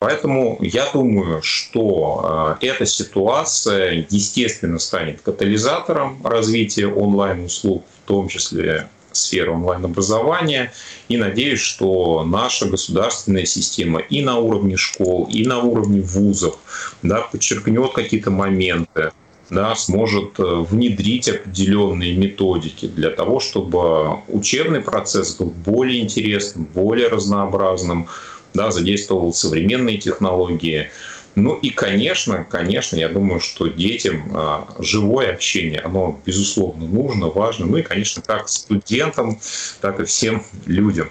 Поэтому 0.00 0.56
я 0.62 0.90
думаю, 0.90 1.42
что 1.42 2.56
э, 2.62 2.66
эта 2.68 2.86
ситуация, 2.86 4.06
естественно, 4.08 4.78
станет 4.78 5.20
катализатором 5.20 6.26
развития 6.26 6.86
онлайн-услуг, 6.86 7.84
в 7.84 8.08
том 8.08 8.28
числе 8.28 8.88
сферы 9.12 9.50
онлайн-образования. 9.50 10.72
И 11.10 11.18
надеюсь, 11.18 11.60
что 11.60 12.24
наша 12.24 12.64
государственная 12.64 13.44
система 13.44 14.00
и 14.00 14.22
на 14.22 14.38
уровне 14.38 14.78
школ, 14.78 15.28
и 15.30 15.44
на 15.44 15.58
уровне 15.58 16.00
вузов 16.00 16.56
да, 17.02 17.20
подчеркнет 17.20 17.92
какие-то 17.92 18.30
моменты, 18.30 19.12
да, 19.50 19.74
сможет 19.74 20.40
э, 20.40 20.64
внедрить 20.70 21.28
определенные 21.28 22.16
методики 22.16 22.86
для 22.86 23.10
того, 23.10 23.38
чтобы 23.38 24.20
учебный 24.28 24.80
процесс 24.80 25.36
был 25.36 25.50
более 25.50 26.00
интересным, 26.00 26.66
более 26.72 27.08
разнообразным, 27.08 28.08
да, 28.54 28.70
задействовал 28.70 29.32
современные 29.32 29.98
технологии, 29.98 30.90
Ну 31.36 31.54
и, 31.54 31.70
конечно, 31.70 32.44
конечно, 32.44 32.96
я 32.96 33.08
думаю, 33.08 33.40
что 33.40 33.68
детям 33.68 34.32
а, 34.34 34.68
живое 34.80 35.32
общение, 35.32 35.80
оно, 35.80 36.20
безусловно, 36.26 36.86
нужно, 36.86 37.28
важно. 37.28 37.66
Ну 37.66 37.76
и, 37.76 37.82
конечно, 37.82 38.20
как 38.20 38.48
студентам, 38.48 39.40
так 39.80 40.00
и 40.00 40.04
всем 40.04 40.44
людям. 40.66 41.08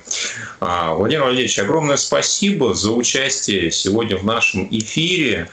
А, 0.59 0.93
Владимир 0.93 1.23
Владимирович, 1.23 1.57
огромное 1.59 1.97
спасибо 1.97 2.73
за 2.73 2.91
участие 2.91 3.71
сегодня 3.71 4.17
в 4.17 4.25
нашем 4.25 4.67
эфире. 4.69 5.49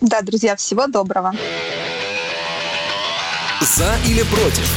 Да, 0.00 0.20
друзья, 0.22 0.56
всего 0.56 0.86
доброго. 0.86 1.32
За 3.60 3.96
или 4.06 4.22
против? 4.22 4.68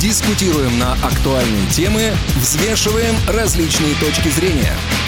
Дискутируем 0.00 0.78
на 0.78 0.94
актуальные 0.94 1.70
темы, 1.70 2.12
взвешиваем 2.36 3.14
различные 3.28 3.94
точки 4.00 4.28
зрения– 4.28 4.74